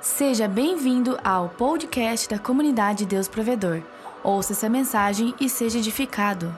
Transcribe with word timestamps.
Seja 0.00 0.46
bem-vindo 0.46 1.18
ao 1.24 1.48
podcast 1.48 2.28
da 2.28 2.38
comunidade 2.38 3.04
Deus 3.04 3.26
Provedor. 3.26 3.82
Ouça 4.22 4.52
essa 4.52 4.68
mensagem 4.68 5.34
e 5.40 5.48
seja 5.48 5.78
edificado. 5.78 6.56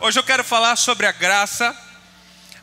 Hoje 0.00 0.18
eu 0.18 0.24
quero 0.24 0.42
falar 0.42 0.76
sobre 0.76 1.04
a 1.06 1.12
graça, 1.12 1.76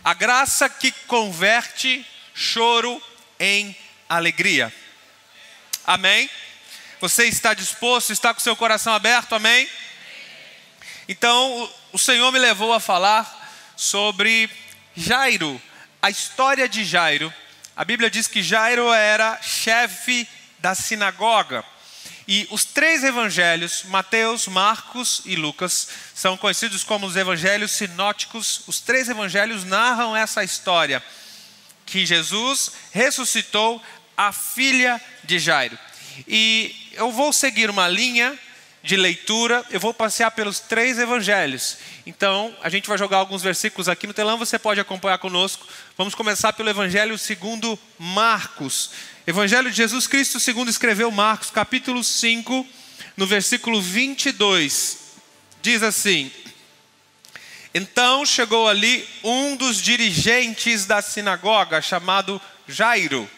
a 0.03 0.11
graça 0.15 0.67
que 0.67 0.91
converte 1.05 2.03
choro 2.33 2.99
em 3.39 3.77
alegria. 4.09 4.73
Amém? 5.85 6.27
Você 6.99 7.25
está 7.25 7.53
disposto, 7.53 8.11
está 8.11 8.33
com 8.33 8.39
seu 8.39 8.55
coração 8.55 8.91
aberto? 8.91 9.35
Amém? 9.35 9.69
Então, 11.07 11.71
o 11.93 11.99
Senhor 11.99 12.31
me 12.31 12.39
levou 12.39 12.73
a 12.73 12.79
falar 12.79 13.53
sobre 13.75 14.49
Jairo, 14.95 15.61
a 16.01 16.09
história 16.09 16.67
de 16.67 16.83
Jairo. 16.83 17.31
A 17.79 17.85
Bíblia 17.85 18.09
diz 18.09 18.27
que 18.27 18.43
Jairo 18.43 18.91
era 18.91 19.41
chefe 19.41 20.27
da 20.59 20.75
sinagoga. 20.75 21.63
E 22.27 22.45
os 22.51 22.65
três 22.65 23.05
evangelhos, 23.05 23.83
Mateus, 23.85 24.47
Marcos 24.47 25.21
e 25.23 25.37
Lucas, 25.37 25.87
são 26.13 26.35
conhecidos 26.35 26.83
como 26.83 27.07
os 27.07 27.15
evangelhos 27.15 27.71
sinóticos. 27.71 28.63
Os 28.67 28.81
três 28.81 29.07
evangelhos 29.07 29.63
narram 29.63 30.13
essa 30.13 30.43
história 30.43 31.01
que 31.85 32.05
Jesus 32.05 32.73
ressuscitou 32.91 33.81
a 34.17 34.33
filha 34.33 34.99
de 35.23 35.39
Jairo. 35.39 35.79
E 36.27 36.75
eu 36.95 37.13
vou 37.13 37.31
seguir 37.31 37.69
uma 37.69 37.87
linha 37.87 38.37
de 38.81 38.95
leitura, 38.95 39.65
eu 39.69 39.79
vou 39.79 39.93
passear 39.93 40.31
pelos 40.31 40.59
três 40.59 40.97
evangelhos. 40.97 41.77
Então, 42.05 42.55
a 42.61 42.69
gente 42.69 42.87
vai 42.87 42.97
jogar 42.97 43.17
alguns 43.17 43.41
versículos 43.41 43.89
aqui 43.89 44.07
no 44.07 44.13
telão, 44.13 44.37
você 44.37 44.57
pode 44.57 44.79
acompanhar 44.79 45.17
conosco. 45.17 45.67
Vamos 45.97 46.15
começar 46.15 46.53
pelo 46.53 46.69
evangelho 46.69 47.17
segundo 47.17 47.77
Marcos. 47.97 48.91
Evangelho 49.27 49.69
de 49.69 49.77
Jesus 49.77 50.07
Cristo 50.07 50.39
segundo 50.39 50.69
escreveu 50.69 51.11
Marcos, 51.11 51.49
capítulo 51.49 52.03
5, 52.03 52.65
no 53.17 53.27
versículo 53.27 53.81
22. 53.81 54.97
Diz 55.61 55.83
assim: 55.83 56.31
Então 57.73 58.25
chegou 58.25 58.67
ali 58.67 59.07
um 59.23 59.57
dos 59.57 59.81
dirigentes 59.81 60.85
da 60.85 61.01
sinagoga, 61.01 61.81
chamado 61.81 62.41
Jairo. 62.67 63.29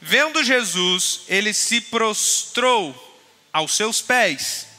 Vendo 0.00 0.44
Jesus, 0.44 1.22
ele 1.26 1.54
se 1.54 1.80
prostrou 1.80 3.09
aos 3.52 3.76
seus 3.76 4.00
pés 4.00 4.70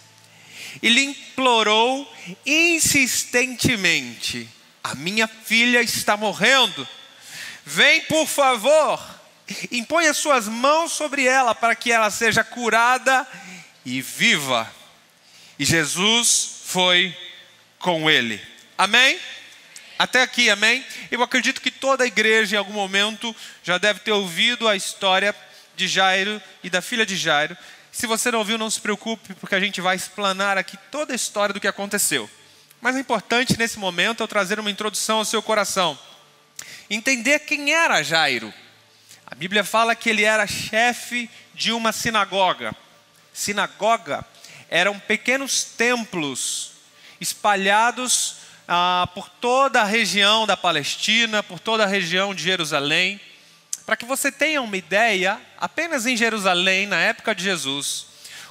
e 0.81 0.89
lhe 0.89 1.03
implorou 1.03 2.11
insistentemente: 2.45 4.47
A 4.83 4.95
minha 4.95 5.27
filha 5.27 5.81
está 5.81 6.15
morrendo, 6.15 6.87
vem 7.65 8.01
por 8.01 8.27
favor, 8.27 9.03
impõe 9.71 10.07
as 10.07 10.17
suas 10.17 10.47
mãos 10.47 10.91
sobre 10.91 11.25
ela 11.25 11.55
para 11.55 11.75
que 11.75 11.91
ela 11.91 12.11
seja 12.11 12.43
curada 12.43 13.27
e 13.85 14.01
viva. 14.01 14.71
E 15.57 15.65
Jesus 15.65 16.61
foi 16.65 17.15
com 17.79 18.09
ele. 18.09 18.41
Amém? 18.77 19.19
Até 19.99 20.23
aqui, 20.23 20.49
amém? 20.49 20.83
Eu 21.11 21.21
acredito 21.21 21.61
que 21.61 21.69
toda 21.69 22.03
a 22.03 22.07
igreja, 22.07 22.55
em 22.55 22.57
algum 22.57 22.73
momento, 22.73 23.35
já 23.63 23.77
deve 23.77 23.99
ter 23.99 24.11
ouvido 24.11 24.67
a 24.67 24.75
história 24.75 25.35
de 25.75 25.87
Jairo 25.87 26.41
e 26.63 26.71
da 26.71 26.81
filha 26.81 27.05
de 27.05 27.15
Jairo. 27.15 27.55
Se 27.91 28.07
você 28.07 28.31
não 28.31 28.39
ouviu, 28.39 28.57
não 28.57 28.69
se 28.69 28.79
preocupe, 28.79 29.33
porque 29.35 29.55
a 29.55 29.59
gente 29.59 29.81
vai 29.81 29.95
explanar 29.95 30.57
aqui 30.57 30.77
toda 30.89 31.13
a 31.13 31.15
história 31.15 31.53
do 31.53 31.59
que 31.59 31.67
aconteceu. 31.67 32.29
Mas 32.79 32.95
é 32.95 32.99
importante 32.99 33.57
nesse 33.57 33.77
momento 33.77 34.23
eu 34.23 34.27
trazer 34.27 34.59
uma 34.59 34.71
introdução 34.71 35.19
ao 35.19 35.25
seu 35.25 35.41
coração. 35.41 35.97
Entender 36.89 37.39
quem 37.39 37.73
era 37.73 38.01
Jairo. 38.01 38.53
A 39.25 39.35
Bíblia 39.35 39.63
fala 39.63 39.95
que 39.95 40.09
ele 40.09 40.23
era 40.23 40.47
chefe 40.47 41.29
de 41.53 41.71
uma 41.71 41.91
sinagoga. 41.91 42.75
Sinagoga 43.33 44.25
eram 44.69 44.97
pequenos 44.99 45.63
templos 45.63 46.71
espalhados 47.19 48.37
ah, 48.67 49.07
por 49.13 49.29
toda 49.29 49.81
a 49.81 49.85
região 49.85 50.47
da 50.47 50.57
Palestina, 50.57 51.43
por 51.43 51.59
toda 51.59 51.83
a 51.83 51.87
região 51.87 52.33
de 52.33 52.43
Jerusalém. 52.43 53.19
Para 53.85 53.97
que 53.97 54.05
você 54.05 54.31
tenha 54.31 54.61
uma 54.61 54.77
ideia, 54.77 55.39
apenas 55.57 56.05
em 56.05 56.15
Jerusalém, 56.15 56.87
na 56.87 56.97
época 56.97 57.35
de 57.35 57.43
Jesus, 57.43 58.05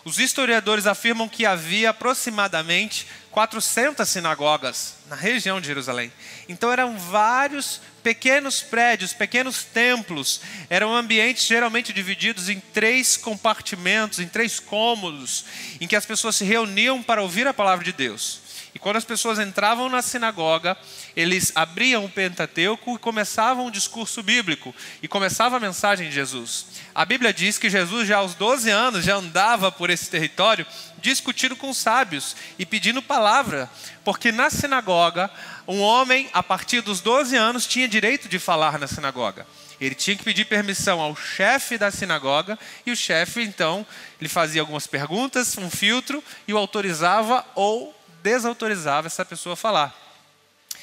os 0.04 0.18
historiadores 0.18 0.86
afirmam 0.86 1.28
que 1.28 1.44
havia 1.44 1.90
aproximadamente 1.90 3.06
400 3.30 4.08
sinagogas 4.08 4.96
na 5.06 5.14
região 5.14 5.60
de 5.60 5.66
Jerusalém. 5.66 6.12
Então 6.48 6.72
eram 6.72 6.98
vários 6.98 7.80
pequenos 8.02 8.62
prédios, 8.62 9.12
pequenos 9.12 9.62
templos. 9.62 10.40
Eram 10.68 10.94
ambientes 10.94 11.46
geralmente 11.46 11.92
divididos 11.92 12.48
em 12.48 12.58
três 12.58 13.16
compartimentos, 13.16 14.18
em 14.18 14.26
três 14.26 14.58
cômodos, 14.58 15.44
em 15.80 15.86
que 15.86 15.96
as 15.96 16.06
pessoas 16.06 16.36
se 16.36 16.44
reuniam 16.44 17.02
para 17.02 17.22
ouvir 17.22 17.46
a 17.46 17.54
palavra 17.54 17.84
de 17.84 17.92
Deus. 17.92 18.39
E 18.74 18.78
quando 18.78 18.96
as 18.96 19.04
pessoas 19.04 19.38
entravam 19.38 19.88
na 19.88 20.02
sinagoga, 20.02 20.76
eles 21.16 21.52
abriam 21.54 22.04
o 22.04 22.08
Pentateuco 22.08 22.94
e 22.94 22.98
começavam 22.98 23.66
o 23.66 23.70
discurso 23.70 24.22
bíblico, 24.22 24.74
e 25.02 25.08
começava 25.08 25.56
a 25.56 25.60
mensagem 25.60 26.08
de 26.08 26.14
Jesus. 26.14 26.66
A 26.94 27.04
Bíblia 27.04 27.32
diz 27.32 27.58
que 27.58 27.70
Jesus, 27.70 28.06
já 28.06 28.18
aos 28.18 28.34
12 28.34 28.70
anos, 28.70 29.04
já 29.04 29.16
andava 29.16 29.72
por 29.72 29.90
esse 29.90 30.08
território 30.08 30.66
discutindo 31.00 31.56
com 31.56 31.70
os 31.70 31.78
sábios 31.78 32.36
e 32.58 32.66
pedindo 32.66 33.02
palavra, 33.02 33.68
porque 34.04 34.30
na 34.30 34.50
sinagoga, 34.50 35.30
um 35.66 35.80
homem, 35.80 36.28
a 36.32 36.42
partir 36.42 36.80
dos 36.80 37.00
12 37.00 37.36
anos, 37.36 37.66
tinha 37.66 37.88
direito 37.88 38.28
de 38.28 38.38
falar 38.38 38.78
na 38.78 38.86
sinagoga. 38.86 39.46
Ele 39.80 39.94
tinha 39.94 40.14
que 40.14 40.24
pedir 40.24 40.44
permissão 40.44 41.00
ao 41.00 41.16
chefe 41.16 41.78
da 41.78 41.90
sinagoga 41.90 42.58
e 42.84 42.90
o 42.90 42.96
chefe, 42.96 43.42
então, 43.42 43.86
lhe 44.20 44.28
fazia 44.28 44.60
algumas 44.60 44.86
perguntas, 44.86 45.56
um 45.56 45.70
filtro 45.70 46.22
e 46.46 46.52
o 46.52 46.58
autorizava 46.58 47.44
ou 47.54 47.94
desautorizava 48.22 49.06
essa 49.06 49.24
pessoa 49.24 49.54
a 49.54 49.56
falar. 49.56 49.96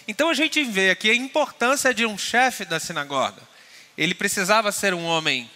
Então 0.08 0.30
a 0.30 0.34
gente 0.34 0.64
vê 0.64 0.90
aqui 0.90 1.10
a 1.10 1.16
importância 1.16 1.94
de 1.94 2.06
um 2.06 2.18
chefe 2.18 2.64
da 2.64 2.80
sinagoga. 2.80 3.42
Ele 3.98 4.14
precisava 4.14 4.72
ser 4.72 4.94
um 4.94 5.06
homem 5.06 5.50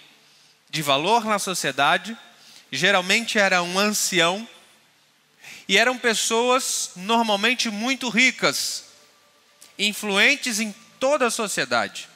de 0.70 0.82
valor 0.82 1.26
na 1.26 1.40
sociedade, 1.40 2.18
geralmente 2.72 3.38
era 3.38 3.62
um 3.62 3.78
ancião, 3.78 4.48
e 5.68 5.78
eram 5.78 5.98
pessoas 5.98 6.92
normalmente 6.96 7.70
muito 7.70 8.10
ricas, 8.10 8.86
influentes 9.78 10.60
em 10.60 10.76
toda 11.00 11.28
a 11.28 11.32
sociedade. 11.32 12.10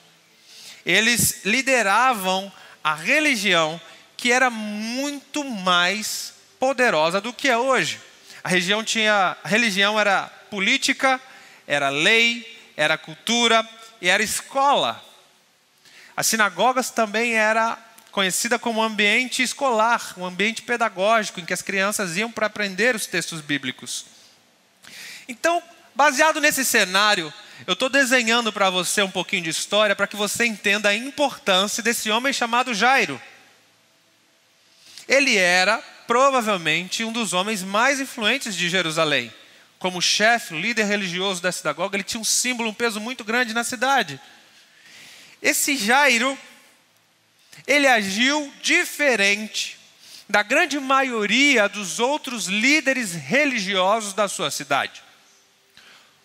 Eles 0.85 1.45
lideravam 1.45 2.51
a 2.83 2.93
religião 2.93 3.79
que 4.17 4.31
era 4.31 4.49
muito 4.49 5.43
mais 5.43 6.33
poderosa 6.59 7.19
do 7.21 7.33
que 7.33 7.47
é 7.47 7.57
hoje. 7.57 7.99
A 8.45 8.47
religião 8.47 8.83
tinha, 8.83 9.35
a 9.43 9.47
religião 9.47 9.99
era 9.99 10.27
política, 10.51 11.19
era 11.65 11.89
lei, 11.89 12.45
era 12.77 12.95
cultura 12.95 13.67
e 13.99 14.07
era 14.07 14.21
escola. 14.21 15.03
As 16.15 16.27
sinagogas 16.27 16.91
também 16.91 17.33
era 17.33 17.75
conhecida 18.11 18.59
como 18.59 18.83
ambiente 18.83 19.41
escolar, 19.41 20.13
um 20.15 20.23
ambiente 20.23 20.61
pedagógico 20.61 21.39
em 21.39 21.45
que 21.45 21.55
as 21.55 21.63
crianças 21.63 22.17
iam 22.17 22.31
para 22.31 22.45
aprender 22.45 22.95
os 22.95 23.07
textos 23.07 23.41
bíblicos. 23.41 24.05
Então, 25.27 25.59
baseado 25.95 26.39
nesse 26.39 26.63
cenário, 26.63 27.33
eu 27.65 27.73
estou 27.73 27.89
desenhando 27.89 28.53
para 28.53 28.69
você 28.69 29.01
um 29.01 29.09
pouquinho 29.09 29.41
de 29.41 29.49
história 29.49 29.95
para 29.95 30.05
que 30.05 30.15
você 30.15 30.45
entenda 30.45 30.89
a 30.89 30.95
importância 30.95 31.81
desse 31.81 32.11
homem 32.11 32.31
chamado 32.31 32.75
Jairo. 32.75 33.19
Ele 35.07 35.35
era 35.35 35.83
provavelmente 36.07 37.03
um 37.03 37.11
dos 37.11 37.33
homens 37.33 37.63
mais 37.63 37.99
influentes 37.99 38.55
de 38.55 38.69
Jerusalém. 38.69 39.33
Como 39.79 40.01
chefe, 40.01 40.59
líder 40.59 40.85
religioso 40.85 41.41
da 41.41 41.51
sinagoga, 41.51 41.95
ele 41.95 42.03
tinha 42.03 42.19
um 42.19 42.25
símbolo, 42.25 42.69
um 42.69 42.73
peso 42.73 42.99
muito 42.99 43.23
grande 43.23 43.53
na 43.53 43.63
cidade. 43.63 44.19
Esse 45.41 45.77
Jairo, 45.77 46.37
ele 47.67 47.87
agiu 47.87 48.51
diferente 48.61 49.77
da 50.27 50.41
grande 50.41 50.79
maioria 50.79 51.69
dos 51.69 51.99
outros 51.99 52.47
líderes 52.47 53.13
religiosos 53.13 54.13
da 54.13 54.27
sua 54.27 54.49
cidade. 54.49 55.03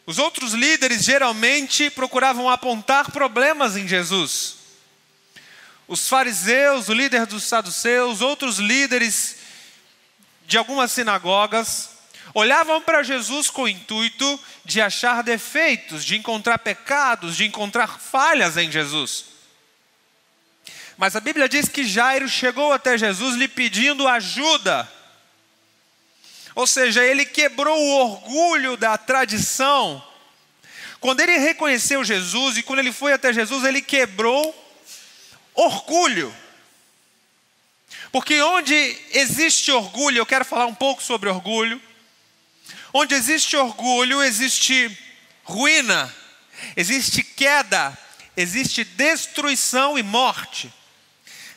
Os 0.07 0.19
outros 0.19 0.55
líderes 0.55 1.05
geralmente 1.05 1.91
procuravam 1.91 2.49
apontar 2.49 3.11
problemas 3.11 3.77
em 3.77 3.87
Jesus. 3.87 4.57
Os 5.87 6.09
fariseus, 6.09 6.89
o 6.89 6.95
líder 6.95 7.27
dos 7.27 7.45
saduceus, 7.45 8.21
outros 8.21 8.59
líderes 8.59 9.37
de 10.51 10.59
algumas 10.59 10.91
sinagogas 10.91 11.91
olhavam 12.35 12.83
para 12.83 13.05
Jesus 13.05 13.49
com 13.49 13.63
o 13.63 13.69
intuito 13.69 14.41
de 14.65 14.81
achar 14.81 15.23
defeitos, 15.23 16.05
de 16.05 16.17
encontrar 16.17 16.59
pecados, 16.59 17.37
de 17.37 17.45
encontrar 17.45 18.01
falhas 18.01 18.57
em 18.57 18.69
Jesus. 18.69 19.27
Mas 20.99 21.15
a 21.15 21.21
Bíblia 21.21 21.49
diz 21.49 21.69
que 21.69 21.85
Jairo 21.85 22.29
chegou 22.29 22.73
até 22.73 22.99
Jesus 22.99 23.37
lhe 23.37 23.47
pedindo 23.47 24.09
ajuda. 24.09 24.91
Ou 26.57 26.67
seja, 26.67 27.05
ele 27.05 27.25
quebrou 27.25 27.79
o 27.79 27.97
orgulho 28.01 28.77
da 28.77 28.99
tradição. 28.99 30.05
Quando 30.99 31.21
ele 31.21 31.39
reconheceu 31.39 32.03
Jesus 32.03 32.57
e 32.57 32.65
quando 32.65 32.81
ele 32.81 32.93
foi 32.93 33.13
até 33.13 33.33
Jesus, 33.33 33.63
ele 33.63 33.81
quebrou 33.81 34.53
orgulho. 35.55 36.35
Porque 38.13 38.41
onde 38.43 38.97
existe 39.13 39.71
orgulho, 39.71 40.19
eu 40.19 40.27
quero 40.27 40.45
falar 40.45 40.67
um 40.67 40.75
pouco 40.75 41.03
sobre 41.03 41.29
orgulho. 41.29 41.81
Onde 42.93 43.15
existe 43.15 43.57
orgulho, 43.57 44.23
existe 44.23 44.99
ruína, 45.45 46.13
existe 46.77 47.23
queda, 47.23 47.97
existe 48.37 48.83
destruição 48.83 49.97
e 49.97 50.03
morte. 50.03 50.73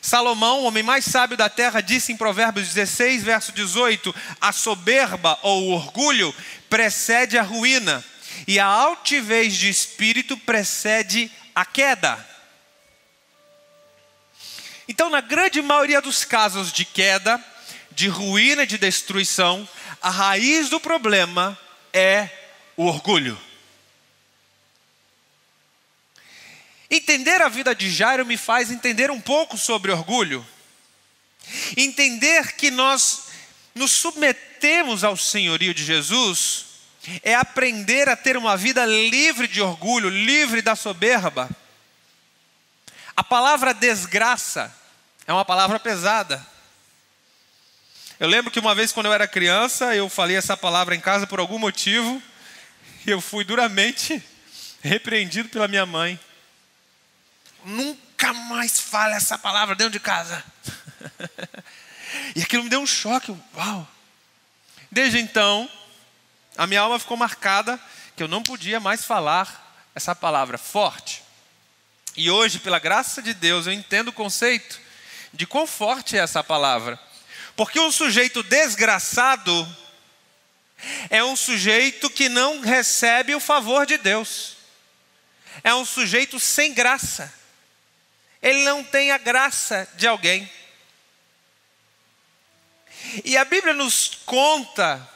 Salomão, 0.00 0.60
o 0.60 0.64
homem 0.64 0.82
mais 0.82 1.04
sábio 1.06 1.36
da 1.36 1.48
terra, 1.48 1.80
disse 1.80 2.12
em 2.12 2.16
Provérbios 2.16 2.68
16, 2.68 3.22
verso 3.24 3.52
18: 3.52 4.14
A 4.40 4.52
soberba 4.52 5.38
ou 5.42 5.64
o 5.64 5.72
orgulho 5.72 6.32
precede 6.70 7.36
a 7.36 7.42
ruína, 7.42 8.04
e 8.46 8.60
a 8.60 8.66
altivez 8.66 9.54
de 9.54 9.68
espírito 9.68 10.36
precede 10.36 11.32
a 11.54 11.64
queda. 11.64 12.33
Então, 14.88 15.08
na 15.08 15.20
grande 15.20 15.62
maioria 15.62 16.00
dos 16.00 16.24
casos 16.24 16.72
de 16.72 16.84
queda, 16.84 17.42
de 17.90 18.08
ruína, 18.08 18.66
de 18.66 18.76
destruição, 18.76 19.68
a 20.02 20.10
raiz 20.10 20.68
do 20.68 20.78
problema 20.78 21.58
é 21.92 22.28
o 22.76 22.84
orgulho. 22.86 23.40
Entender 26.90 27.40
a 27.40 27.48
vida 27.48 27.74
de 27.74 27.90
Jairo 27.90 28.26
me 28.26 28.36
faz 28.36 28.70
entender 28.70 29.10
um 29.10 29.20
pouco 29.20 29.56
sobre 29.56 29.90
orgulho. 29.90 30.46
Entender 31.76 32.52
que 32.52 32.70
nós 32.70 33.28
nos 33.74 33.90
submetemos 33.90 35.02
ao 35.02 35.16
senhorio 35.16 35.74
de 35.74 35.84
Jesus 35.84 36.66
é 37.22 37.34
aprender 37.34 38.08
a 38.08 38.16
ter 38.16 38.36
uma 38.36 38.56
vida 38.56 38.84
livre 38.84 39.48
de 39.48 39.60
orgulho, 39.60 40.08
livre 40.08 40.62
da 40.62 40.76
soberba. 40.76 41.50
A 43.16 43.22
palavra 43.22 43.72
desgraça 43.72 44.74
é 45.26 45.32
uma 45.32 45.44
palavra 45.44 45.78
pesada. 45.78 46.44
Eu 48.18 48.28
lembro 48.28 48.50
que 48.50 48.60
uma 48.60 48.74
vez, 48.74 48.92
quando 48.92 49.06
eu 49.06 49.12
era 49.12 49.26
criança, 49.26 49.94
eu 49.94 50.08
falei 50.08 50.36
essa 50.36 50.56
palavra 50.56 50.94
em 50.94 51.00
casa 51.00 51.26
por 51.26 51.40
algum 51.40 51.58
motivo, 51.58 52.22
e 53.06 53.10
eu 53.10 53.20
fui 53.20 53.44
duramente 53.44 54.22
repreendido 54.82 55.48
pela 55.48 55.66
minha 55.66 55.86
mãe. 55.86 56.18
Nunca 57.64 58.32
mais 58.32 58.78
fale 58.78 59.14
essa 59.14 59.38
palavra 59.38 59.74
dentro 59.74 59.92
de 59.92 60.00
casa. 60.00 60.44
e 62.36 62.42
aquilo 62.42 62.64
me 62.64 62.70
deu 62.70 62.80
um 62.80 62.86
choque. 62.86 63.36
Uau! 63.56 63.88
Desde 64.90 65.18
então, 65.18 65.68
a 66.56 66.66
minha 66.66 66.82
alma 66.82 66.98
ficou 67.00 67.16
marcada 67.16 67.80
que 68.14 68.22
eu 68.22 68.28
não 68.28 68.42
podia 68.42 68.78
mais 68.78 69.04
falar 69.04 69.76
essa 69.94 70.14
palavra 70.14 70.56
forte. 70.56 71.23
E 72.16 72.30
hoje, 72.30 72.60
pela 72.60 72.78
graça 72.78 73.20
de 73.20 73.34
Deus, 73.34 73.66
eu 73.66 73.72
entendo 73.72 74.08
o 74.08 74.12
conceito 74.12 74.80
de 75.32 75.46
quão 75.46 75.66
forte 75.66 76.16
é 76.16 76.20
essa 76.20 76.44
palavra. 76.44 76.98
Porque 77.56 77.78
um 77.80 77.90
sujeito 77.90 78.42
desgraçado 78.42 79.76
é 81.10 81.24
um 81.24 81.34
sujeito 81.34 82.08
que 82.10 82.28
não 82.28 82.60
recebe 82.60 83.34
o 83.34 83.40
favor 83.40 83.86
de 83.86 83.98
Deus. 83.98 84.56
É 85.62 85.74
um 85.74 85.84
sujeito 85.84 86.38
sem 86.38 86.72
graça. 86.72 87.32
Ele 88.40 88.62
não 88.62 88.84
tem 88.84 89.10
a 89.10 89.18
graça 89.18 89.88
de 89.94 90.06
alguém. 90.06 90.50
E 93.24 93.36
a 93.36 93.44
Bíblia 93.44 93.74
nos 93.74 94.20
conta 94.24 95.08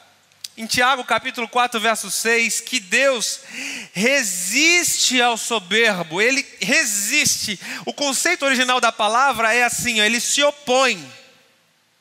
em 0.59 0.65
Tiago 0.65 1.05
capítulo 1.05 1.47
4, 1.47 1.79
verso 1.79 2.11
6, 2.11 2.59
que 2.59 2.81
Deus 2.81 3.39
resiste 3.93 5.21
ao 5.21 5.37
soberbo, 5.37 6.21
ele 6.21 6.45
resiste. 6.59 7.57
O 7.85 7.93
conceito 7.93 8.43
original 8.43 8.81
da 8.81 8.91
palavra 8.91 9.53
é 9.53 9.63
assim: 9.63 10.01
ele 10.01 10.19
se 10.19 10.43
opõe, 10.43 11.01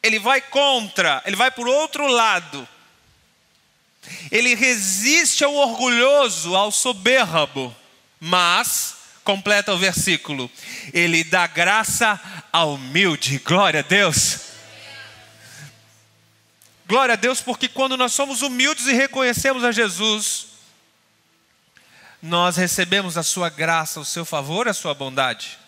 ele 0.02 0.18
vai 0.18 0.40
contra, 0.40 1.22
ele 1.24 1.36
vai 1.36 1.52
por 1.52 1.68
outro 1.68 2.08
lado. 2.08 2.68
Ele 4.28 4.56
resiste 4.56 5.44
ao 5.44 5.54
orgulhoso, 5.54 6.56
ao 6.56 6.72
soberbo, 6.72 7.72
mas, 8.18 8.96
completa 9.22 9.72
o 9.72 9.78
versículo, 9.78 10.50
ele 10.92 11.22
dá 11.22 11.46
graça 11.46 12.20
ao 12.52 12.74
humilde. 12.74 13.38
Glória 13.38 13.80
a 13.80 13.84
Deus. 13.84 14.47
Glória 16.88 17.12
a 17.12 17.16
Deus, 17.16 17.42
porque 17.42 17.68
quando 17.68 17.98
nós 17.98 18.14
somos 18.14 18.40
humildes 18.40 18.86
e 18.86 18.94
reconhecemos 18.94 19.62
a 19.62 19.70
Jesus, 19.70 20.46
nós 22.22 22.56
recebemos 22.56 23.18
a 23.18 23.22
sua 23.22 23.50
graça, 23.50 24.00
o 24.00 24.06
seu 24.06 24.24
favor, 24.24 24.66
a 24.66 24.72
sua 24.72 24.94
bondade. 24.94 25.58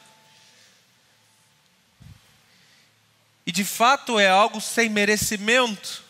E 3.44 3.52
de 3.52 3.66
fato 3.66 4.18
é 4.18 4.30
algo 4.30 4.62
sem 4.62 4.88
merecimento. 4.88 6.02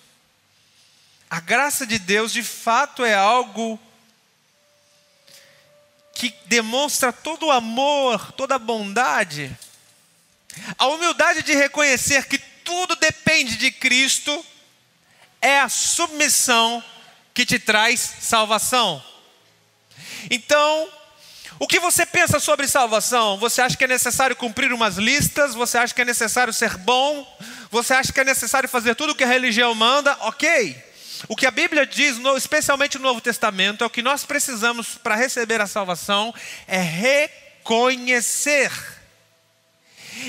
A 1.28 1.40
graça 1.40 1.84
de 1.84 1.98
Deus 1.98 2.32
de 2.32 2.44
fato 2.44 3.04
é 3.04 3.12
algo 3.12 3.80
que 6.14 6.32
demonstra 6.46 7.12
todo 7.12 7.46
o 7.46 7.50
amor, 7.50 8.30
toda 8.34 8.54
a 8.54 8.60
bondade. 8.60 9.58
A 10.78 10.86
humildade 10.86 11.42
de 11.42 11.52
reconhecer 11.52 12.28
que 12.28 12.38
tudo 12.38 12.94
depende 12.94 13.56
de 13.56 13.72
Cristo 13.72 14.46
é 15.40 15.60
a 15.60 15.68
submissão 15.68 16.82
que 17.32 17.46
te 17.46 17.58
traz 17.58 18.00
salvação. 18.20 19.02
Então, 20.30 20.88
o 21.58 21.66
que 21.66 21.78
você 21.78 22.06
pensa 22.06 22.40
sobre 22.40 22.66
salvação? 22.66 23.38
Você 23.38 23.60
acha 23.60 23.76
que 23.76 23.84
é 23.84 23.88
necessário 23.88 24.34
cumprir 24.34 24.72
umas 24.72 24.96
listas? 24.96 25.54
Você 25.54 25.78
acha 25.78 25.94
que 25.94 26.00
é 26.00 26.04
necessário 26.04 26.52
ser 26.52 26.76
bom? 26.78 27.26
Você 27.70 27.92
acha 27.94 28.12
que 28.12 28.20
é 28.20 28.24
necessário 28.24 28.68
fazer 28.68 28.94
tudo 28.94 29.10
o 29.12 29.14
que 29.14 29.24
a 29.24 29.28
religião 29.28 29.74
manda? 29.74 30.16
Ok. 30.20 30.76
O 31.28 31.36
que 31.36 31.46
a 31.46 31.50
Bíblia 31.50 31.86
diz, 31.86 32.16
especialmente 32.36 32.96
no 32.96 33.04
Novo 33.04 33.20
Testamento, 33.20 33.84
é 33.84 33.86
o 33.86 33.90
que 33.90 34.00
nós 34.00 34.24
precisamos 34.24 34.94
para 34.96 35.14
receber 35.14 35.60
a 35.60 35.66
salvação 35.66 36.34
é 36.66 36.80
reconhecer. 36.80 38.72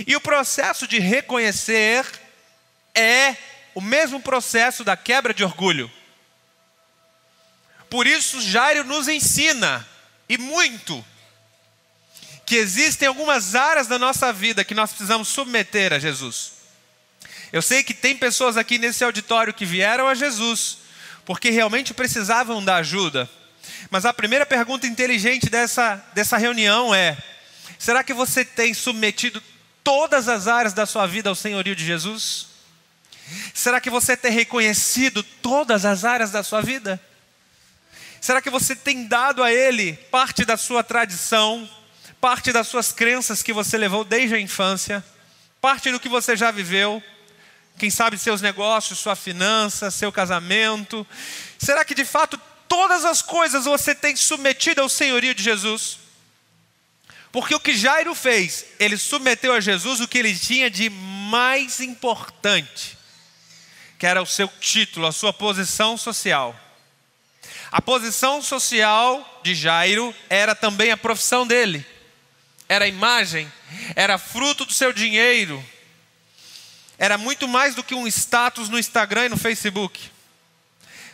E 0.06 0.16
o 0.16 0.22
processo 0.22 0.88
de 0.88 1.00
reconhecer 1.00 2.06
é 2.94 3.36
o 3.73 3.81
mesmo 3.81 4.19
processo 4.21 4.83
da 4.83 4.97
quebra 4.97 5.33
de 5.33 5.44
orgulho. 5.44 5.91
Por 7.89 8.07
isso, 8.07 8.41
Jairo 8.41 8.83
nos 8.83 9.07
ensina, 9.07 9.88
e 10.29 10.38
muito, 10.38 11.03
que 12.45 12.56
existem 12.56 13.07
algumas 13.07 13.56
áreas 13.56 13.88
da 13.88 14.00
nossa 14.00 14.31
vida 14.31 14.63
que 14.63 14.73
nós 14.73 14.91
precisamos 14.91 15.27
submeter 15.27 15.94
a 15.94 16.00
Jesus. 16.00 16.53
Eu 17.51 17.62
sei 17.62 17.84
que 17.84 17.93
tem 17.93 18.15
pessoas 18.15 18.55
aqui 18.55 18.77
nesse 18.77 19.03
auditório 19.03 19.53
que 19.53 19.65
vieram 19.65 20.07
a 20.07 20.15
Jesus 20.15 20.81
porque 21.25 21.50
realmente 21.50 21.93
precisavam 21.93 22.63
da 22.63 22.77
ajuda. 22.77 23.29
Mas 23.89 24.05
a 24.05 24.13
primeira 24.13 24.46
pergunta 24.46 24.88
inteligente 24.88 25.50
dessa, 25.50 25.96
dessa 26.13 26.38
reunião 26.38 26.93
é: 26.93 27.17
será 27.77 28.03
que 28.03 28.13
você 28.13 28.43
tem 28.43 28.74
submetido 28.74 29.41
todas 29.84 30.27
as 30.27 30.48
áreas 30.48 30.74
da 30.74 30.86
sua 30.86 31.07
vida 31.07 31.29
ao 31.29 31.36
senhorio 31.36 31.75
de 31.75 31.86
Jesus? 31.86 32.48
Será 33.54 33.80
que 33.80 33.90
você 33.90 34.18
tem 34.18 34.32
reconhecido 34.32 35.24
todas 35.24 35.86
as 35.86 36.04
áreas 36.04 36.32
da 36.32 36.44
sua 36.44 36.62
vida? 36.62 37.00
Será 38.20 38.42
que 38.42 38.50
você 38.50 38.75
tem 38.75 39.08
dado 39.08 39.44
a 39.44 39.51
Ele 39.51 39.94
parte 40.12 40.46
da 40.46 40.58
sua 40.58 40.84
tradição, 40.84 41.70
parte 42.20 42.51
das 42.51 42.68
suas 42.68 42.92
crenças 42.92 43.42
que 43.42 43.54
você 43.54 43.78
levou 43.78 44.04
desde 44.04 44.36
a 44.36 44.40
infância, 44.40 45.04
parte 45.60 45.92
do 45.92 46.00
que 46.00 46.10
você 46.10 46.36
já 46.36 46.51
viveu? 46.51 47.01
Quem 47.78 47.90
sabe 47.90 48.18
seus 48.18 48.42
negócios, 48.42 49.00
sua 49.00 49.16
finança, 49.16 49.90
seu 49.90 50.12
casamento? 50.12 51.06
Será 51.58 51.84
que 51.84 51.96
de 51.96 52.06
fato 52.06 52.40
todas 52.68 53.06
as 53.06 53.22
coisas 53.22 53.66
você 53.66 53.96
tem 53.96 54.16
submetido 54.16 54.82
ao 54.82 54.90
senhorio 54.90 55.34
de 55.34 55.42
Jesus? 55.42 55.98
Porque 57.32 57.56
o 57.56 57.60
que 57.60 57.75
Jairo 57.75 58.13
fez, 58.13 58.66
ele 58.78 58.98
submeteu 58.98 59.54
a 59.54 59.62
Jesus 59.62 60.00
o 60.00 60.08
que 60.08 60.18
ele 60.18 60.38
tinha 60.38 60.70
de 60.70 60.90
mais 60.90 61.80
importante 61.80 63.00
que 64.01 64.08
era 64.08 64.20
o 64.20 64.25
seu 64.25 64.48
título, 64.60 65.05
a 65.05 65.12
sua 65.12 65.31
posição 65.31 65.96
social. 65.96 66.60
A 67.72 67.79
posição 67.79 68.41
social 68.41 69.41
de 69.43 69.53
Jairo 69.53 70.12
era 70.27 70.55
também 70.55 70.89
a 70.89 70.98
profissão 70.98 71.46
dele, 71.46 71.86
era 72.67 72.86
a 72.86 72.88
imagem, 72.88 73.53
era 73.96 74.17
fruto 74.17 74.65
do 74.65 74.74
seu 74.74 74.91
dinheiro, 74.91 75.63
era 76.98 77.15
muito 77.15 77.48
mais 77.48 77.75
do 77.75 77.84
que 77.84 77.93
um 77.93 78.08
status 78.08 78.70
no 78.70 78.79
Instagram 78.79 79.25
e 79.25 79.29
no 79.29 79.38
Facebook, 79.38 80.10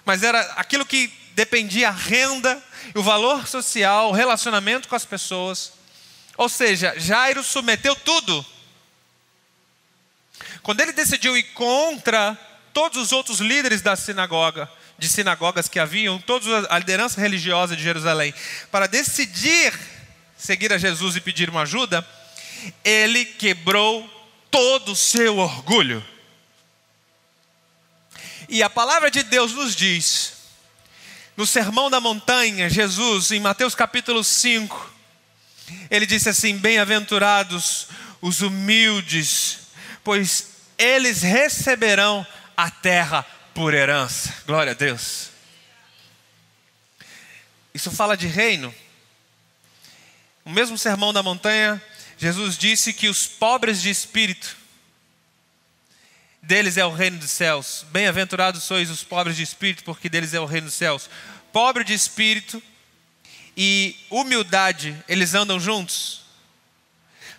mas 0.05 0.23
era 0.23 0.39
aquilo 0.53 0.85
que 0.85 1.11
dependia 1.33 1.89
a 1.89 1.91
renda, 1.91 2.63
o 2.95 3.03
valor 3.03 3.49
social, 3.49 4.07
o 4.07 4.13
relacionamento 4.13 4.87
com 4.87 4.95
as 4.95 5.03
pessoas. 5.03 5.73
Ou 6.37 6.47
seja, 6.47 6.97
Jairo 6.97 7.43
submeteu 7.43 7.97
tudo. 7.97 8.45
Quando 10.63 10.79
ele 10.79 10.93
decidiu 10.93 11.35
ir 11.35 11.43
contra 11.51 12.46
todos 12.77 13.01
os 13.01 13.11
outros 13.11 13.39
líderes 13.39 13.81
da 13.81 13.95
sinagoga, 13.95 14.71
de 14.99 15.09
sinagogas 15.09 15.67
que 15.67 15.79
haviam, 15.79 16.19
toda 16.19 16.67
a 16.69 16.77
liderança 16.77 17.19
religiosa 17.19 17.75
de 17.75 17.81
Jerusalém, 17.81 18.31
para 18.69 18.85
decidir 18.85 19.73
seguir 20.37 20.71
a 20.71 20.77
Jesus 20.77 21.15
e 21.15 21.19
pedir 21.19 21.49
uma 21.49 21.63
ajuda, 21.63 22.07
ele 22.83 23.25
quebrou 23.25 24.07
todo 24.51 24.91
o 24.91 24.95
seu 24.95 25.39
orgulho. 25.39 26.05
E 28.47 28.61
a 28.61 28.69
palavra 28.69 29.09
de 29.09 29.23
Deus 29.23 29.53
nos 29.53 29.75
diz, 29.75 30.33
no 31.35 31.47
Sermão 31.47 31.89
da 31.89 31.99
Montanha, 31.99 32.69
Jesus, 32.69 33.31
em 33.31 33.39
Mateus 33.39 33.73
capítulo 33.73 34.23
5, 34.23 34.93
ele 35.89 36.05
disse 36.05 36.29
assim: 36.29 36.55
Bem-aventurados 36.59 37.87
os 38.21 38.41
humildes, 38.41 39.61
pois 40.03 40.49
eles 40.77 41.23
receberão 41.23 42.23
a 42.57 42.71
terra 42.71 43.23
por 43.53 43.75
herança. 43.75 44.33
Glória 44.47 44.71
a 44.71 44.75
Deus. 44.75 45.29
Isso 47.73 47.91
fala 47.91 48.17
de 48.17 48.25
reino. 48.25 48.73
O 50.43 50.49
mesmo 50.49 50.77
sermão 50.77 51.13
da 51.13 51.21
montanha, 51.21 51.81
Jesus 52.17 52.57
disse 52.57 52.91
que 52.91 53.07
os 53.07 53.27
pobres 53.27 53.81
de 53.81 53.91
espírito, 53.91 54.57
deles 56.41 56.77
é 56.77 56.85
o 56.85 56.91
reino 56.91 57.19
dos 57.19 57.29
céus. 57.29 57.85
Bem-aventurados 57.91 58.63
sois 58.63 58.89
os 58.89 59.03
pobres 59.03 59.35
de 59.35 59.43
espírito, 59.43 59.83
porque 59.83 60.09
deles 60.09 60.33
é 60.33 60.39
o 60.39 60.45
reino 60.45 60.67
dos 60.67 60.73
céus. 60.73 61.09
Pobre 61.53 61.83
de 61.83 61.93
espírito 61.93 62.63
e 63.55 63.95
humildade, 64.09 64.97
eles 65.07 65.35
andam 65.35 65.59
juntos? 65.59 66.21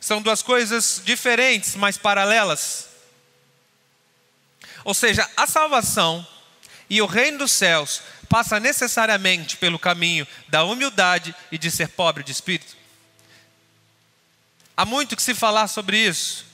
São 0.01 0.23
duas 0.23 0.43
coisas 0.43 1.03
diferentes, 1.05 1.75
mas 1.75 1.97
paralelas. 1.97 2.88
Ou 4.85 4.95
seja, 4.95 5.29
a 5.37 5.47
salvação 5.47 6.27
e 6.89 7.03
o 7.03 7.07
reino 7.07 7.39
dos 7.39 7.53
céus 7.53 8.03
passa 8.29 8.61
necessariamente 8.61 9.57
pelo 9.57 9.79
caminho 9.79 10.27
da 10.49 10.65
humildade 10.65 11.35
e 11.51 11.59
de 11.59 11.71
ser 11.71 11.89
pobre 11.89 12.23
de 12.23 12.33
espírito. 12.33 12.77
Há 14.77 14.85
muito 14.85 15.17
que 15.17 15.23
se 15.23 15.35
falar 15.35 15.67
sobre 15.69 15.99
isso, 15.99 16.47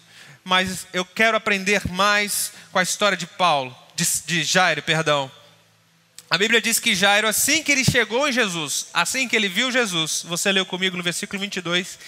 mas 0.43 0.87
eu 0.93 1.05
quero 1.05 1.37
aprender 1.37 1.87
mais 1.91 2.53
com 2.73 2.79
a 2.79 2.83
história 2.83 3.17
de 3.17 3.27
Paulo, 3.27 3.77
de, 3.95 4.05
de 4.25 4.45
Jairo, 4.45 4.83
perdão. 4.83 5.31
A 6.31 6.39
Bíblia 6.39 6.61
diz 6.61 6.79
que 6.79 6.95
Jairo, 6.95 7.29
assim 7.29 7.63
que 7.63 7.71
ele 7.71 7.85
chegou 7.85 8.29
em 8.29 8.33
Jesus, 8.33 8.87
assim 8.95 9.29
que 9.29 9.37
ele 9.37 9.49
viu 9.49 9.71
Jesus, 9.71 10.25
você 10.25 10.51
leu 10.51 10.65
comigo 10.65 10.97
no 10.97 11.03
versículo 11.03 11.39
22, 11.39 11.99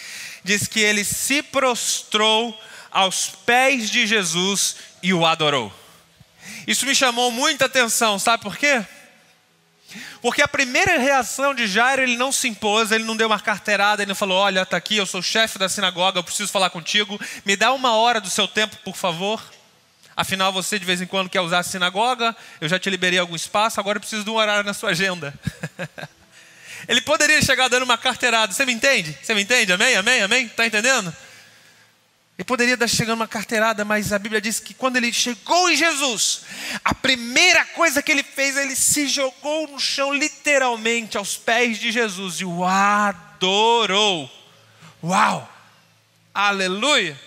diz 0.43 0.67
que 0.67 0.81
ele 0.81 1.05
se 1.05 1.43
prostrou 1.43 2.59
aos 2.91 3.29
pés 3.45 3.91
de 3.91 4.07
Jesus 4.07 4.77
e 5.03 5.13
o 5.13 5.27
adorou. 5.27 5.73
Isso 6.67 6.87
me 6.87 6.95
chamou 6.95 7.31
muita 7.31 7.67
atenção, 7.67 8.19
sabe 8.19 8.43
por 8.43 8.57
quê? 8.57 8.85
Porque 10.21 10.43
a 10.43 10.49
primeira 10.49 10.99
reação 10.99 11.55
de 11.55 11.67
Jairo, 11.67 12.03
ele 12.03 12.17
não 12.17 12.33
se 12.33 12.49
impôs, 12.49 12.91
ele 12.91 13.05
não 13.05 13.17
deu 13.17 13.29
uma 13.29 13.39
carteirada, 13.39 14.03
ele 14.03 14.09
não 14.09 14.15
falou: 14.17 14.39
Olha, 14.39 14.63
está 14.63 14.77
aqui, 14.77 14.97
eu 14.97 15.07
sou 15.07 15.23
chefe 15.23 15.59
da 15.59 15.69
sinagoga, 15.69 16.19
eu 16.19 16.25
preciso 16.25 16.51
falar 16.51 16.71
contigo, 16.71 17.21
me 17.45 17.57
dá 17.57 17.73
uma 17.73 17.95
hora 17.95 18.21
do 18.21 18.29
seu 18.29 18.49
tempo, 18.49 18.77
por 18.85 18.97
favor. 18.97 19.43
Afinal, 20.17 20.53
você 20.53 20.79
de 20.79 20.85
vez 20.85 21.01
em 21.01 21.07
quando 21.07 21.29
quer 21.29 21.41
usar 21.43 21.59
a 21.59 21.63
sinagoga, 21.63 22.35
eu 22.61 22.69
já 22.69 22.79
te 22.79 22.89
liberei 22.89 23.19
algum 23.19 23.37
espaço, 23.37 23.79
agora 23.79 23.99
eu 23.99 24.01
preciso 24.01 24.25
de 24.25 24.31
um 24.31 24.35
horário 24.35 24.65
na 24.65 24.73
sua 24.73 24.91
agenda. 24.91 25.35
Ele 26.89 27.01
poderia 27.01 27.43
chegar 27.43 27.69
dando 27.69 27.83
uma 27.83 27.99
carteirada, 27.99 28.53
você 28.53 28.65
me 28.65 28.73
entende? 28.73 29.17
Você 29.21 29.35
me 29.35 29.43
entende? 29.43 29.73
Amém? 29.73 29.97
Amém? 29.97 30.23
Amém? 30.23 30.47
Está 30.47 30.67
entendendo? 30.67 31.15
Ele 32.39 32.45
poderia 32.45 32.75
estar 32.75 32.87
chegando 32.87 33.21
uma 33.21 33.29
carteirada, 33.29 33.83
mas 33.83 34.13
a 34.13 34.19
Bíblia 34.19 34.43
diz 34.43 34.61
que 34.61 34.75
quando 34.75 34.97
ele 34.97 35.11
chegou 35.11 35.71
em 35.71 35.77
Jesus, 35.77 36.43
a 36.85 36.95
primeira 36.95 37.65
coisa 37.65 38.03
que 38.03 38.13
ele 38.13 38.23
fez, 38.23 38.59
ele 38.59 38.77
se 38.77 39.09
jogou 39.09 39.67
no 39.69 39.81
chão, 39.81 40.13
literalmente, 40.13 41.17
aos 41.17 41.39
pés 41.39 41.79
de 41.79 41.91
Jesus 41.91 42.35
e 42.35 42.45
o 42.45 42.63
adorou. 42.63 44.31
Uau! 45.03 45.51
Aleluia! 46.35 47.19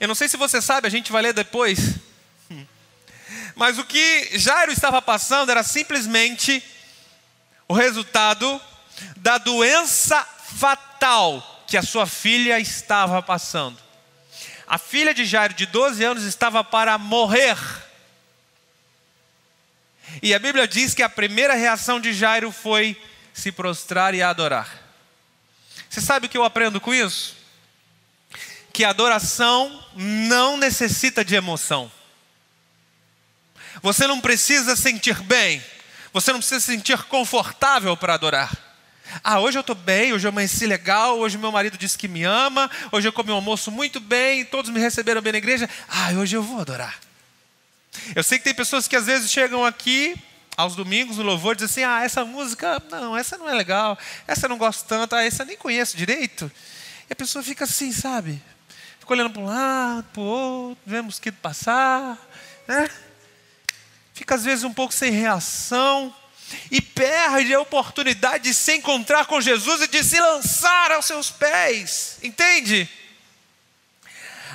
Eu 0.00 0.08
não 0.08 0.14
sei 0.14 0.26
se 0.26 0.38
você 0.38 0.62
sabe, 0.62 0.86
a 0.86 0.90
gente 0.90 1.12
vai 1.12 1.20
ler 1.20 1.34
depois. 1.34 1.96
Mas 3.54 3.78
o 3.78 3.84
que 3.84 4.38
Jairo 4.38 4.72
estava 4.72 5.02
passando 5.02 5.50
era 5.50 5.62
simplesmente 5.62 6.62
o 7.68 7.74
resultado 7.74 8.58
da 9.18 9.36
doença 9.36 10.26
fatal 10.58 11.55
que 11.66 11.76
a 11.76 11.82
sua 11.82 12.06
filha 12.06 12.58
estava 12.58 13.22
passando. 13.22 13.78
A 14.66 14.78
filha 14.78 15.14
de 15.14 15.24
Jairo, 15.24 15.54
de 15.54 15.66
12 15.66 16.04
anos, 16.04 16.24
estava 16.24 16.62
para 16.64 16.98
morrer. 16.98 17.56
E 20.22 20.34
a 20.34 20.38
Bíblia 20.38 20.66
diz 20.66 20.94
que 20.94 21.02
a 21.02 21.08
primeira 21.08 21.54
reação 21.54 22.00
de 22.00 22.12
Jairo 22.12 22.50
foi 22.50 23.00
se 23.32 23.52
prostrar 23.52 24.14
e 24.14 24.22
adorar. 24.22 24.68
Você 25.88 26.00
sabe 26.00 26.26
o 26.26 26.28
que 26.28 26.38
eu 26.38 26.44
aprendo 26.44 26.80
com 26.80 26.94
isso? 26.94 27.36
que 28.76 28.84
adoração 28.84 29.82
não 29.94 30.58
necessita 30.58 31.24
de 31.24 31.34
emoção. 31.34 31.90
Você 33.80 34.06
não 34.06 34.20
precisa 34.20 34.76
sentir 34.76 35.18
bem, 35.22 35.64
você 36.12 36.30
não 36.30 36.40
precisa 36.40 36.60
se 36.60 36.66
sentir 36.66 37.02
confortável 37.04 37.96
para 37.96 38.12
adorar. 38.12 38.65
Ah, 39.22 39.40
hoje 39.40 39.58
eu 39.58 39.60
estou 39.60 39.74
bem, 39.74 40.12
hoje 40.12 40.26
eu 40.26 40.30
amanheci 40.30 40.66
legal, 40.66 41.18
hoje 41.18 41.38
meu 41.38 41.52
marido 41.52 41.78
disse 41.78 41.96
que 41.96 42.08
me 42.08 42.24
ama, 42.24 42.70
hoje 42.90 43.06
eu 43.06 43.12
comi 43.12 43.30
um 43.30 43.36
almoço 43.36 43.70
muito 43.70 44.00
bem, 44.00 44.44
todos 44.44 44.70
me 44.70 44.80
receberam 44.80 45.22
bem 45.22 45.32
na 45.32 45.38
igreja. 45.38 45.68
Ah, 45.88 46.10
hoje 46.12 46.36
eu 46.36 46.42
vou 46.42 46.60
adorar. 46.60 46.98
Eu 48.14 48.22
sei 48.22 48.38
que 48.38 48.44
tem 48.44 48.54
pessoas 48.54 48.86
que 48.86 48.96
às 48.96 49.06
vezes 49.06 49.30
chegam 49.30 49.64
aqui 49.64 50.16
aos 50.56 50.74
domingos 50.74 51.18
no 51.18 51.22
louvor 51.22 51.54
e 51.54 51.58
dizem 51.58 51.84
assim: 51.84 51.84
ah, 51.84 52.04
essa 52.04 52.24
música, 52.24 52.82
não, 52.90 53.16
essa 53.16 53.36
não 53.36 53.48
é 53.48 53.54
legal, 53.54 53.98
essa 54.26 54.46
eu 54.46 54.50
não 54.50 54.58
gosto 54.58 54.86
tanto, 54.86 55.14
ah, 55.14 55.22
essa 55.22 55.42
eu 55.42 55.46
nem 55.46 55.56
conheço 55.56 55.96
direito. 55.96 56.50
E 57.08 57.12
a 57.12 57.16
pessoa 57.16 57.42
fica 57.42 57.64
assim, 57.64 57.92
sabe? 57.92 58.42
Fica 58.98 59.12
olhando 59.12 59.30
para 59.30 59.42
um 59.42 59.46
lado, 59.46 60.06
para 60.12 60.20
o 60.20 60.24
outro, 60.24 60.82
vê 60.84 61.00
mosquito 61.00 61.36
passar, 61.36 62.18
né? 62.66 62.90
Fica 64.12 64.34
às 64.34 64.44
vezes 64.44 64.64
um 64.64 64.72
pouco 64.72 64.92
sem 64.92 65.12
reação 65.12 66.14
e 66.70 66.80
perde 66.80 67.54
a 67.54 67.60
oportunidade 67.60 68.44
de 68.44 68.54
se 68.54 68.76
encontrar 68.76 69.26
com 69.26 69.40
Jesus 69.40 69.82
e 69.82 69.88
de 69.88 70.02
se 70.04 70.20
lançar 70.20 70.92
aos 70.92 71.06
seus 71.06 71.30
pés. 71.30 72.18
Entende? 72.22 72.88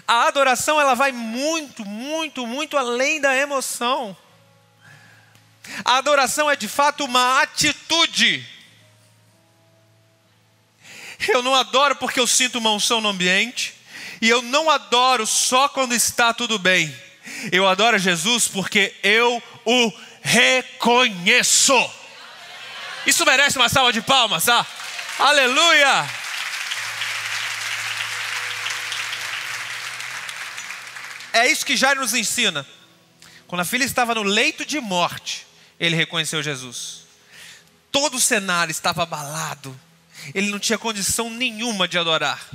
A 0.08 0.28
adoração 0.28 0.80
ela 0.80 0.94
vai 0.94 1.12
muito, 1.12 1.86
muito, 1.86 2.46
muito 2.46 2.78
além 2.78 3.22
da 3.22 3.36
emoção. 3.36 4.16
A 5.86 5.98
adoração 5.98 6.50
é 6.50 6.56
de 6.56 6.68
fato 6.68 7.06
uma 7.06 7.42
atitude. 7.42 8.46
Eu 11.28 11.44
não 11.44 11.54
adoro 11.54 11.96
porque 11.96 12.20
eu 12.20 12.28
sinto 12.28 12.58
uma 12.58 12.74
unção 12.74 13.00
no 13.00 13.10
ambiente. 13.10 13.76
E 14.22 14.30
eu 14.30 14.42
não 14.42 14.70
adoro 14.70 15.26
só 15.26 15.70
quando 15.70 15.94
está 15.94 16.34
tudo 16.34 16.60
bem. 16.60 16.94
Eu 17.52 17.68
adoro 17.68 17.98
Jesus 17.98 18.48
porque 18.48 18.94
eu 19.04 19.42
o 19.66 19.94
reconheço. 20.22 21.92
Isso 23.06 23.26
merece 23.26 23.58
uma 23.58 23.70
salva 23.70 23.92
de 23.92 24.02
palmas, 24.02 24.46
tá? 24.46 24.66
Aleluia! 25.20 26.10
É 31.34 31.48
isso 31.48 31.66
que 31.66 31.78
Jairo 31.78 32.02
nos 32.02 32.14
ensina. 32.14 32.66
Quando 33.48 33.62
a 33.62 33.66
filha 33.66 33.84
estava 33.84 34.16
no 34.16 34.24
leito 34.24 34.66
de 34.66 34.80
morte, 34.80 35.48
ele 35.80 35.96
reconheceu 35.96 36.44
Jesus. 36.44 37.02
Todo 37.92 38.16
o 38.16 38.22
cenário 38.22 38.72
estava 38.72 39.04
abalado. 39.04 39.78
Ele 40.34 40.52
não 40.52 40.60
tinha 40.60 40.78
condição 40.78 41.30
nenhuma 41.30 41.88
de 41.88 41.98
adorar. 41.98 42.48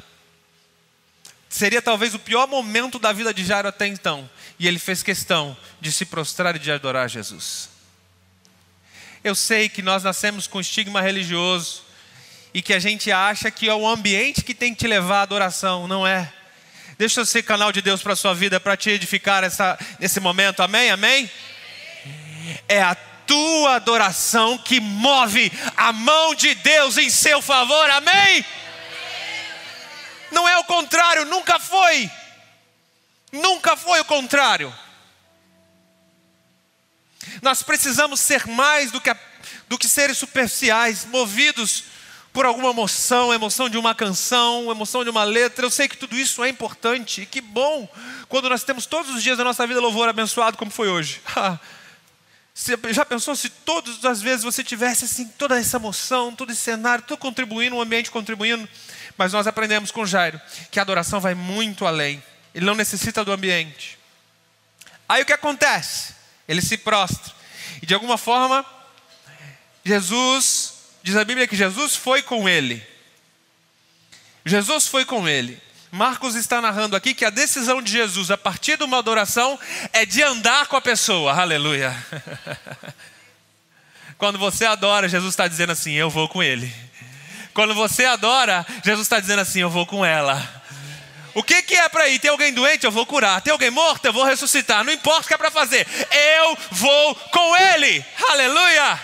Seria 1.56 1.80
talvez 1.80 2.12
o 2.12 2.18
pior 2.18 2.46
momento 2.46 2.98
da 2.98 3.14
vida 3.14 3.32
de 3.32 3.42
Jairo 3.42 3.66
até 3.66 3.86
então. 3.86 4.28
E 4.58 4.68
ele 4.68 4.78
fez 4.78 5.02
questão 5.02 5.56
de 5.80 5.90
se 5.90 6.04
prostrar 6.04 6.54
e 6.54 6.58
de 6.58 6.70
adorar 6.70 7.08
Jesus. 7.08 7.70
Eu 9.24 9.34
sei 9.34 9.66
que 9.66 9.80
nós 9.80 10.02
nascemos 10.02 10.46
com 10.46 10.60
estigma 10.60 11.00
religioso 11.00 11.82
e 12.52 12.60
que 12.60 12.74
a 12.74 12.78
gente 12.78 13.10
acha 13.10 13.50
que 13.50 13.70
é 13.70 13.74
o 13.74 13.88
ambiente 13.88 14.44
que 14.44 14.52
tem 14.52 14.74
que 14.74 14.80
te 14.80 14.86
levar 14.86 15.20
à 15.20 15.22
adoração, 15.22 15.88
não 15.88 16.06
é? 16.06 16.30
Deixa 16.98 17.22
eu 17.22 17.24
ser 17.24 17.42
canal 17.42 17.72
de 17.72 17.80
Deus 17.80 18.02
para 18.02 18.12
a 18.12 18.16
sua 18.16 18.34
vida, 18.34 18.60
para 18.60 18.76
te 18.76 18.90
edificar 18.90 19.42
essa, 19.42 19.78
nesse 19.98 20.20
momento, 20.20 20.60
amém? 20.60 20.90
Amém? 20.90 21.30
É 22.68 22.82
a 22.82 22.94
tua 22.94 23.76
adoração 23.76 24.58
que 24.58 24.78
move 24.78 25.50
a 25.74 25.90
mão 25.90 26.34
de 26.34 26.54
Deus 26.54 26.98
em 26.98 27.08
seu 27.08 27.40
favor, 27.40 27.88
amém? 27.88 28.44
Não 30.36 30.46
é 30.46 30.58
o 30.58 30.64
contrário, 30.64 31.24
nunca 31.24 31.58
foi. 31.58 32.10
Nunca 33.32 33.74
foi 33.74 33.98
o 34.00 34.04
contrário. 34.04 34.70
Nós 37.40 37.62
precisamos 37.62 38.20
ser 38.20 38.46
mais 38.46 38.92
do 38.92 39.00
que, 39.00 39.08
a, 39.08 39.16
do 39.66 39.78
que 39.78 39.88
seres 39.88 40.18
superficiais, 40.18 41.06
movidos 41.06 41.84
por 42.34 42.44
alguma 42.44 42.68
emoção, 42.68 43.32
emoção 43.32 43.70
de 43.70 43.78
uma 43.78 43.94
canção, 43.94 44.70
emoção 44.70 45.02
de 45.02 45.08
uma 45.08 45.24
letra. 45.24 45.64
Eu 45.64 45.70
sei 45.70 45.88
que 45.88 45.96
tudo 45.96 46.14
isso 46.14 46.44
é 46.44 46.50
importante 46.50 47.22
e 47.22 47.26
que 47.26 47.40
bom 47.40 47.88
quando 48.28 48.50
nós 48.50 48.62
temos 48.62 48.84
todos 48.84 49.14
os 49.14 49.22
dias 49.22 49.38
da 49.38 49.44
nossa 49.44 49.66
vida 49.66 49.80
louvor 49.80 50.06
abençoado 50.06 50.58
como 50.58 50.70
foi 50.70 50.88
hoje. 50.88 51.22
Você 52.52 52.78
já 52.90 53.06
pensou 53.06 53.34
se 53.34 53.48
todas 53.48 54.02
as 54.02 54.22
vezes 54.22 54.42
você 54.42 54.64
tivesse 54.64 55.04
assim 55.04 55.28
toda 55.28 55.60
essa 55.60 55.76
emoção, 55.76 56.34
todo 56.34 56.50
esse 56.50 56.62
cenário, 56.62 57.04
tudo 57.06 57.18
contribuindo, 57.18 57.76
o 57.76 57.82
ambiente 57.82 58.10
contribuindo? 58.10 58.66
Mas 59.16 59.32
nós 59.32 59.46
aprendemos 59.46 59.90
com 59.90 60.06
Jairo 60.06 60.40
que 60.70 60.78
a 60.78 60.82
adoração 60.82 61.20
vai 61.20 61.34
muito 61.34 61.86
além. 61.86 62.22
Ele 62.54 62.66
não 62.66 62.74
necessita 62.74 63.24
do 63.24 63.32
ambiente. 63.32 63.98
Aí 65.08 65.22
o 65.22 65.26
que 65.26 65.32
acontece? 65.32 66.14
Ele 66.48 66.60
se 66.60 66.76
prostra. 66.76 67.32
E 67.82 67.86
de 67.86 67.94
alguma 67.94 68.18
forma, 68.18 68.64
Jesus, 69.84 70.74
diz 71.02 71.16
a 71.16 71.24
Bíblia 71.24 71.46
que 71.46 71.56
Jesus 71.56 71.94
foi 71.94 72.22
com 72.22 72.48
ele. 72.48 72.84
Jesus 74.44 74.86
foi 74.86 75.04
com 75.04 75.28
ele. 75.28 75.60
Marcos 75.90 76.34
está 76.34 76.60
narrando 76.60 76.96
aqui 76.96 77.14
que 77.14 77.24
a 77.24 77.30
decisão 77.30 77.80
de 77.80 77.90
Jesus 77.90 78.30
a 78.30 78.36
partir 78.36 78.76
de 78.76 78.84
uma 78.84 78.98
adoração 78.98 79.58
é 79.92 80.04
de 80.04 80.22
andar 80.22 80.66
com 80.66 80.76
a 80.76 80.80
pessoa. 80.80 81.32
Aleluia. 81.32 81.94
Quando 84.18 84.38
você 84.38 84.64
adora, 84.64 85.08
Jesus 85.08 85.32
está 85.32 85.46
dizendo 85.46 85.72
assim: 85.72 85.92
Eu 85.92 86.10
vou 86.10 86.28
com 86.28 86.42
ele. 86.42 86.72
Quando 87.56 87.74
você 87.74 88.04
adora, 88.04 88.66
Jesus 88.84 89.06
está 89.06 89.18
dizendo 89.18 89.40
assim: 89.40 89.60
Eu 89.60 89.70
vou 89.70 89.86
com 89.86 90.04
ela. 90.04 90.62
O 91.32 91.42
que, 91.42 91.62
que 91.62 91.74
é 91.74 91.88
para 91.88 92.06
ir? 92.06 92.18
Tem 92.18 92.30
alguém 92.30 92.52
doente? 92.52 92.84
Eu 92.84 92.92
vou 92.92 93.06
curar. 93.06 93.40
Tem 93.40 93.50
alguém 93.50 93.70
morto? 93.70 94.04
Eu 94.04 94.12
vou 94.12 94.24
ressuscitar. 94.24 94.84
Não 94.84 94.92
importa 94.92 95.22
o 95.22 95.26
que 95.26 95.32
é 95.32 95.38
para 95.38 95.50
fazer. 95.50 95.86
Eu 96.36 96.58
vou 96.72 97.14
com 97.14 97.56
ele. 97.56 98.04
Aleluia. 98.28 99.00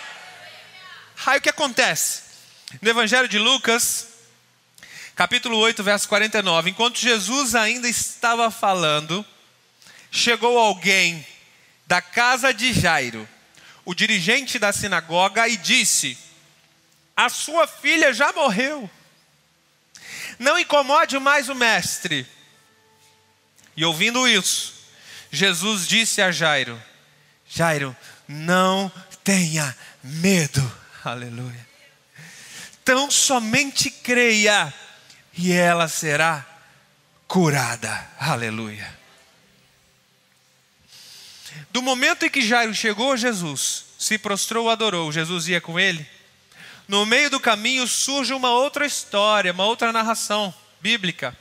Aí 1.24 1.38
o 1.38 1.40
que 1.40 1.48
acontece? 1.48 2.24
No 2.82 2.90
Evangelho 2.90 3.26
de 3.26 3.38
Lucas, 3.38 4.08
capítulo 5.16 5.56
8, 5.56 5.82
verso 5.82 6.06
49. 6.06 6.68
Enquanto 6.68 6.98
Jesus 6.98 7.54
ainda 7.54 7.88
estava 7.88 8.50
falando, 8.50 9.24
chegou 10.10 10.58
alguém 10.58 11.26
da 11.86 12.02
casa 12.02 12.52
de 12.52 12.74
Jairo, 12.74 13.26
o 13.82 13.94
dirigente 13.94 14.58
da 14.58 14.74
sinagoga, 14.74 15.48
e 15.48 15.56
disse: 15.56 16.18
A 17.16 17.28
sua 17.28 17.66
filha 17.66 18.12
já 18.12 18.32
morreu. 18.32 18.90
Não 20.38 20.58
incomode 20.58 21.18
mais 21.18 21.48
o 21.48 21.54
mestre. 21.54 22.26
E 23.76 23.84
ouvindo 23.84 24.26
isso, 24.28 24.74
Jesus 25.30 25.86
disse 25.86 26.20
a 26.20 26.30
Jairo: 26.30 26.80
Jairo, 27.48 27.96
não 28.28 28.90
tenha 29.24 29.76
medo. 30.02 30.80
Aleluia. 31.04 31.68
Tão 32.84 33.10
somente 33.10 33.90
creia 33.90 34.72
e 35.36 35.52
ela 35.52 35.88
será 35.88 36.46
curada. 37.28 38.10
Aleluia. 38.18 39.00
Do 41.70 41.80
momento 41.80 42.24
em 42.24 42.30
que 42.30 42.42
Jairo 42.42 42.74
chegou 42.74 43.12
a 43.12 43.16
Jesus, 43.16 43.84
se 43.98 44.18
prostrou, 44.18 44.68
adorou, 44.68 45.12
Jesus 45.12 45.48
ia 45.48 45.60
com 45.60 45.78
ele. 45.78 46.06
No 46.88 47.06
meio 47.06 47.30
do 47.30 47.40
caminho 47.40 47.86
surge 47.86 48.34
uma 48.34 48.50
outra 48.50 48.84
história, 48.84 49.52
uma 49.52 49.64
outra 49.64 49.92
narração 49.92 50.54
bíblica. 50.80 51.36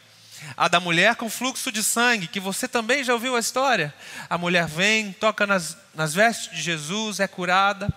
A 0.57 0.67
da 0.67 0.79
mulher 0.79 1.15
com 1.15 1.29
fluxo 1.29 1.71
de 1.71 1.83
sangue, 1.83 2.27
que 2.27 2.39
você 2.39 2.67
também 2.67 3.03
já 3.03 3.13
ouviu 3.13 3.35
a 3.35 3.39
história. 3.39 3.93
A 4.29 4.37
mulher 4.37 4.67
vem, 4.67 5.13
toca 5.13 5.45
nas, 5.45 5.77
nas 5.93 6.13
vestes 6.13 6.51
de 6.51 6.61
Jesus, 6.61 7.19
é 7.19 7.27
curada. 7.27 7.91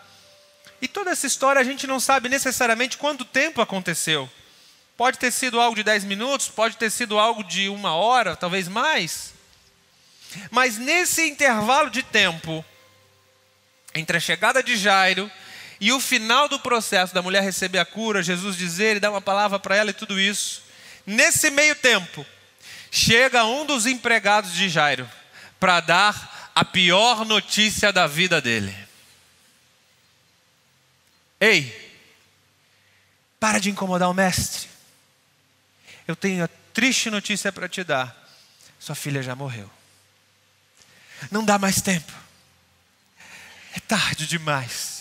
E 0.81 0.89
toda 0.89 1.11
essa 1.11 1.27
história 1.27 1.61
a 1.61 1.65
gente 1.65 1.87
não 1.87 1.99
sabe 1.99 2.29
necessariamente 2.29 2.99
quanto 2.99 3.25
tempo 3.25 3.61
aconteceu. 3.61 4.31
Pode 4.97 5.19
ter 5.19 5.33
sido 5.33 5.61
algo 5.61 5.75
de 5.75 5.83
10 5.83 6.05
minutos, 6.05 6.49
pode 6.49 6.77
ter 6.77 6.91
sido 6.91 7.19
algo 7.19 7.43
de 7.43 7.69
uma 7.69 7.95
hora, 7.95 8.37
talvez 8.37 8.69
mais. 8.69 9.33
Mas 10.51 10.79
nesse 10.79 11.27
intervalo 11.27 11.91
de 11.91 12.03
tempo, 12.03 12.65
entre 13.95 14.17
a 14.17 14.21
chegada 14.21 14.63
de 14.63 14.77
Jairo 14.77 15.31
e 15.87 15.93
o 15.93 16.01
final 16.01 16.49
do 16.49 16.59
processo 16.59 17.15
da 17.15 17.23
mulher 17.23 17.43
receber 17.43 17.79
a 17.79 17.85
cura, 17.85 18.23
Jesus 18.23 18.57
dizer 18.57 18.97
e 18.97 19.01
dar 19.01 19.11
uma 19.11 19.21
palavra 19.21 19.59
para 19.59 19.77
ela 19.77 19.91
e 19.91 19.95
tudo 19.95 20.19
isso, 20.19 20.63
nesse 21.07 21.51
meio 21.51 21.75
tempo, 21.75 22.25
chega 22.91 23.45
um 23.45 23.67
dos 23.67 23.87
empregados 23.87 24.53
de 24.53 24.69
Jairo 24.69 25.09
para 25.59 25.81
dar 25.81 26.51
a 26.55 26.65
pior 26.65 27.25
notícia 27.25 27.93
da 27.93 28.07
vida 28.07 28.41
dele. 28.41 28.75
Ei, 31.41 31.93
para 33.39 33.59
de 33.59 33.71
incomodar 33.71 34.09
o 34.09 34.15
mestre 34.15 34.75
eu 36.07 36.15
tenho 36.15 36.45
a 36.45 36.49
triste 36.73 37.11
notícia 37.11 37.51
para 37.51 37.69
te 37.69 37.83
dar: 37.83 38.15
sua 38.79 38.95
filha 38.95 39.23
já 39.23 39.35
morreu. 39.35 39.71
Não 41.31 41.45
dá 41.45 41.59
mais 41.59 41.81
tempo. 41.81 42.13
É 43.75 43.81
tarde 43.81 44.27
demais. 44.27 44.94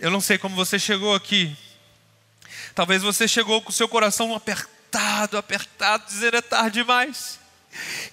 Eu 0.00 0.10
não 0.10 0.20
sei 0.20 0.38
como 0.38 0.56
você 0.56 0.78
chegou 0.78 1.14
aqui. 1.14 1.54
Talvez 2.74 3.02
você 3.02 3.28
chegou 3.28 3.60
com 3.60 3.68
o 3.68 3.72
seu 3.72 3.86
coração 3.86 4.34
apertado, 4.34 5.36
apertado, 5.36 6.06
dizendo 6.06 6.38
é 6.38 6.40
tarde 6.40 6.80
demais. 6.80 7.38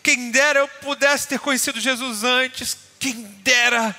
Quem 0.03 0.29
dera 0.29 0.59
eu 0.59 0.67
pudesse 0.67 1.29
ter 1.29 1.39
conhecido 1.39 1.79
Jesus 1.79 2.25
antes. 2.25 2.77
Quem 2.99 3.23
dera 3.41 3.95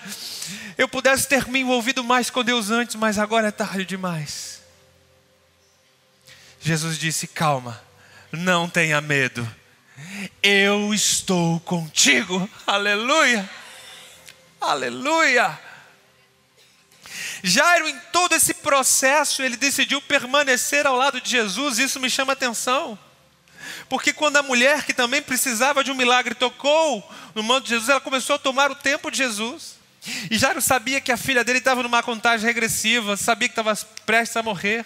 eu 0.77 0.87
pudesse 0.87 1.27
ter 1.29 1.48
me 1.48 1.61
envolvido 1.61 2.05
mais 2.05 2.29
com 2.29 2.44
Deus 2.44 2.70
antes, 2.70 2.94
mas 2.94 3.18
agora 3.18 3.48
é 3.48 3.51
tarde 3.51 3.87
demais. 3.87 4.61
Jesus 6.61 6.98
disse: 6.98 7.27
Calma, 7.27 7.81
não 8.31 8.68
tenha 8.68 9.01
medo, 9.01 9.48
eu 10.42 10.92
estou 10.92 11.59
contigo. 11.61 12.48
Aleluia, 12.66 13.48
aleluia. 14.61 15.67
Jairo, 17.42 17.88
em 17.88 17.98
todo 18.12 18.35
esse 18.35 18.55
processo, 18.55 19.42
ele 19.42 19.57
decidiu 19.57 20.01
permanecer 20.01 20.87
ao 20.87 20.96
lado 20.96 21.20
de 21.20 21.31
Jesus, 21.31 21.79
isso 21.79 22.01
me 22.01 22.11
chama 22.11 22.33
atenção. 22.33 22.98
Porque 23.88 24.12
quando 24.12 24.37
a 24.37 24.42
mulher 24.42 24.85
que 24.85 24.92
também 24.92 25.22
precisava 25.22 25.83
de 25.83 25.90
um 25.90 25.94
milagre 25.94 26.35
tocou 26.35 27.09
no 27.35 27.42
manto 27.42 27.64
de 27.64 27.70
Jesus, 27.70 27.88
ela 27.88 28.01
começou 28.01 28.37
a 28.37 28.38
tomar 28.38 28.70
o 28.70 28.74
tempo 28.74 29.11
de 29.11 29.18
Jesus. 29.18 29.78
E 30.31 30.39
Jairo 30.39 30.61
sabia 30.61 31.01
que 31.01 31.11
a 31.11 31.17
filha 31.17 31.43
dele 31.45 31.59
estava 31.59 31.83
numa 31.83 32.03
contagem 32.03 32.47
regressiva, 32.47 33.17
sabia 33.17 33.49
que 33.49 33.53
estava 33.53 33.75
prestes 34.07 34.37
a 34.37 34.43
morrer. 34.43 34.85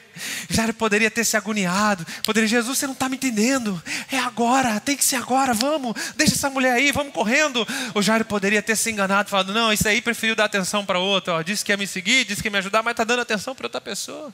Jairo 0.48 0.74
poderia 0.74 1.10
ter 1.10 1.24
se 1.24 1.36
agoniado, 1.36 2.06
poderia, 2.24 2.48
Jesus, 2.48 2.78
você 2.78 2.86
não 2.86 2.94
está 2.94 3.08
me 3.08 3.16
entendendo, 3.16 3.80
é 4.10 4.18
agora, 4.18 4.80
tem 4.80 4.96
que 4.96 5.04
ser 5.04 5.16
agora, 5.16 5.54
vamos, 5.54 5.94
deixa 6.16 6.34
essa 6.34 6.50
mulher 6.50 6.72
aí, 6.72 6.92
vamos 6.92 7.12
correndo. 7.12 7.66
O 7.94 8.02
Jairo 8.02 8.24
poderia 8.24 8.62
ter 8.62 8.76
se 8.76 8.90
enganado, 8.90 9.30
falando, 9.30 9.52
não, 9.52 9.72
isso 9.72 9.86
aí 9.86 10.00
preferiu 10.00 10.34
dar 10.34 10.46
atenção 10.46 10.84
para 10.84 10.98
outra, 10.98 11.42
disse 11.42 11.64
que 11.64 11.72
ia 11.72 11.76
me 11.76 11.86
seguir, 11.86 12.24
disse 12.24 12.42
que 12.42 12.48
ia 12.48 12.52
me 12.52 12.58
ajudar, 12.58 12.82
mas 12.82 12.92
está 12.92 13.04
dando 13.04 13.20
atenção 13.20 13.54
para 13.54 13.66
outra 13.66 13.80
pessoa. 13.80 14.32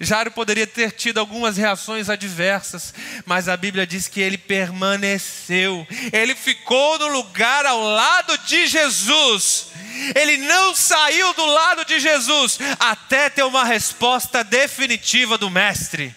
Jairo 0.00 0.30
poderia 0.30 0.66
ter 0.66 0.92
tido 0.92 1.18
algumas 1.18 1.56
reações 1.56 2.08
adversas, 2.08 2.94
mas 3.24 3.48
a 3.48 3.56
Bíblia 3.56 3.86
diz 3.86 4.08
que 4.08 4.20
ele 4.20 4.38
permaneceu, 4.38 5.86
ele 6.12 6.34
ficou 6.34 6.98
no 6.98 7.08
lugar 7.08 7.66
ao 7.66 7.80
lado 7.80 8.38
de 8.38 8.66
Jesus, 8.66 9.68
ele 10.14 10.36
não 10.38 10.74
saiu 10.74 11.32
do 11.34 11.46
lado 11.46 11.84
de 11.84 11.98
Jesus 11.98 12.58
até 12.78 13.28
ter 13.28 13.42
uma 13.42 13.64
resposta 13.64 14.44
definitiva 14.44 15.36
do 15.36 15.50
Mestre. 15.50 16.14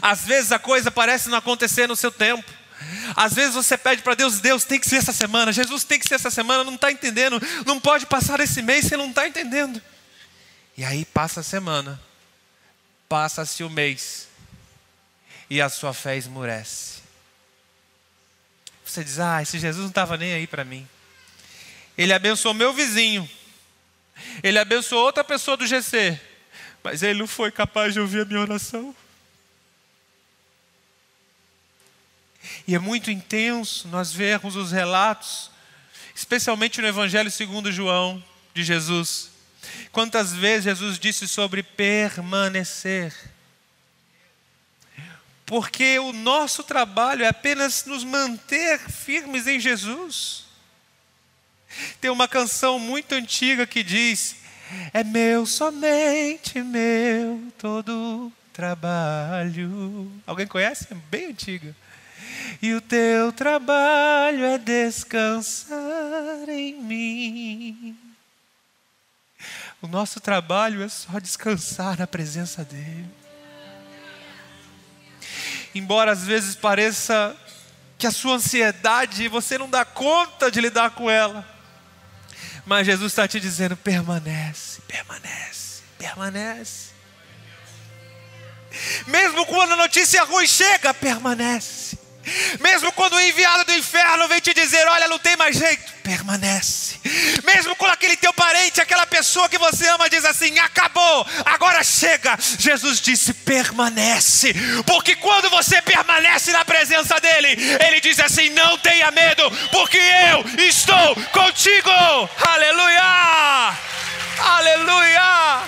Às 0.00 0.24
vezes 0.24 0.52
a 0.52 0.58
coisa 0.58 0.90
parece 0.90 1.28
não 1.28 1.38
acontecer 1.38 1.86
no 1.86 1.96
seu 1.96 2.10
tempo. 2.12 2.60
Às 3.14 3.34
vezes 3.34 3.54
você 3.54 3.76
pede 3.76 4.02
para 4.02 4.14
Deus, 4.14 4.40
Deus 4.40 4.64
tem 4.64 4.78
que 4.78 4.88
ser 4.88 4.96
essa 4.96 5.12
semana, 5.12 5.52
Jesus 5.52 5.84
tem 5.84 5.98
que 5.98 6.08
ser 6.08 6.14
essa 6.14 6.30
semana, 6.30 6.64
não 6.64 6.74
está 6.74 6.90
entendendo, 6.90 7.40
não 7.66 7.78
pode 7.78 8.06
passar 8.06 8.40
esse 8.40 8.62
mês, 8.62 8.86
você 8.86 8.96
não 8.96 9.10
está 9.10 9.28
entendendo. 9.28 9.82
E 10.80 10.84
aí 10.86 11.04
passa 11.04 11.40
a 11.40 11.42
semana, 11.42 12.00
passa-se 13.06 13.62
o 13.62 13.68
mês, 13.68 14.28
e 15.50 15.60
a 15.60 15.68
sua 15.68 15.92
fé 15.92 16.16
esmurece. 16.16 17.02
Você 18.82 19.04
diz: 19.04 19.18
Ah, 19.18 19.42
esse 19.42 19.58
Jesus 19.58 19.82
não 19.82 19.90
estava 19.90 20.16
nem 20.16 20.32
aí 20.32 20.46
para 20.46 20.64
mim. 20.64 20.88
Ele 21.98 22.14
abençoou 22.14 22.54
meu 22.54 22.72
vizinho, 22.72 23.28
ele 24.42 24.58
abençoou 24.58 25.04
outra 25.04 25.22
pessoa 25.22 25.54
do 25.54 25.66
GC, 25.66 26.18
mas 26.82 27.02
ele 27.02 27.18
não 27.18 27.26
foi 27.26 27.52
capaz 27.52 27.92
de 27.92 28.00
ouvir 28.00 28.22
a 28.22 28.24
minha 28.24 28.40
oração. 28.40 28.96
E 32.66 32.74
é 32.74 32.78
muito 32.78 33.10
intenso 33.10 33.86
nós 33.88 34.14
vermos 34.14 34.56
os 34.56 34.72
relatos, 34.72 35.50
especialmente 36.14 36.80
no 36.80 36.86
Evangelho 36.86 37.30
segundo 37.30 37.70
João, 37.70 38.24
de 38.54 38.64
Jesus, 38.64 39.29
Quantas 39.92 40.32
vezes 40.32 40.64
Jesus 40.64 40.98
disse 40.98 41.26
sobre 41.26 41.62
permanecer? 41.62 43.14
Porque 45.44 45.98
o 45.98 46.12
nosso 46.12 46.62
trabalho 46.62 47.24
é 47.24 47.28
apenas 47.28 47.84
nos 47.84 48.04
manter 48.04 48.78
firmes 48.78 49.48
em 49.48 49.58
Jesus. 49.58 50.44
Tem 52.00 52.10
uma 52.10 52.28
canção 52.28 52.78
muito 52.78 53.14
antiga 53.14 53.66
que 53.66 53.82
diz: 53.82 54.36
É 54.92 55.02
meu, 55.02 55.44
somente 55.46 56.62
meu, 56.62 57.42
todo 57.58 58.32
trabalho. 58.52 60.12
Alguém 60.24 60.46
conhece? 60.46 60.86
É 60.90 60.94
bem 61.10 61.26
antiga. 61.30 61.74
E 62.62 62.72
o 62.72 62.80
teu 62.80 63.32
trabalho 63.32 64.44
é 64.44 64.56
descansar 64.56 65.78
em 66.48 66.74
mim 66.74 68.09
O 69.82 69.88
nosso 69.88 70.20
trabalho 70.20 70.82
é 70.82 70.88
só 70.88 71.18
descansar 71.18 71.98
na 71.98 72.06
presença 72.06 72.64
dEle. 72.64 73.08
Embora 75.74 76.12
às 76.12 76.24
vezes 76.24 76.54
pareça 76.54 77.36
que 77.96 78.06
a 78.06 78.10
sua 78.10 78.34
ansiedade 78.34 79.28
você 79.28 79.56
não 79.56 79.70
dá 79.70 79.84
conta 79.84 80.50
de 80.50 80.60
lidar 80.60 80.90
com 80.90 81.10
ela, 81.10 81.46
mas 82.66 82.86
Jesus 82.86 83.12
está 83.12 83.26
te 83.26 83.40
dizendo: 83.40 83.76
permanece, 83.76 84.80
permanece, 84.82 85.82
permanece. 85.98 86.90
Mesmo 89.06 89.46
quando 89.46 89.72
a 89.72 89.76
notícia 89.76 90.24
ruim 90.24 90.46
chega, 90.46 90.92
permanece. 90.94 91.99
Mesmo 92.60 92.92
quando 92.92 93.14
o 93.14 93.20
enviado 93.20 93.64
do 93.64 93.74
inferno 93.74 94.28
vem 94.28 94.40
te 94.40 94.52
dizer: 94.52 94.86
Olha, 94.88 95.08
não 95.08 95.18
tem 95.18 95.36
mais 95.36 95.56
jeito, 95.56 95.92
permanece. 96.02 97.00
Mesmo 97.44 97.74
quando 97.76 97.92
aquele 97.92 98.16
teu 98.16 98.32
parente, 98.32 98.80
aquela 98.80 99.06
pessoa 99.06 99.48
que 99.48 99.56
você 99.56 99.88
ama, 99.88 100.10
diz 100.10 100.24
assim: 100.24 100.58
Acabou, 100.58 101.26
agora 101.46 101.82
chega. 101.82 102.38
Jesus 102.58 103.00
disse: 103.00 103.32
Permanece. 103.32 104.54
Porque 104.86 105.16
quando 105.16 105.48
você 105.48 105.80
permanece 105.80 106.52
na 106.52 106.64
presença 106.64 107.18
dEle, 107.20 107.56
Ele 107.86 108.00
diz 108.00 108.20
assim: 108.20 108.50
Não 108.50 108.76
tenha 108.78 109.10
medo, 109.10 109.50
porque 109.72 109.98
eu 109.98 110.66
estou 110.66 111.16
contigo. 111.32 111.90
Aleluia! 112.46 113.78
Aleluia! 114.38 115.62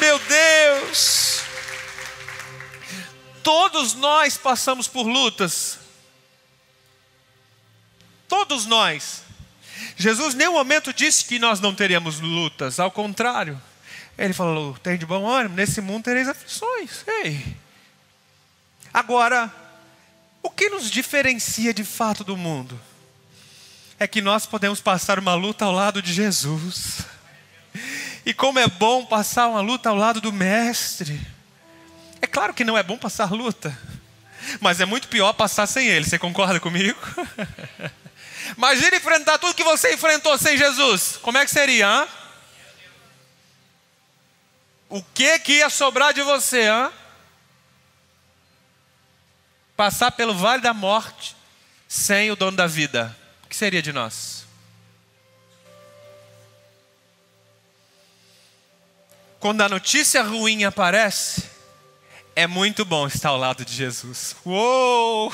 Meu 0.00 0.18
Deus! 0.18 1.33
Todos 3.44 3.92
nós 3.92 4.38
passamos 4.38 4.88
por 4.88 5.06
lutas. 5.06 5.78
Todos 8.26 8.64
nós. 8.64 9.22
Jesus 9.96 10.34
em 10.34 10.38
nenhum 10.38 10.54
momento 10.54 10.94
disse 10.94 11.26
que 11.26 11.38
nós 11.38 11.60
não 11.60 11.74
teríamos 11.74 12.20
lutas, 12.20 12.80
ao 12.80 12.90
contrário. 12.90 13.60
Ele 14.16 14.32
falou: 14.32 14.76
tem 14.78 14.96
de 14.96 15.04
bom 15.04 15.28
ânimo, 15.28 15.54
nesse 15.54 15.82
mundo 15.82 16.04
tereis 16.04 16.26
aflições. 16.26 17.04
Ei. 17.06 17.56
Agora, 18.92 19.52
o 20.42 20.48
que 20.48 20.70
nos 20.70 20.90
diferencia 20.90 21.74
de 21.74 21.84
fato 21.84 22.24
do 22.24 22.36
mundo? 22.36 22.80
É 23.98 24.06
que 24.06 24.22
nós 24.22 24.46
podemos 24.46 24.80
passar 24.80 25.18
uma 25.18 25.34
luta 25.34 25.66
ao 25.66 25.72
lado 25.72 26.00
de 26.00 26.12
Jesus. 26.12 27.00
E 28.24 28.32
como 28.32 28.58
é 28.58 28.66
bom 28.66 29.04
passar 29.04 29.48
uma 29.48 29.60
luta 29.60 29.90
ao 29.90 29.96
lado 29.96 30.20
do 30.20 30.32
Mestre. 30.32 31.33
É 32.24 32.26
claro 32.26 32.54
que 32.54 32.64
não 32.64 32.78
é 32.78 32.82
bom 32.82 32.96
passar 32.96 33.30
luta, 33.32 33.78
mas 34.58 34.80
é 34.80 34.86
muito 34.86 35.08
pior 35.08 35.34
passar 35.34 35.66
sem 35.66 35.88
Ele. 35.88 36.06
Você 36.06 36.18
concorda 36.18 36.58
comigo? 36.58 36.98
Imagina 38.56 38.96
enfrentar 38.96 39.36
tudo 39.36 39.54
que 39.54 39.62
você 39.62 39.92
enfrentou 39.92 40.38
sem 40.38 40.56
Jesus. 40.56 41.18
Como 41.20 41.36
é 41.36 41.44
que 41.44 41.50
seria? 41.50 41.86
Hein? 41.86 42.08
O 44.88 45.02
que 45.02 45.38
que 45.40 45.52
ia 45.58 45.68
sobrar 45.68 46.14
de 46.14 46.22
você? 46.22 46.62
Hein? 46.62 46.90
Passar 49.76 50.10
pelo 50.10 50.34
vale 50.34 50.62
da 50.62 50.72
morte 50.72 51.36
sem 51.86 52.30
o 52.30 52.36
dono 52.36 52.56
da 52.56 52.66
vida. 52.66 53.14
O 53.44 53.48
que 53.48 53.54
seria 53.54 53.82
de 53.82 53.92
nós? 53.92 54.46
Quando 59.38 59.60
a 59.60 59.68
notícia 59.68 60.22
ruim 60.22 60.64
aparece, 60.64 61.52
é 62.36 62.46
muito 62.46 62.84
bom 62.84 63.06
estar 63.06 63.28
ao 63.30 63.38
lado 63.38 63.64
de 63.64 63.72
Jesus. 63.72 64.34
Uou! 64.44 65.32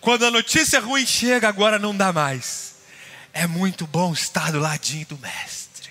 Quando 0.00 0.24
a 0.24 0.30
notícia 0.30 0.80
ruim 0.80 1.04
chega, 1.04 1.48
agora 1.48 1.78
não 1.78 1.96
dá 1.96 2.12
mais. 2.12 2.76
É 3.32 3.46
muito 3.46 3.86
bom 3.86 4.12
estar 4.12 4.52
do 4.52 4.58
ladinho 4.58 5.06
do 5.06 5.18
Mestre. 5.18 5.90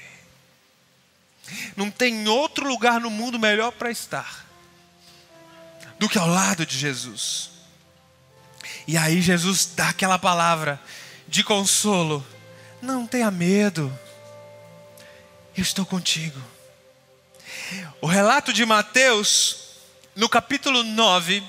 Não 1.76 1.92
tem 1.92 2.28
outro 2.28 2.68
lugar 2.68 3.00
no 3.00 3.10
mundo 3.10 3.38
melhor 3.38 3.72
para 3.72 3.92
estar 3.92 4.46
do 6.00 6.10
que 6.10 6.18
ao 6.18 6.28
lado 6.28 6.66
de 6.66 6.78
Jesus. 6.78 7.52
E 8.88 8.98
aí 8.98 9.22
Jesus 9.22 9.70
dá 9.76 9.90
aquela 9.90 10.18
palavra 10.18 10.80
de 11.28 11.44
consolo: 11.44 12.26
Não 12.82 13.06
tenha 13.06 13.30
medo, 13.30 13.94
eu 15.56 15.62
estou 15.62 15.86
contigo. 15.86 16.55
O 18.02 18.08
relato 18.08 18.54
de 18.54 18.66
Mateus, 18.66 19.58
no 20.16 20.30
capítulo 20.30 20.84
9, 20.84 21.44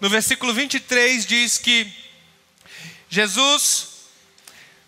no 0.00 0.08
versículo 0.08 0.52
23, 0.54 1.26
diz 1.26 1.58
que 1.58 1.92
Jesus, 3.08 3.88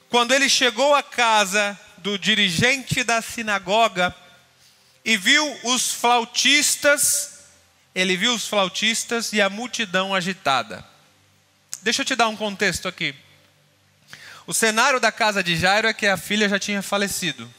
quando 0.09 0.33
ele 0.33 0.49
chegou 0.49 0.95
à 0.95 1.03
casa 1.03 1.79
do 1.99 2.19
dirigente 2.19 3.03
da 3.03 3.21
sinagoga 3.21 4.15
e 5.05 5.17
viu 5.17 5.45
os 5.65 5.93
flautistas, 5.93 7.41
ele 7.95 8.17
viu 8.17 8.35
os 8.35 8.47
flautistas 8.47 9.33
e 9.33 9.41
a 9.41 9.51
multidão 9.51 10.15
agitada. 10.15 10.85
Deixa 11.83 12.03
eu 12.03 12.07
te 12.07 12.15
dar 12.15 12.29
um 12.29 12.37
contexto 12.37 12.87
aqui. 12.87 13.15
O 14.47 14.55
cenário 14.55 15.01
da 15.01 15.11
casa 15.11 15.43
de 15.43 15.57
Jairo 15.57 15.89
é 15.89 15.93
que 15.93 16.07
a 16.07 16.17
filha 16.17 16.49
já 16.49 16.59
tinha 16.59 16.83
falecido. 16.83 17.53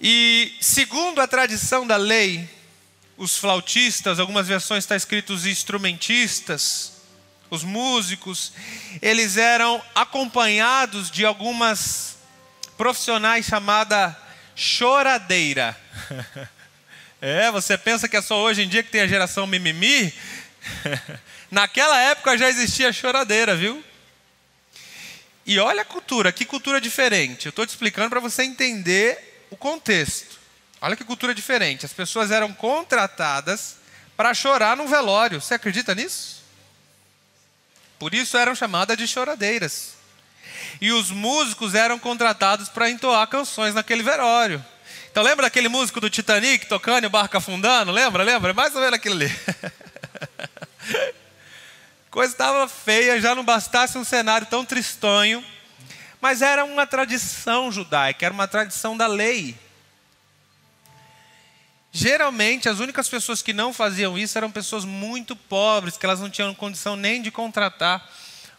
E 0.00 0.56
segundo 0.60 1.20
a 1.20 1.26
tradição 1.26 1.86
da 1.86 1.96
lei, 1.96 2.48
os 3.16 3.36
flautistas, 3.36 4.18
algumas 4.18 4.46
versões 4.46 4.84
está 4.84 4.96
escrito 4.96 5.32
os 5.32 5.46
instrumentistas, 5.46 6.92
os 7.48 7.62
músicos, 7.62 8.52
eles 9.00 9.36
eram 9.36 9.80
acompanhados 9.94 11.10
de 11.10 11.24
algumas 11.24 12.16
profissionais 12.76 13.46
chamada 13.46 14.16
choradeira. 14.54 15.78
É, 17.26 17.50
você 17.50 17.78
pensa 17.78 18.06
que 18.06 18.18
é 18.18 18.20
só 18.20 18.38
hoje 18.42 18.60
em 18.60 18.68
dia 18.68 18.82
que 18.82 18.90
tem 18.90 19.00
a 19.00 19.06
geração 19.06 19.46
mimimi? 19.46 20.12
Naquela 21.50 21.98
época 21.98 22.36
já 22.36 22.50
existia 22.50 22.92
choradeira, 22.92 23.56
viu? 23.56 23.82
E 25.46 25.58
olha 25.58 25.80
a 25.80 25.86
cultura, 25.86 26.30
que 26.30 26.44
cultura 26.44 26.78
diferente. 26.78 27.46
Eu 27.46 27.50
estou 27.50 27.64
te 27.64 27.70
explicando 27.70 28.10
para 28.10 28.20
você 28.20 28.42
entender 28.42 29.33
o 29.54 29.56
contexto. 29.56 30.38
Olha 30.80 30.96
que 30.96 31.04
cultura 31.04 31.34
diferente. 31.34 31.86
As 31.86 31.92
pessoas 31.92 32.30
eram 32.30 32.52
contratadas 32.52 33.76
para 34.16 34.34
chorar 34.34 34.76
no 34.76 34.86
velório. 34.86 35.40
Você 35.40 35.54
acredita 35.54 35.94
nisso? 35.94 36.42
Por 37.98 38.12
isso 38.12 38.36
eram 38.36 38.54
chamadas 38.54 38.98
de 38.98 39.06
choradeiras. 39.06 39.94
E 40.80 40.92
os 40.92 41.10
músicos 41.10 41.74
eram 41.74 41.98
contratados 41.98 42.68
para 42.68 42.90
entoar 42.90 43.26
canções 43.28 43.74
naquele 43.74 44.02
velório. 44.02 44.62
Então 45.10 45.22
lembra 45.22 45.46
daquele 45.46 45.68
músico 45.68 46.00
do 46.00 46.10
Titanic 46.10 46.66
tocando 46.66 47.04
e 47.04 47.06
o 47.06 47.10
barco 47.10 47.36
afundando? 47.36 47.92
Lembra? 47.92 48.24
Lembra? 48.24 48.50
É 48.50 48.54
mais 48.54 48.74
ou 48.74 48.80
menos 48.80 48.96
aquilo 48.96 49.14
ali. 49.14 49.32
Coisa 52.10 52.32
estava 52.32 52.68
feia, 52.68 53.20
já 53.20 53.34
não 53.34 53.44
bastasse 53.44 53.96
um 53.96 54.04
cenário 54.04 54.46
tão 54.48 54.64
tristonho 54.64 55.44
mas 56.24 56.40
era 56.40 56.64
uma 56.64 56.86
tradição 56.86 57.70
judaica, 57.70 58.24
era 58.24 58.32
uma 58.32 58.48
tradição 58.48 58.96
da 58.96 59.06
lei. 59.06 59.54
Geralmente, 61.92 62.66
as 62.66 62.80
únicas 62.80 63.10
pessoas 63.10 63.42
que 63.42 63.52
não 63.52 63.74
faziam 63.74 64.16
isso 64.16 64.38
eram 64.38 64.50
pessoas 64.50 64.86
muito 64.86 65.36
pobres, 65.36 65.98
que 65.98 66.06
elas 66.06 66.20
não 66.20 66.30
tinham 66.30 66.54
condição 66.54 66.96
nem 66.96 67.20
de 67.20 67.30
contratar 67.30 68.10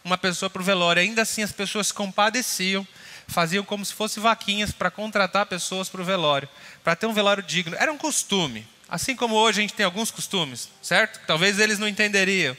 uma 0.04 0.16
pessoa 0.16 0.48
para 0.48 0.62
o 0.62 0.64
velório. 0.64 1.02
Ainda 1.02 1.22
assim, 1.22 1.42
as 1.42 1.50
pessoas 1.50 1.90
compadeciam, 1.90 2.86
faziam 3.26 3.64
como 3.64 3.84
se 3.84 3.94
fossem 3.94 4.22
vaquinhas 4.22 4.70
para 4.70 4.88
contratar 4.88 5.44
pessoas 5.46 5.88
para 5.88 6.00
o 6.00 6.04
velório, 6.04 6.48
para 6.84 6.94
ter 6.94 7.06
um 7.06 7.12
velório 7.12 7.42
digno. 7.42 7.74
Era 7.80 7.92
um 7.92 7.98
costume. 7.98 8.64
Assim 8.88 9.16
como 9.16 9.34
hoje 9.34 9.58
a 9.58 9.62
gente 9.62 9.74
tem 9.74 9.84
alguns 9.84 10.12
costumes, 10.12 10.70
certo? 10.80 11.18
Talvez 11.26 11.58
eles 11.58 11.80
não 11.80 11.88
entenderiam. 11.88 12.56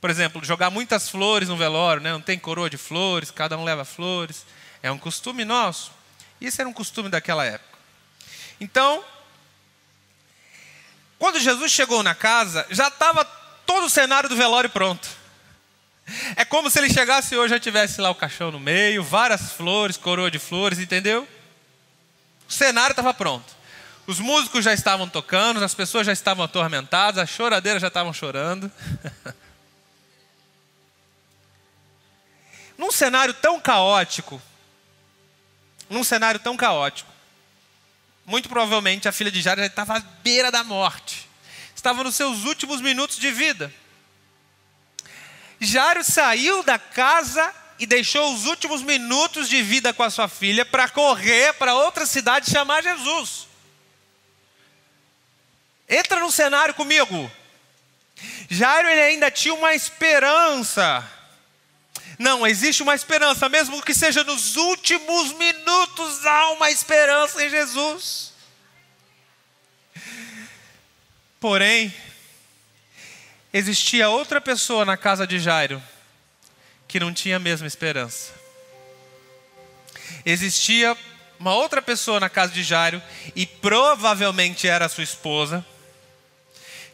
Por 0.00 0.08
exemplo, 0.08 0.42
jogar 0.44 0.70
muitas 0.70 1.08
flores 1.08 1.48
no 1.48 1.56
velório, 1.56 2.02
né? 2.02 2.10
não 2.10 2.20
tem 2.20 2.38
coroa 2.38 2.70
de 2.70 2.78
flores, 2.78 3.30
cada 3.30 3.58
um 3.58 3.64
leva 3.64 3.84
flores. 3.84 4.46
É 4.82 4.90
um 4.90 4.98
costume 4.98 5.44
nosso. 5.44 5.92
Isso 6.40 6.60
era 6.60 6.68
um 6.68 6.72
costume 6.72 7.10
daquela 7.10 7.44
época. 7.44 7.78
Então, 8.58 9.04
quando 11.18 11.38
Jesus 11.38 11.70
chegou 11.70 12.02
na 12.02 12.14
casa, 12.14 12.66
já 12.70 12.88
estava 12.88 13.24
todo 13.66 13.84
o 13.84 13.90
cenário 13.90 14.28
do 14.28 14.36
velório 14.36 14.70
pronto. 14.70 15.06
É 16.34 16.44
como 16.44 16.70
se 16.70 16.78
ele 16.78 16.92
chegasse 16.92 17.36
hoje 17.36 17.54
já 17.54 17.60
tivesse 17.60 18.00
lá 18.00 18.10
o 18.10 18.14
caixão 18.14 18.50
no 18.50 18.58
meio, 18.58 19.04
várias 19.04 19.52
flores, 19.52 19.96
coroa 19.96 20.30
de 20.30 20.38
flores, 20.38 20.78
entendeu? 20.78 21.28
O 22.48 22.52
cenário 22.52 22.92
estava 22.92 23.12
pronto. 23.12 23.54
Os 24.06 24.18
músicos 24.18 24.64
já 24.64 24.72
estavam 24.72 25.08
tocando, 25.08 25.62
as 25.62 25.74
pessoas 25.74 26.06
já 26.06 26.12
estavam 26.12 26.44
atormentadas, 26.44 27.22
as 27.22 27.30
choradeiras 27.30 27.80
já 27.80 27.88
estavam 27.88 28.12
chorando. 28.12 28.70
Num 32.80 32.90
cenário 32.90 33.34
tão 33.34 33.60
caótico, 33.60 34.40
num 35.90 36.02
cenário 36.02 36.40
tão 36.40 36.56
caótico, 36.56 37.12
muito 38.24 38.48
provavelmente 38.48 39.06
a 39.06 39.12
filha 39.12 39.30
de 39.30 39.42
Jairo 39.42 39.60
estava 39.60 39.98
à 39.98 40.00
beira 40.00 40.50
da 40.50 40.64
morte, 40.64 41.28
estava 41.76 42.02
nos 42.02 42.14
seus 42.14 42.44
últimos 42.44 42.80
minutos 42.80 43.18
de 43.18 43.30
vida. 43.30 43.70
Jairo 45.60 46.02
saiu 46.02 46.62
da 46.62 46.78
casa 46.78 47.54
e 47.78 47.84
deixou 47.84 48.32
os 48.32 48.46
últimos 48.46 48.80
minutos 48.80 49.46
de 49.46 49.62
vida 49.62 49.92
com 49.92 50.02
a 50.02 50.08
sua 50.08 50.26
filha 50.26 50.64
para 50.64 50.88
correr 50.88 51.52
para 51.56 51.74
outra 51.74 52.06
cidade 52.06 52.50
chamar 52.50 52.82
Jesus. 52.82 53.46
Entra 55.86 56.18
no 56.18 56.32
cenário 56.32 56.72
comigo. 56.72 57.30
Jairo 58.48 58.88
ele 58.88 59.02
ainda 59.02 59.30
tinha 59.30 59.52
uma 59.52 59.74
esperança. 59.74 61.19
Não, 62.20 62.46
existe 62.46 62.82
uma 62.82 62.94
esperança, 62.94 63.48
mesmo 63.48 63.80
que 63.80 63.94
seja 63.94 64.22
nos 64.22 64.54
últimos 64.54 65.32
minutos, 65.32 66.26
há 66.26 66.50
uma 66.50 66.70
esperança 66.70 67.42
em 67.42 67.48
Jesus. 67.48 68.34
Porém, 71.40 71.94
existia 73.50 74.10
outra 74.10 74.38
pessoa 74.38 74.84
na 74.84 74.98
casa 74.98 75.26
de 75.26 75.38
Jairo 75.38 75.82
que 76.86 77.00
não 77.00 77.10
tinha 77.10 77.36
a 77.36 77.40
mesma 77.40 77.66
esperança. 77.66 78.34
Existia 80.22 80.94
uma 81.38 81.54
outra 81.54 81.80
pessoa 81.80 82.20
na 82.20 82.28
casa 82.28 82.52
de 82.52 82.62
Jairo, 82.62 83.02
e 83.34 83.46
provavelmente 83.46 84.68
era 84.68 84.90
sua 84.90 85.04
esposa, 85.04 85.64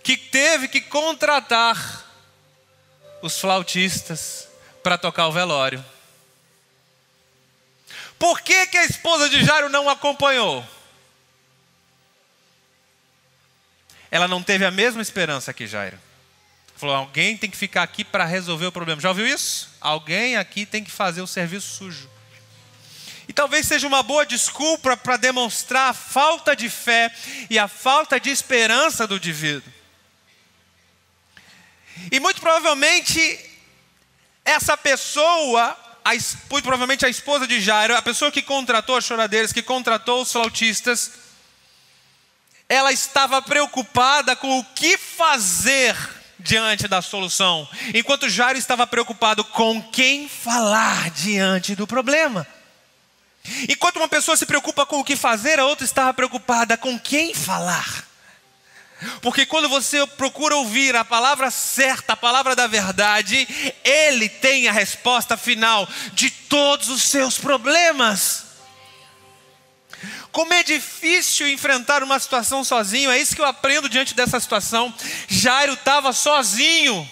que 0.05 0.17
teve 0.17 0.69
que 0.69 0.81
contratar 0.83 2.05
os 3.23 3.41
flautistas 3.41 4.47
para 4.87 4.96
tocar 4.96 5.27
o 5.27 5.33
velório. 5.33 5.85
Por 8.16 8.40
que, 8.40 8.68
que 8.68 8.79
a 8.79 8.85
esposa 8.85 9.29
de 9.29 9.44
Jairo 9.44 9.68
não 9.68 9.90
acompanhou? 9.90 10.64
Ela 14.12 14.29
não 14.29 14.44
teve 14.44 14.64
a 14.64 14.70
mesma 14.70 15.03
esperança 15.03 15.53
que 15.53 15.66
Jairo. 15.66 15.99
Falou: 16.77 16.94
alguém 16.94 17.37
tem 17.37 17.51
que 17.51 17.57
ficar 17.57 17.83
aqui 17.83 18.05
para 18.05 18.25
resolver 18.25 18.66
o 18.66 18.70
problema. 18.70 19.01
Já 19.01 19.09
ouviu 19.09 19.27
isso? 19.27 19.70
Alguém 19.81 20.37
aqui 20.37 20.64
tem 20.64 20.85
que 20.85 20.90
fazer 20.92 21.20
o 21.20 21.27
serviço 21.27 21.66
sujo. 21.66 22.09
E 23.27 23.33
talvez 23.33 23.66
seja 23.66 23.88
uma 23.88 24.05
boa 24.05 24.25
desculpa 24.25 24.96
para 24.96 25.16
demonstrar 25.16 25.90
a 25.90 25.94
falta 25.94 26.55
de 26.55 26.70
fé 26.70 27.12
e 27.51 27.59
a 27.59 27.66
falta 27.66 28.20
de 28.20 28.31
esperança 28.31 29.05
do 29.05 29.16
indivíduo. 29.16 29.72
E 32.12 32.20
muito 32.20 32.40
provavelmente, 32.40 33.45
essa 34.46 34.76
pessoa, 34.76 35.76
a, 36.04 36.12
provavelmente 36.62 37.04
a 37.04 37.09
esposa 37.09 37.46
de 37.46 37.61
Jairo, 37.61 37.96
a 37.96 38.00
pessoa 38.00 38.30
que 38.30 38.40
contratou 38.40 38.96
as 38.96 39.04
choradeiras, 39.04 39.52
que 39.52 39.61
contratou 39.61 40.22
os 40.22 40.30
flautistas, 40.30 41.11
ela 42.68 42.92
estava 42.92 43.42
preocupada 43.42 44.37
com 44.37 44.59
o 44.61 44.64
que 44.64 44.96
fazer 44.96 45.96
diante 46.38 46.87
da 46.87 47.02
solução, 47.02 47.68
enquanto 47.92 48.28
Jairo 48.28 48.59
estava 48.59 48.87
preocupado 48.87 49.42
com 49.42 49.82
quem 49.82 50.28
falar 50.28 51.11
diante 51.11 51.74
do 51.74 51.87
problema. 51.87 52.46
Enquanto 53.68 53.96
uma 53.96 54.09
pessoa 54.09 54.37
se 54.37 54.46
preocupa 54.46 54.87
com 54.87 55.00
o 55.00 55.04
que 55.04 55.16
fazer, 55.16 55.59
a 55.59 55.66
outra 55.66 55.85
estava 55.85 56.12
preocupada 56.14 56.76
com 56.76 56.98
quem 56.98 57.35
falar. 57.35 58.06
Porque 59.21 59.47
quando 59.47 59.69
você 59.69 60.07
procura 60.07 60.57
ouvir 60.57 60.95
a 60.97 61.05
palavra 61.05 61.51
certa, 61.51 62.12
a 62.12 62.16
palavra 62.16 62.55
da 62.55 62.66
verdade, 62.66 63.47
Ele 63.85 64.29
tem 64.29 64.69
a 64.69 64.73
resposta 64.73 65.37
final 65.37 65.88
de 66.12 66.31
todos 66.31 66.88
os 66.88 67.03
seus 67.03 67.38
problemas. 67.38 68.45
Como 70.31 70.53
é 70.53 70.62
difícil 70.62 71.49
enfrentar 71.49 72.03
uma 72.03 72.19
situação 72.19 72.62
sozinho, 72.62 73.11
é 73.11 73.19
isso 73.19 73.35
que 73.35 73.40
eu 73.40 73.47
aprendo 73.47 73.88
diante 73.88 74.14
dessa 74.14 74.38
situação. 74.38 74.92
Jairo 75.29 75.73
estava 75.73 76.12
sozinho, 76.12 77.09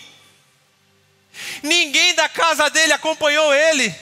ninguém 1.63 2.15
da 2.15 2.29
casa 2.29 2.69
dele 2.69 2.93
acompanhou 2.93 3.55
ele. 3.55 3.95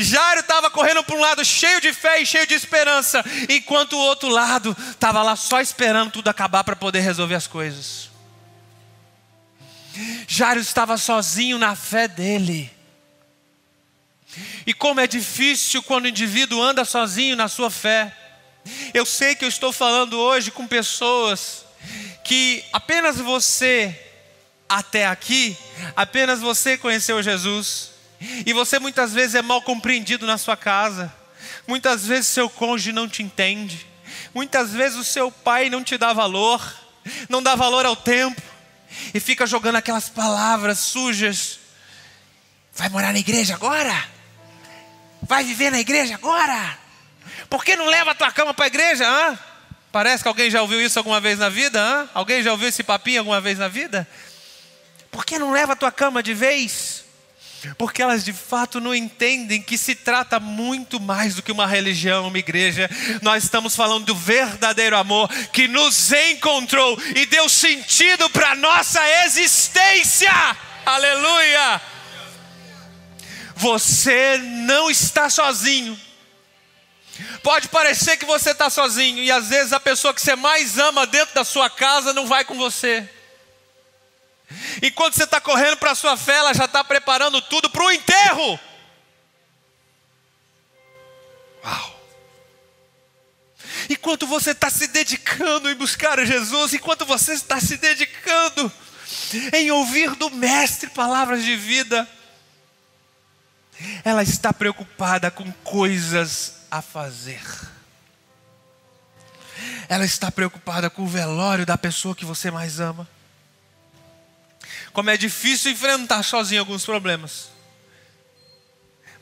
Jairo 0.00 0.40
estava 0.40 0.70
correndo 0.70 1.02
para 1.02 1.16
um 1.16 1.20
lado 1.20 1.44
cheio 1.44 1.80
de 1.80 1.92
fé 1.92 2.22
e 2.22 2.26
cheio 2.26 2.46
de 2.46 2.54
esperança, 2.54 3.24
enquanto 3.48 3.94
o 3.94 3.98
outro 3.98 4.28
lado 4.28 4.76
estava 4.90 5.24
lá 5.24 5.34
só 5.34 5.60
esperando 5.60 6.12
tudo 6.12 6.28
acabar 6.28 6.62
para 6.62 6.76
poder 6.76 7.00
resolver 7.00 7.34
as 7.34 7.48
coisas. 7.48 8.08
Jairo 10.28 10.60
estava 10.60 10.96
sozinho 10.96 11.58
na 11.58 11.74
fé 11.74 12.06
dele. 12.06 12.70
E 14.64 14.72
como 14.72 15.00
é 15.00 15.06
difícil 15.08 15.82
quando 15.82 16.04
o 16.04 16.08
indivíduo 16.08 16.62
anda 16.62 16.84
sozinho 16.84 17.34
na 17.34 17.48
sua 17.48 17.68
fé. 17.68 18.16
Eu 18.94 19.04
sei 19.04 19.34
que 19.34 19.44
eu 19.44 19.48
estou 19.48 19.72
falando 19.72 20.16
hoje 20.16 20.52
com 20.52 20.68
pessoas 20.68 21.64
que 22.22 22.64
apenas 22.72 23.18
você, 23.18 23.98
até 24.68 25.06
aqui, 25.06 25.56
apenas 25.96 26.38
você 26.38 26.78
conheceu 26.78 27.20
Jesus. 27.20 27.97
E 28.20 28.52
você 28.52 28.78
muitas 28.78 29.12
vezes 29.12 29.34
é 29.34 29.42
mal 29.42 29.62
compreendido 29.62 30.26
na 30.26 30.38
sua 30.38 30.56
casa. 30.56 31.12
Muitas 31.66 32.06
vezes 32.06 32.28
seu 32.28 32.48
cônjuge 32.50 32.92
não 32.92 33.08
te 33.08 33.22
entende. 33.22 33.86
Muitas 34.34 34.72
vezes 34.72 34.98
o 34.98 35.04
seu 35.04 35.30
pai 35.30 35.70
não 35.70 35.84
te 35.84 35.96
dá 35.96 36.12
valor, 36.12 36.60
não 37.28 37.42
dá 37.42 37.54
valor 37.54 37.86
ao 37.86 37.96
tempo 37.96 38.40
e 39.12 39.20
fica 39.20 39.46
jogando 39.46 39.76
aquelas 39.76 40.08
palavras 40.08 40.78
sujas. 40.78 41.58
Vai 42.74 42.88
morar 42.88 43.12
na 43.12 43.18
igreja 43.18 43.54
agora? 43.54 44.08
Vai 45.22 45.44
viver 45.44 45.70
na 45.70 45.80
igreja 45.80 46.14
agora? 46.14 46.78
Por 47.50 47.64
que 47.64 47.76
não 47.76 47.86
leva 47.86 48.12
a 48.12 48.14
tua 48.14 48.30
cama 48.32 48.54
para 48.54 48.66
a 48.66 48.68
igreja? 48.68 49.06
Hã? 49.06 49.38
Parece 49.90 50.22
que 50.22 50.28
alguém 50.28 50.50
já 50.50 50.60
ouviu 50.62 50.80
isso 50.80 50.98
alguma 50.98 51.20
vez 51.20 51.38
na 51.38 51.48
vida? 51.48 51.80
Hã? 51.80 52.08
Alguém 52.14 52.42
já 52.42 52.52
ouviu 52.52 52.68
esse 52.68 52.82
papinho 52.82 53.20
alguma 53.20 53.40
vez 53.40 53.58
na 53.58 53.68
vida? 53.68 54.08
Por 55.10 55.24
que 55.24 55.38
não 55.38 55.50
leva 55.50 55.72
a 55.72 55.76
tua 55.76 55.90
cama 55.90 56.22
de 56.22 56.34
vez? 56.34 57.04
Porque 57.76 58.02
elas 58.02 58.24
de 58.24 58.32
fato 58.32 58.80
não 58.80 58.94
entendem 58.94 59.60
que 59.60 59.76
se 59.76 59.94
trata 59.94 60.40
muito 60.40 60.98
mais 60.98 61.34
do 61.34 61.42
que 61.42 61.52
uma 61.52 61.66
religião, 61.66 62.28
uma 62.28 62.38
igreja. 62.38 62.88
Nós 63.22 63.44
estamos 63.44 63.76
falando 63.76 64.06
do 64.06 64.14
verdadeiro 64.14 64.96
amor 64.96 65.28
que 65.52 65.68
nos 65.68 66.12
encontrou 66.12 66.98
e 67.14 67.26
deu 67.26 67.48
sentido 67.48 68.30
para 68.30 68.52
a 68.52 68.56
nossa 68.56 69.00
existência. 69.24 70.32
Aleluia! 70.86 71.80
Você 73.56 74.38
não 74.38 74.88
está 74.88 75.28
sozinho. 75.28 75.98
Pode 77.42 77.68
parecer 77.68 78.16
que 78.16 78.24
você 78.24 78.50
está 78.50 78.70
sozinho, 78.70 79.22
e 79.22 79.30
às 79.30 79.48
vezes 79.48 79.72
a 79.72 79.80
pessoa 79.80 80.14
que 80.14 80.22
você 80.22 80.36
mais 80.36 80.78
ama 80.78 81.06
dentro 81.06 81.34
da 81.34 81.44
sua 81.44 81.68
casa 81.68 82.12
não 82.12 82.26
vai 82.26 82.44
com 82.44 82.54
você. 82.54 83.08
Enquanto 84.82 85.14
você 85.14 85.24
está 85.24 85.40
correndo 85.40 85.76
para 85.76 85.92
a 85.92 85.94
sua 85.94 86.16
fé, 86.16 86.36
ela 86.36 86.54
já 86.54 86.64
está 86.64 86.84
preparando 86.84 87.40
tudo 87.42 87.68
para 87.70 87.84
o 87.84 87.90
enterro. 87.90 88.60
Uau! 91.64 91.98
Enquanto 93.90 94.26
você 94.26 94.50
está 94.50 94.70
se 94.70 94.86
dedicando 94.88 95.70
em 95.70 95.74
buscar 95.74 96.24
Jesus, 96.24 96.74
enquanto 96.74 97.06
você 97.06 97.32
está 97.32 97.60
se 97.60 97.76
dedicando 97.76 98.70
em 99.52 99.70
ouvir 99.70 100.14
do 100.14 100.30
Mestre 100.30 100.90
palavras 100.90 101.42
de 101.42 101.56
vida, 101.56 102.08
ela 104.04 104.22
está 104.22 104.52
preocupada 104.52 105.30
com 105.30 105.50
coisas 105.64 106.54
a 106.70 106.82
fazer. 106.82 107.42
Ela 109.88 110.04
está 110.04 110.30
preocupada 110.30 110.90
com 110.90 111.02
o 111.02 111.08
velório 111.08 111.64
da 111.64 111.78
pessoa 111.78 112.14
que 112.14 112.24
você 112.24 112.50
mais 112.50 112.80
ama. 112.80 113.08
Como 114.98 115.10
é 115.10 115.16
difícil 115.16 115.70
enfrentar 115.70 116.24
sozinho 116.24 116.60
alguns 116.60 116.84
problemas. 116.84 117.50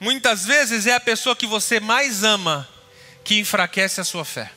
Muitas 0.01 0.47
vezes 0.47 0.87
é 0.87 0.95
a 0.95 1.01
pessoa 1.01 1.37
que 1.37 1.47
você 1.47 1.79
mais 1.79 2.25
ama 2.25 2.67
que 3.23 3.39
enfraquece 3.39 4.01
a 4.01 4.05
sua 4.05 4.25
fé. 4.25 4.51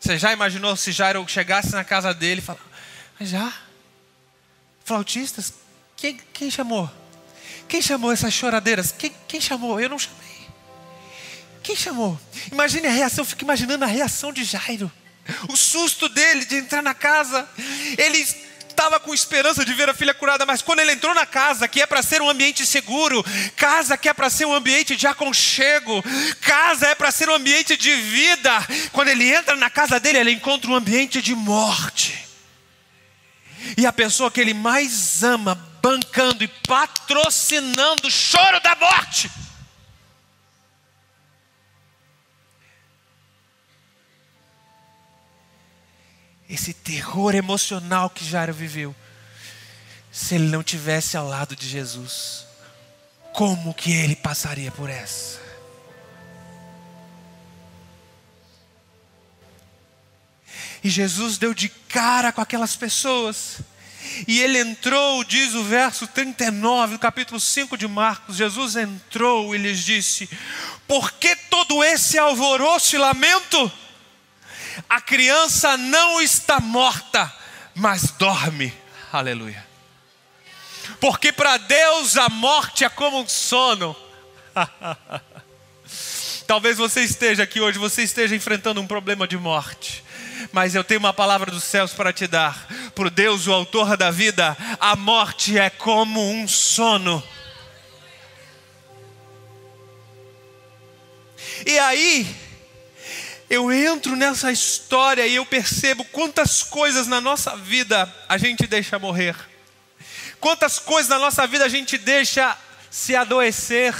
Você 0.00 0.16
já 0.16 0.32
imaginou 0.32 0.74
se 0.78 0.92
Jairo 0.92 1.22
chegasse 1.28 1.72
na 1.72 1.84
casa 1.84 2.14
dele 2.14 2.40
e 2.40 2.42
falasse: 2.42 2.64
Já? 3.20 3.52
Flautistas? 4.82 5.52
Quem, 5.94 6.18
quem 6.32 6.50
chamou? 6.50 6.90
Quem 7.68 7.82
chamou 7.82 8.12
essas 8.12 8.32
choradeiras? 8.32 8.92
Quem, 8.92 9.14
quem 9.28 9.42
chamou? 9.42 9.78
Eu 9.78 9.90
não 9.90 9.98
chamei. 9.98 10.48
Quem 11.62 11.76
chamou? 11.76 12.18
Imagine 12.50 12.86
a 12.86 12.90
reação, 12.92 13.24
eu 13.24 13.28
fico 13.28 13.44
imaginando 13.44 13.84
a 13.84 13.88
reação 13.88 14.32
de 14.32 14.42
Jairo. 14.42 14.90
O 15.50 15.54
susto 15.54 16.08
dele 16.08 16.46
de 16.46 16.56
entrar 16.56 16.82
na 16.82 16.94
casa. 16.94 17.46
Ele 17.98 18.26
estava 18.72 18.98
com 18.98 19.14
esperança 19.14 19.64
de 19.64 19.72
ver 19.72 19.88
a 19.88 19.94
filha 19.94 20.12
curada, 20.12 20.44
mas 20.44 20.60
quando 20.60 20.80
ele 20.80 20.92
entrou 20.92 21.14
na 21.14 21.24
casa, 21.24 21.68
que 21.68 21.80
é 21.80 21.86
para 21.86 22.02
ser 22.02 22.20
um 22.20 22.28
ambiente 22.28 22.66
seguro, 22.66 23.24
casa 23.56 23.96
que 23.96 24.08
é 24.08 24.12
para 24.12 24.28
ser 24.28 24.46
um 24.46 24.54
ambiente 24.54 24.96
de 24.96 25.06
aconchego, 25.06 26.02
casa 26.40 26.88
é 26.88 26.94
para 26.94 27.10
ser 27.10 27.28
um 27.28 27.34
ambiente 27.34 27.76
de 27.76 27.94
vida, 27.94 28.50
quando 28.92 29.08
ele 29.08 29.32
entra 29.32 29.54
na 29.54 29.70
casa 29.70 30.00
dele, 30.00 30.18
ele 30.18 30.32
encontra 30.32 30.70
um 30.70 30.74
ambiente 30.74 31.22
de 31.22 31.34
morte. 31.34 32.18
E 33.76 33.86
a 33.86 33.92
pessoa 33.92 34.30
que 34.30 34.40
ele 34.40 34.54
mais 34.54 35.22
ama 35.22 35.54
bancando 35.80 36.42
e 36.42 36.48
patrocinando 36.48 38.08
o 38.08 38.10
choro 38.10 38.60
da 38.60 38.74
morte. 38.74 39.30
Esse 46.52 46.74
terror 46.74 47.34
emocional 47.34 48.10
que 48.10 48.22
Jairo 48.22 48.52
viveu, 48.52 48.94
se 50.12 50.34
ele 50.34 50.48
não 50.48 50.62
tivesse 50.62 51.16
ao 51.16 51.26
lado 51.26 51.56
de 51.56 51.66
Jesus, 51.66 52.44
como 53.32 53.72
que 53.72 53.90
ele 53.90 54.14
passaria 54.14 54.70
por 54.70 54.90
essa? 54.90 55.40
E 60.84 60.90
Jesus 60.90 61.38
deu 61.38 61.54
de 61.54 61.70
cara 61.70 62.30
com 62.30 62.42
aquelas 62.42 62.76
pessoas. 62.76 63.60
E 64.28 64.42
ele 64.42 64.58
entrou, 64.58 65.24
diz 65.24 65.54
o 65.54 65.64
verso 65.64 66.06
39 66.06 66.96
do 66.96 66.98
capítulo 66.98 67.40
5 67.40 67.78
de 67.78 67.88
Marcos. 67.88 68.36
Jesus 68.36 68.76
entrou 68.76 69.54
e 69.54 69.58
lhes 69.58 69.82
disse: 69.82 70.28
Por 70.86 71.12
que 71.12 71.34
todo 71.34 71.82
esse 71.82 72.18
alvoroço 72.18 72.94
e 72.94 72.98
lamento? 72.98 73.72
A 74.88 75.00
criança 75.00 75.76
não 75.76 76.20
está 76.20 76.60
morta, 76.60 77.32
mas 77.74 78.10
dorme. 78.12 78.72
Aleluia. 79.12 79.66
Porque 81.00 81.32
para 81.32 81.56
Deus 81.56 82.16
a 82.16 82.28
morte 82.28 82.84
é 82.84 82.88
como 82.88 83.20
um 83.20 83.28
sono. 83.28 83.96
Talvez 86.46 86.76
você 86.76 87.02
esteja 87.02 87.44
aqui 87.44 87.60
hoje, 87.60 87.78
você 87.78 88.02
esteja 88.02 88.34
enfrentando 88.34 88.80
um 88.80 88.86
problema 88.86 89.26
de 89.26 89.36
morte 89.36 90.02
mas 90.50 90.74
eu 90.74 90.82
tenho 90.82 91.00
uma 91.00 91.12
palavra 91.12 91.50
dos 91.50 91.62
céus 91.62 91.92
para 91.92 92.12
te 92.12 92.26
dar. 92.26 92.66
Por 92.94 93.10
Deus, 93.10 93.46
o 93.46 93.52
autor 93.52 93.96
da 93.96 94.10
vida, 94.10 94.56
a 94.80 94.96
morte 94.96 95.58
é 95.58 95.70
como 95.70 96.20
um 96.30 96.48
sono. 96.48 97.22
E 101.66 101.78
aí, 101.78 102.26
eu 103.52 103.70
entro 103.70 104.16
nessa 104.16 104.50
história 104.50 105.26
e 105.26 105.34
eu 105.34 105.44
percebo 105.44 106.06
quantas 106.06 106.62
coisas 106.62 107.06
na 107.06 107.20
nossa 107.20 107.54
vida 107.54 108.10
a 108.26 108.38
gente 108.38 108.66
deixa 108.66 108.98
morrer, 108.98 109.36
quantas 110.40 110.78
coisas 110.78 111.10
na 111.10 111.18
nossa 111.18 111.46
vida 111.46 111.66
a 111.66 111.68
gente 111.68 111.98
deixa 111.98 112.56
se 112.90 113.14
adoecer 113.14 113.94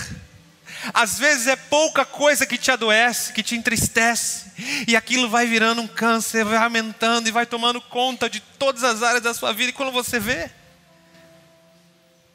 às 0.95 1.19
vezes 1.19 1.47
é 1.47 1.55
pouca 1.55 2.05
coisa 2.05 2.47
que 2.47 2.59
te 2.59 2.71
adoece, 2.71 3.33
que 3.33 3.43
te 3.43 3.55
entristece, 3.55 4.51
e 4.89 4.97
aquilo 4.97 5.29
vai 5.29 5.47
virando 5.47 5.83
um 5.83 5.87
câncer, 5.87 6.45
vai 6.45 6.57
aumentando 6.57 7.29
e 7.29 7.31
vai 7.31 7.47
tomando 7.47 7.81
conta 7.81 8.29
de 8.29 8.41
todas 8.41 8.83
as 8.83 9.03
áreas 9.03 9.23
da 9.23 9.33
sua 9.33 9.53
vida, 9.53 9.71
e 9.71 9.75
quando 9.75 9.93
você 9.93 10.19
vê, 10.19 10.51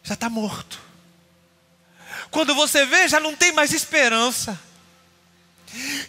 já 0.04 0.14
está 0.14 0.30
morto. 0.30 0.80
Quando 2.32 2.56
você 2.56 2.86
vê, 2.86 3.08
já 3.08 3.20
não 3.20 3.36
tem 3.36 3.52
mais 3.52 3.74
esperança. 3.74 4.58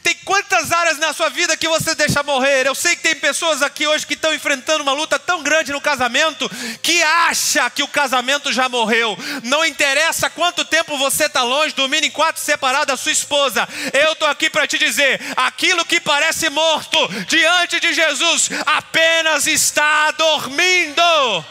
Tem 0.03 0.15
quantas 0.25 0.71
áreas 0.71 0.99
na 0.99 1.13
sua 1.13 1.29
vida 1.29 1.57
que 1.57 1.69
você 1.69 1.95
deixa 1.95 2.23
morrer? 2.23 2.67
Eu 2.67 2.75
sei 2.75 2.95
que 2.95 3.03
tem 3.03 3.17
pessoas 3.17 3.61
aqui 3.61 3.87
hoje 3.87 4.07
que 4.07 4.15
estão 4.15 4.33
enfrentando 4.33 4.83
uma 4.83 4.93
luta 4.93 5.19
tão 5.19 5.43
grande 5.43 5.73
no 5.73 5.81
casamento 5.81 6.49
que 6.81 7.03
acha 7.03 7.69
que 7.71 7.83
o 7.83 7.89
casamento 7.89 8.53
já 8.53 8.69
morreu. 8.69 9.19
Não 9.43 9.65
interessa 9.65 10.31
quanto 10.31 10.65
tempo 10.65 10.97
você 10.97 11.25
está 11.25 11.43
longe, 11.43 11.75
dormindo 11.75 12.05
em 12.05 12.11
quarto 12.11 12.39
separado 12.39 12.87
da 12.87 12.97
sua 12.97 13.13
esposa. 13.13 13.69
Eu 13.93 14.13
estou 14.13 14.29
aqui 14.29 14.49
para 14.49 14.67
te 14.67 14.79
dizer: 14.79 15.21
aquilo 15.37 15.85
que 15.85 16.01
parece 16.01 16.49
morto 16.51 16.97
diante 17.27 17.81
de 17.81 17.93
Jesus 17.93 18.51
apenas 18.65 19.47
está 19.47 20.13
dormindo. 20.13 21.45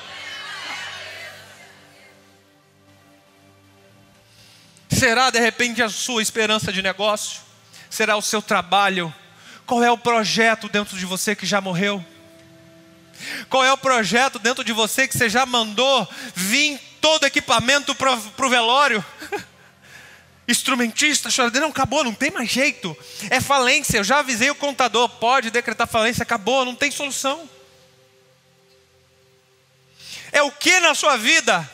Será 4.89 5.29
de 5.29 5.39
repente 5.39 5.83
a 5.83 5.89
sua 5.89 6.21
esperança 6.21 6.71
de 6.71 6.81
negócio? 6.81 7.46
Será 7.89 8.15
o 8.15 8.21
seu 8.21 8.41
trabalho? 8.41 9.13
Qual 9.65 9.83
é 9.83 9.91
o 9.91 9.97
projeto 9.97 10.69
dentro 10.69 10.97
de 10.97 11.05
você 11.05 11.35
que 11.35 11.45
já 11.45 11.59
morreu? 11.59 12.03
Qual 13.49 13.63
é 13.63 13.71
o 13.71 13.77
projeto 13.77 14.39
dentro 14.39 14.63
de 14.63 14.71
você 14.71 15.07
que 15.07 15.17
você 15.17 15.29
já 15.29 15.45
mandou 15.45 16.07
vir 16.35 16.79
todo 17.01 17.25
equipamento 17.25 17.93
para 17.95 18.13
o 18.13 18.49
velório? 18.49 19.03
Instrumentista, 20.47 21.29
choradeira, 21.29 21.65
não 21.65 21.71
acabou, 21.71 22.03
não 22.03 22.13
tem 22.13 22.31
mais 22.31 22.49
jeito. 22.49 22.95
É 23.29 23.41
falência, 23.41 23.97
eu 23.97 24.03
já 24.03 24.19
avisei 24.19 24.49
o 24.49 24.55
contador, 24.55 25.09
pode 25.09 25.51
decretar 25.51 25.87
falência, 25.87 26.23
acabou, 26.23 26.63
não 26.63 26.75
tem 26.75 26.89
solução. 26.89 27.49
É 30.31 30.41
o 30.41 30.51
que 30.51 30.79
na 30.79 30.93
sua 30.93 31.17
vida 31.17 31.69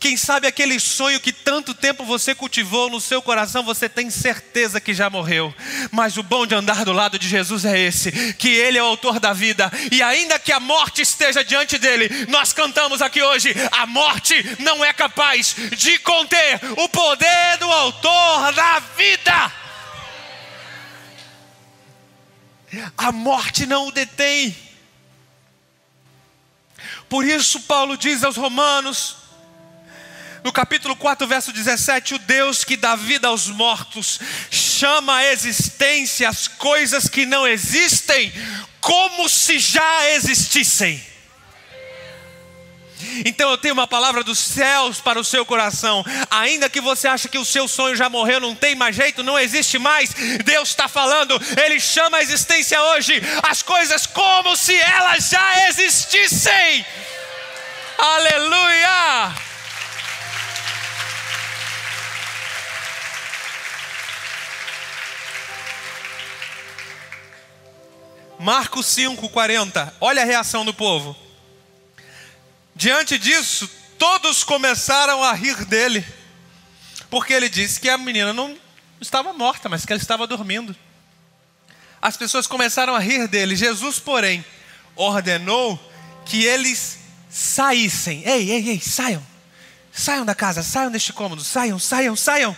quem 0.00 0.16
sabe 0.16 0.46
aquele 0.46 0.80
sonho 0.80 1.20
que 1.20 1.30
tanto 1.30 1.74
tempo 1.74 2.06
você 2.06 2.34
cultivou 2.34 2.88
no 2.88 3.02
seu 3.02 3.20
coração, 3.20 3.62
você 3.62 3.86
tem 3.86 4.08
certeza 4.08 4.80
que 4.80 4.94
já 4.94 5.10
morreu. 5.10 5.54
Mas 5.90 6.16
o 6.16 6.22
bom 6.22 6.46
de 6.46 6.54
andar 6.54 6.86
do 6.86 6.92
lado 6.92 7.18
de 7.18 7.28
Jesus 7.28 7.66
é 7.66 7.78
esse: 7.78 8.32
que 8.32 8.48
Ele 8.48 8.78
é 8.78 8.82
o 8.82 8.86
autor 8.86 9.20
da 9.20 9.34
vida, 9.34 9.70
e 9.92 10.02
ainda 10.02 10.38
que 10.38 10.52
a 10.52 10.58
morte 10.58 11.02
esteja 11.02 11.44
diante 11.44 11.76
dele, 11.76 12.08
nós 12.30 12.50
cantamos 12.50 13.02
aqui 13.02 13.22
hoje: 13.22 13.54
a 13.70 13.86
morte 13.86 14.34
não 14.60 14.82
é 14.82 14.90
capaz 14.94 15.54
de 15.76 15.98
conter 15.98 16.58
o 16.78 16.88
poder 16.88 17.58
do 17.58 17.70
autor 17.70 18.54
da 18.54 18.78
vida. 18.96 19.52
A 22.96 23.12
morte 23.12 23.66
não 23.66 23.88
o 23.88 23.92
detém. 23.92 24.56
Por 27.06 27.26
isso, 27.26 27.60
Paulo 27.62 27.98
diz 27.98 28.24
aos 28.24 28.38
Romanos: 28.38 29.19
no 30.42 30.52
capítulo 30.52 30.96
4, 30.96 31.26
verso 31.26 31.52
17, 31.52 32.14
o 32.14 32.18
Deus 32.18 32.64
que 32.64 32.76
dá 32.76 32.96
vida 32.96 33.28
aos 33.28 33.48
mortos 33.48 34.18
chama 34.50 35.16
a 35.16 35.32
existência 35.32 36.28
as 36.28 36.48
coisas 36.48 37.08
que 37.08 37.26
não 37.26 37.46
existem 37.46 38.32
como 38.80 39.28
se 39.28 39.58
já 39.58 40.10
existissem. 40.10 41.10
Então 43.24 43.50
eu 43.50 43.58
tenho 43.58 43.74
uma 43.74 43.86
palavra 43.86 44.22
dos 44.22 44.38
céus 44.38 45.00
para 45.00 45.18
o 45.18 45.24
seu 45.24 45.44
coração. 45.44 46.04
Ainda 46.30 46.68
que 46.68 46.80
você 46.80 47.08
ache 47.08 47.28
que 47.28 47.38
o 47.38 47.44
seu 47.44 47.66
sonho 47.66 47.96
já 47.96 48.08
morreu, 48.08 48.40
não 48.40 48.54
tem 48.54 48.74
mais 48.74 48.94
jeito, 48.94 49.22
não 49.22 49.38
existe 49.38 49.78
mais. 49.78 50.10
Deus 50.44 50.68
está 50.68 50.88
falando, 50.88 51.40
Ele 51.62 51.80
chama 51.80 52.18
a 52.18 52.22
existência 52.22 52.80
hoje 52.82 53.20
as 53.42 53.62
coisas 53.62 54.06
como 54.06 54.56
se 54.56 54.74
elas 54.76 55.28
já 55.28 55.68
existissem. 55.68 56.84
Aleluia! 57.98 59.49
Marcos 68.40 68.86
5, 68.86 69.28
40. 69.28 69.94
Olha 70.00 70.22
a 70.22 70.24
reação 70.24 70.64
do 70.64 70.72
povo. 70.72 71.14
Diante 72.74 73.18
disso, 73.18 73.68
todos 73.98 74.42
começaram 74.42 75.22
a 75.22 75.34
rir 75.34 75.62
dele, 75.66 76.02
porque 77.10 77.34
ele 77.34 77.50
disse 77.50 77.78
que 77.78 77.90
a 77.90 77.98
menina 77.98 78.32
não 78.32 78.56
estava 78.98 79.34
morta, 79.34 79.68
mas 79.68 79.84
que 79.84 79.92
ela 79.92 80.00
estava 80.00 80.26
dormindo. 80.26 80.74
As 82.00 82.16
pessoas 82.16 82.46
começaram 82.46 82.94
a 82.94 82.98
rir 82.98 83.28
dele. 83.28 83.54
Jesus, 83.54 83.98
porém, 83.98 84.42
ordenou 84.96 85.78
que 86.24 86.42
eles 86.42 86.98
saíssem. 87.28 88.26
Ei, 88.26 88.50
ei, 88.50 88.70
ei, 88.70 88.80
saiam. 88.80 89.22
Saiam 89.92 90.24
da 90.24 90.34
casa, 90.34 90.62
saiam 90.62 90.90
deste 90.90 91.12
cômodo, 91.12 91.44
saiam, 91.44 91.78
saiam, 91.78 92.16
saiam. 92.16 92.56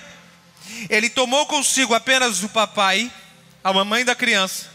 Ele 0.88 1.11
tomou 1.11 1.45
consigo 1.47 1.92
apenas 1.92 2.45
o 2.45 2.49
papai, 2.49 3.11
a 3.64 3.73
mamãe 3.73 4.05
da 4.05 4.14
criança, 4.14 4.71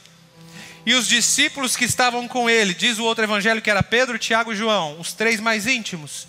e 0.88 0.94
os 0.94 1.06
discípulos 1.06 1.76
que 1.76 1.84
estavam 1.84 2.30
com 2.30 2.50
ele, 2.50 2.74
diz 2.74 2.98
o 2.98 3.04
outro 3.04 3.22
evangelho 3.22 3.62
que 3.62 3.70
era 3.70 3.84
Pedro, 3.84 4.18
Tiago 4.18 4.54
e 4.54 4.56
João, 4.56 4.98
os 5.02 5.12
três 5.12 5.38
mais 5.38 5.68
íntimos. 5.68 6.26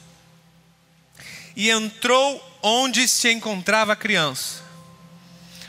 E 1.54 1.70
entrou 1.70 2.58
onde 2.60 3.06
se 3.06 3.30
encontrava 3.30 3.92
a 3.92 3.96
criança. 3.96 4.64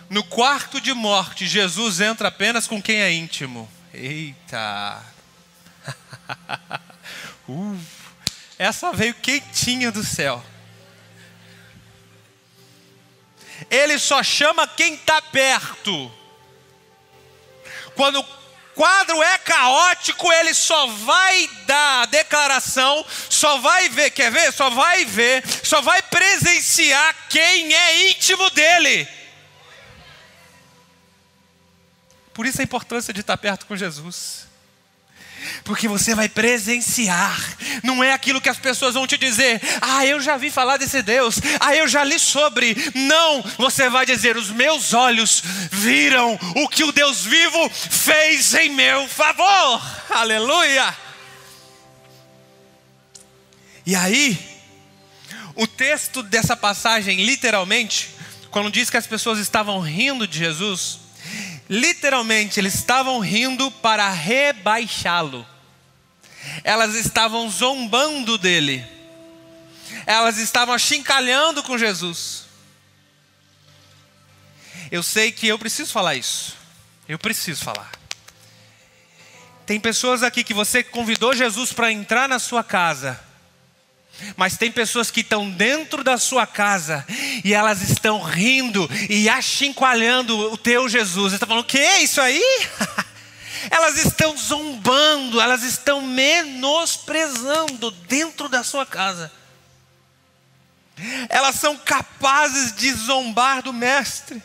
No 0.09 0.23
quarto 0.23 0.81
de 0.81 0.91
morte, 0.91 1.45
Jesus 1.45 2.01
entra 2.01 2.29
apenas 2.29 2.65
com 2.65 2.81
quem 2.81 2.95
é 2.99 3.13
íntimo. 3.13 3.69
Eita! 3.93 5.03
uh, 7.47 7.79
essa 8.57 8.91
veio 8.91 9.13
quentinha 9.13 9.91
do 9.91 10.03
céu. 10.03 10.43
Ele 13.69 13.99
só 13.99 14.23
chama 14.23 14.67
quem 14.67 14.95
está 14.95 15.21
perto. 15.21 16.11
Quando 17.93 18.38
quadro 18.79 19.21
é 19.21 19.37
caótico, 19.39 20.31
ele 20.31 20.53
só 20.53 20.87
vai 20.87 21.49
dar 21.65 22.03
a 22.03 22.05
declaração, 22.05 23.05
só 23.29 23.57
vai 23.57 23.89
ver, 23.89 24.09
quer 24.11 24.31
ver? 24.31 24.53
Só 24.53 24.69
vai 24.69 25.03
ver, 25.03 25.43
só 25.65 25.81
vai 25.81 26.01
presenciar 26.01 27.13
quem 27.27 27.75
é 27.75 28.09
íntimo 28.09 28.49
dele. 28.51 29.05
Por 32.33 32.45
isso 32.45 32.61
a 32.61 32.63
importância 32.63 33.13
de 33.13 33.19
estar 33.19 33.35
perto 33.35 33.65
com 33.65 33.75
Jesus 33.75 34.48
porque 35.63 35.87
você 35.87 36.15
vai 36.15 36.27
presenciar, 36.29 37.39
não 37.83 38.03
é 38.03 38.13
aquilo 38.13 38.41
que 38.41 38.49
as 38.49 38.57
pessoas 38.57 38.93
vão 38.93 39.07
te 39.07 39.17
dizer, 39.17 39.61
ah, 39.81 40.05
eu 40.05 40.19
já 40.19 40.37
vi 40.37 40.49
falar 40.49 40.77
desse 40.77 41.01
Deus, 41.01 41.39
ah, 41.59 41.75
eu 41.75 41.87
já 41.87 42.03
li 42.03 42.19
sobre. 42.19 42.75
Não, 42.93 43.43
você 43.57 43.89
vai 43.89 44.05
dizer: 44.05 44.37
os 44.37 44.49
meus 44.49 44.93
olhos 44.93 45.41
viram 45.71 46.39
o 46.55 46.67
que 46.67 46.83
o 46.83 46.91
Deus 46.91 47.23
vivo 47.23 47.69
fez 47.69 48.53
em 48.53 48.69
meu 48.69 49.07
favor, 49.07 49.81
aleluia. 50.09 50.95
E 53.85 53.95
aí, 53.95 54.37
O 55.59 55.67
texto 55.67 56.23
dessa 56.23 56.55
passagem, 56.55 57.25
literalmente, 57.25 58.15
quando 58.49 58.71
diz 58.71 58.89
que 58.89 58.95
as 58.95 59.05
pessoas 59.05 59.39
estavam 59.39 59.81
rindo 59.81 60.25
de 60.25 60.37
Jesus, 60.37 60.99
literalmente 61.69 62.59
eles 62.59 62.73
estavam 62.73 63.19
rindo 63.19 63.69
para 63.69 64.09
rebaixá-lo. 64.09 65.45
Elas 66.63 66.95
estavam 66.95 67.49
zombando 67.49 68.37
dele. 68.37 68.85
Elas 70.05 70.37
estavam 70.37 70.73
achincalhando 70.73 71.61
com 71.61 71.77
Jesus. 71.77 72.45
Eu 74.91 75.03
sei 75.03 75.31
que 75.31 75.47
eu 75.47 75.59
preciso 75.59 75.91
falar 75.91 76.15
isso. 76.15 76.55
Eu 77.07 77.19
preciso 77.19 77.63
falar. 77.63 77.91
Tem 79.65 79.79
pessoas 79.79 80.23
aqui 80.23 80.43
que 80.43 80.53
você 80.53 80.83
convidou 80.83 81.35
Jesus 81.35 81.71
para 81.71 81.91
entrar 81.91 82.27
na 82.27 82.39
sua 82.39 82.63
casa. 82.63 83.19
Mas 84.35 84.57
tem 84.57 84.71
pessoas 84.71 85.09
que 85.11 85.21
estão 85.21 85.49
dentro 85.49 86.03
da 86.03 86.17
sua 86.17 86.45
casa 86.45 87.05
e 87.43 87.53
elas 87.53 87.81
estão 87.81 88.21
rindo 88.21 88.89
e 89.09 89.29
achincoalhando 89.29 90.37
o 90.51 90.57
teu 90.57 90.87
Jesus. 90.89 91.31
Você 91.31 91.35
está 91.35 91.47
falando, 91.47 91.63
o 91.63 91.67
que 91.67 91.79
é 91.79 92.01
isso 92.01 92.19
aí? 92.21 92.43
elas 93.69 93.97
estão 93.97 94.35
zombando, 94.37 95.39
elas 95.41 95.63
estão 95.63 96.01
menosprezando 96.01 97.91
dentro 97.91 98.47
da 98.47 98.63
sua 98.63 98.85
casa. 98.85 99.31
Elas 101.29 101.55
são 101.55 101.77
capazes 101.77 102.75
de 102.75 102.91
zombar 102.91 103.61
do 103.63 103.71
Mestre. 103.71 104.41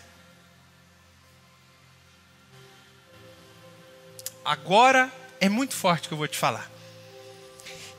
Agora 4.45 5.11
é 5.41 5.49
muito 5.49 5.75
forte 5.75 6.05
o 6.05 6.09
que 6.09 6.15
eu 6.15 6.19
vou 6.19 6.29
te 6.29 6.39
falar. 6.39 6.74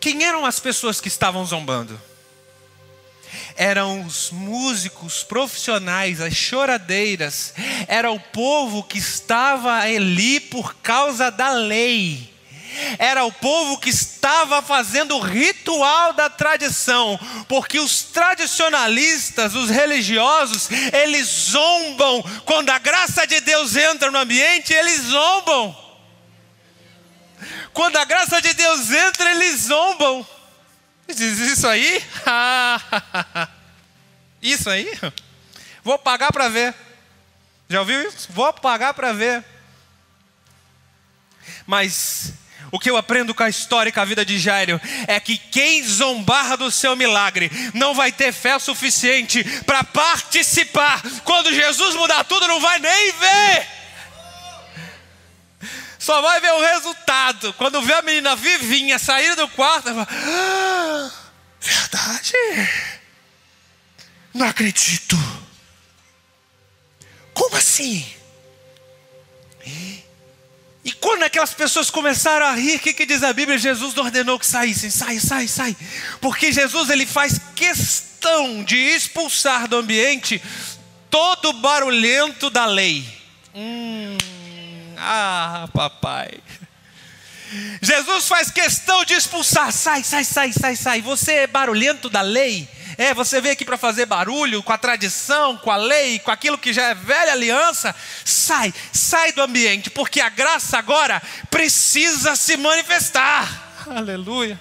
Quem 0.06 0.24
eram 0.24 0.46
as 0.46 0.60
pessoas 0.60 1.02
que 1.02 1.08
estavam 1.08 1.44
zombando? 1.44 2.00
Eram 3.56 4.06
os 4.06 4.30
músicos 4.30 5.24
profissionais, 5.24 6.22
as 6.22 6.36
choradeiras, 6.36 7.56
era 7.88 8.12
o 8.12 8.20
povo 8.20 8.84
que 8.84 9.00
estava 9.00 9.80
ali 9.80 10.40
por 10.40 10.76
causa 10.76 11.32
da 11.32 11.50
lei. 11.50 12.32
Era 13.00 13.26
o 13.26 13.32
povo 13.32 13.80
que 13.80 13.90
estava 13.90 14.62
fazendo 14.62 15.18
o 15.18 15.22
ritual 15.22 16.14
da 16.14 16.30
tradição, 16.30 17.20
porque 17.48 17.80
os 17.80 18.04
tradicionalistas, 18.04 19.56
os 19.56 19.72
religiosos, 19.72 20.70
eles 20.94 21.26
zombam. 21.26 22.22
Quando 22.46 22.70
a 22.70 22.78
graça 22.78 23.26
de 23.26 23.42
Deus 23.42 23.76
entra 23.76 24.12
no 24.12 24.20
ambiente, 24.20 24.72
eles 24.72 25.02
zombam. 25.02 25.85
Quando 27.76 27.98
a 27.98 28.06
graça 28.06 28.42
de 28.42 28.54
Deus 28.54 28.90
entra, 28.90 29.32
eles 29.32 29.64
zombam. 29.64 30.26
Diz 31.10 31.40
isso 31.40 31.68
aí? 31.68 32.02
isso 34.42 34.70
aí? 34.70 34.90
Vou 35.84 36.00
pagar 36.00 36.32
para 36.32 36.48
ver. 36.48 36.74
Já 37.68 37.82
ouviu 37.82 38.08
isso? 38.08 38.30
Vou 38.32 38.54
pagar 38.54 38.94
para 38.94 39.12
ver. 39.12 39.44
Mas 41.68 42.32
o 42.72 42.80
que 42.80 42.90
eu 42.90 42.96
aprendo 42.96 43.36
com 43.36 43.44
a 43.44 43.50
história 43.50 43.90
e 43.90 43.94
com 43.94 44.00
a 44.00 44.06
vida 44.06 44.24
de 44.24 44.40
Jairo 44.40 44.80
é 45.06 45.20
que 45.20 45.38
quem 45.38 45.84
zombar 45.84 46.56
do 46.56 46.72
seu 46.72 46.96
milagre 46.96 47.52
não 47.74 47.94
vai 47.94 48.10
ter 48.10 48.32
fé 48.32 48.58
suficiente 48.58 49.44
para 49.64 49.84
participar. 49.84 51.02
Quando 51.26 51.54
Jesus 51.54 51.94
mudar 51.96 52.24
tudo, 52.24 52.48
não 52.48 52.62
vai 52.62 52.80
nem 52.80 53.12
ver. 53.12 53.68
Só 56.06 56.22
vai 56.22 56.40
ver 56.40 56.52
o 56.52 56.62
resultado. 56.62 57.52
Quando 57.54 57.82
vê 57.82 57.94
a 57.94 58.02
menina 58.04 58.36
vivinha 58.36 59.00
sair 59.00 59.36
do 59.36 59.48
quarto, 59.50 59.86
fala, 59.86 60.08
ah, 60.08 61.12
verdade? 61.60 62.34
Não 64.32 64.46
acredito. 64.46 65.18
Como 67.34 67.56
assim? 67.56 68.06
E 70.84 70.92
quando 70.92 71.24
aquelas 71.24 71.56
pessoas 71.56 71.90
começaram 71.90 72.46
a 72.46 72.54
rir, 72.54 72.76
o 72.76 72.80
que, 72.82 72.94
que 72.94 73.08
diz 73.08 73.24
a 73.24 73.34
Bíblia? 73.34 73.58
Jesus 73.58 73.98
ordenou 73.98 74.38
que 74.38 74.46
saíssem, 74.46 74.92
sai, 74.92 75.20
sai, 75.20 75.48
sai. 75.48 75.76
Porque 76.22 76.52
Jesus 76.52 76.92
ele 76.92 77.08
faz 77.08 77.42
questão 77.56 78.64
de 78.64 78.78
expulsar 78.78 79.68
do 79.68 79.78
ambiente 79.78 80.40
todo 81.10 81.52
barulhento 81.54 82.52
da 82.52 82.68
lei. 82.68 83.04
Hum. 83.56 84.35
Ah, 85.08 85.70
papai. 85.72 86.32
Jesus 87.82 88.28
faz 88.28 88.50
questão 88.50 89.06
de 89.06 89.14
expulsar. 89.14 89.72
Sai, 89.72 90.04
sai, 90.04 90.24
sai, 90.24 90.52
sai, 90.52 90.76
sai. 90.76 91.02
Você 91.02 91.34
é 91.34 91.48
barulhento 91.48 92.10
da 92.10 92.22
lei. 92.22 92.68
É, 92.98 93.14
você 93.14 93.42
veio 93.42 93.54
aqui 93.54 93.66
para 93.66 93.78
fazer 93.78 94.06
barulho 94.06 94.64
com 94.64 94.72
a 94.72 94.78
tradição, 94.78 95.58
com 95.58 95.70
a 95.70 95.76
lei, 95.76 96.18
com 96.20 96.32
aquilo 96.32 96.58
que 96.58 96.74
já 96.74 96.84
é 96.88 96.96
velha 96.96 97.34
aliança. 97.34 97.94
Sai, 98.24 98.74
sai 98.92 99.32
do 99.34 99.42
ambiente, 99.42 99.90
porque 99.90 100.22
a 100.22 100.30
graça 100.30 100.78
agora 100.78 101.22
precisa 101.52 102.36
se 102.36 102.58
manifestar. 102.58 103.86
Aleluia. 103.88 104.60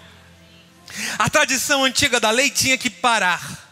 A 1.18 1.30
tradição 1.30 1.84
antiga 1.84 2.20
da 2.20 2.30
lei 2.30 2.50
tinha 2.50 2.76
que 2.76 2.90
parar. 2.90 3.64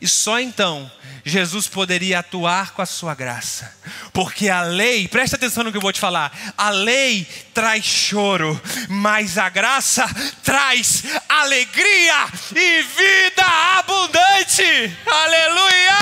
E 0.00 0.08
só 0.08 0.40
então 0.40 0.90
Jesus 1.24 1.66
poderia 1.66 2.18
atuar 2.18 2.72
com 2.72 2.82
a 2.82 2.86
sua 2.86 3.14
graça. 3.14 3.74
Porque 4.12 4.48
a 4.48 4.62
lei, 4.62 5.08
presta 5.08 5.36
atenção 5.36 5.64
no 5.64 5.70
que 5.70 5.78
eu 5.78 5.82
vou 5.82 5.92
te 5.92 6.00
falar: 6.00 6.32
a 6.56 6.70
lei 6.70 7.26
traz 7.54 7.84
choro, 7.84 8.60
mas 8.88 9.38
a 9.38 9.48
graça 9.48 10.06
traz 10.42 11.04
alegria 11.28 12.26
e 12.54 12.82
vida 12.82 13.46
abundante. 13.78 14.96
Aleluia! 15.06 15.98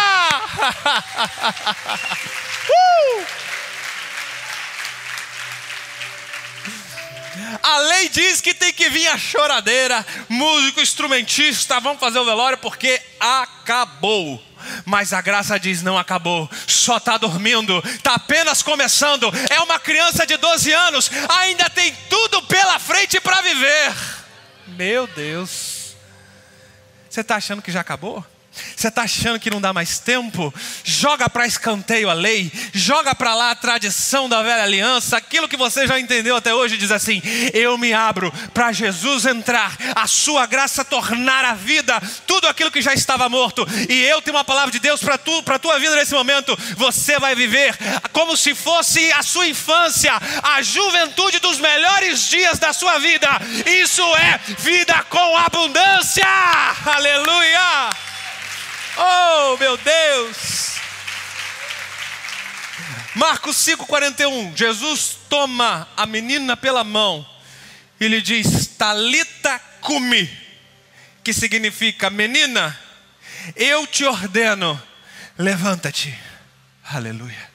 uh! 3.38 3.41
A 7.62 7.78
lei 7.78 8.08
diz 8.08 8.40
que 8.40 8.52
tem 8.52 8.72
que 8.72 8.88
vir 8.90 9.06
a 9.08 9.16
choradeira, 9.16 10.04
músico, 10.28 10.80
instrumentista, 10.80 11.78
vamos 11.78 12.00
fazer 12.00 12.18
o 12.18 12.24
velório 12.24 12.58
porque 12.58 13.00
acabou. 13.20 14.42
Mas 14.84 15.12
a 15.12 15.20
graça 15.20 15.58
diz: 15.58 15.82
não 15.82 15.98
acabou, 15.98 16.50
só 16.66 16.96
está 16.96 17.16
dormindo, 17.16 17.82
está 17.86 18.14
apenas 18.14 18.62
começando. 18.62 19.32
É 19.50 19.60
uma 19.60 19.78
criança 19.78 20.26
de 20.26 20.36
12 20.36 20.72
anos, 20.72 21.10
ainda 21.28 21.68
tem 21.70 21.94
tudo 22.08 22.42
pela 22.42 22.78
frente 22.78 23.20
para 23.20 23.40
viver. 23.40 23.94
Meu 24.66 25.06
Deus, 25.06 25.94
você 27.08 27.20
está 27.20 27.36
achando 27.36 27.62
que 27.62 27.72
já 27.72 27.80
acabou? 27.80 28.24
Você 28.76 28.88
está 28.88 29.02
achando 29.02 29.40
que 29.40 29.50
não 29.50 29.60
dá 29.60 29.72
mais 29.72 29.98
tempo? 29.98 30.52
Joga 30.84 31.28
para 31.28 31.46
escanteio 31.46 32.10
a 32.10 32.12
lei, 32.12 32.52
joga 32.74 33.14
para 33.14 33.34
lá 33.34 33.50
a 33.50 33.54
tradição 33.54 34.28
da 34.28 34.42
velha 34.42 34.62
aliança, 34.62 35.16
aquilo 35.16 35.48
que 35.48 35.56
você 35.56 35.86
já 35.86 35.98
entendeu 35.98 36.36
até 36.36 36.54
hoje, 36.54 36.76
diz 36.76 36.90
assim: 36.90 37.22
Eu 37.54 37.78
me 37.78 37.92
abro 37.92 38.32
para 38.52 38.72
Jesus 38.72 39.24
entrar, 39.24 39.76
a 39.94 40.06
sua 40.06 40.46
graça 40.46 40.84
tornar 40.84 41.44
a 41.44 41.54
vida 41.54 42.00
tudo 42.26 42.46
aquilo 42.46 42.70
que 42.70 42.82
já 42.82 42.92
estava 42.92 43.28
morto, 43.28 43.66
e 43.88 44.02
eu 44.02 44.20
tenho 44.20 44.36
uma 44.36 44.44
palavra 44.44 44.70
de 44.70 44.78
Deus 44.78 45.00
para 45.00 45.16
tu, 45.16 45.42
a 45.46 45.58
tua 45.58 45.78
vida 45.78 45.96
nesse 45.96 46.14
momento. 46.14 46.56
Você 46.76 47.18
vai 47.18 47.34
viver 47.34 47.76
como 48.12 48.36
se 48.36 48.54
fosse 48.54 49.12
a 49.12 49.22
sua 49.22 49.46
infância, 49.46 50.12
a 50.42 50.62
juventude 50.62 51.38
dos 51.38 51.58
melhores 51.58 52.28
dias 52.28 52.58
da 52.58 52.72
sua 52.72 52.98
vida. 52.98 53.28
Isso 53.66 54.02
é 54.16 54.40
vida 54.58 55.04
com 55.08 55.36
abundância. 55.36 56.26
Aleluia! 56.84 58.11
Oh, 58.96 59.56
meu 59.58 59.76
Deus! 59.76 60.76
Marcos 63.14 63.56
5,41. 63.56 64.56
Jesus 64.56 65.18
toma 65.28 65.88
a 65.96 66.06
menina 66.06 66.56
pela 66.56 66.82
mão 66.82 67.26
e 68.00 68.08
lhe 68.08 68.20
diz: 68.22 68.66
Talita 68.78 69.58
cumi, 69.80 70.30
que 71.22 71.32
significa 71.32 72.10
menina, 72.10 72.78
eu 73.54 73.86
te 73.86 74.04
ordeno, 74.04 74.80
levanta-te. 75.38 76.16
Aleluia. 76.84 77.51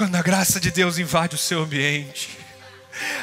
Quando 0.00 0.16
a 0.16 0.22
graça 0.22 0.58
de 0.58 0.70
Deus 0.70 0.96
invade 0.96 1.34
o 1.34 1.38
seu 1.38 1.60
ambiente, 1.62 2.30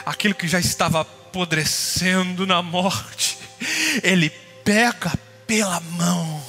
aquilo 0.05 0.35
que 0.35 0.47
já 0.47 0.59
estava 0.59 1.01
apodrecendo 1.01 2.45
na 2.45 2.61
morte, 2.61 3.35
Ele 4.03 4.29
pega 4.63 5.11
pela 5.47 5.79
mão, 5.79 6.45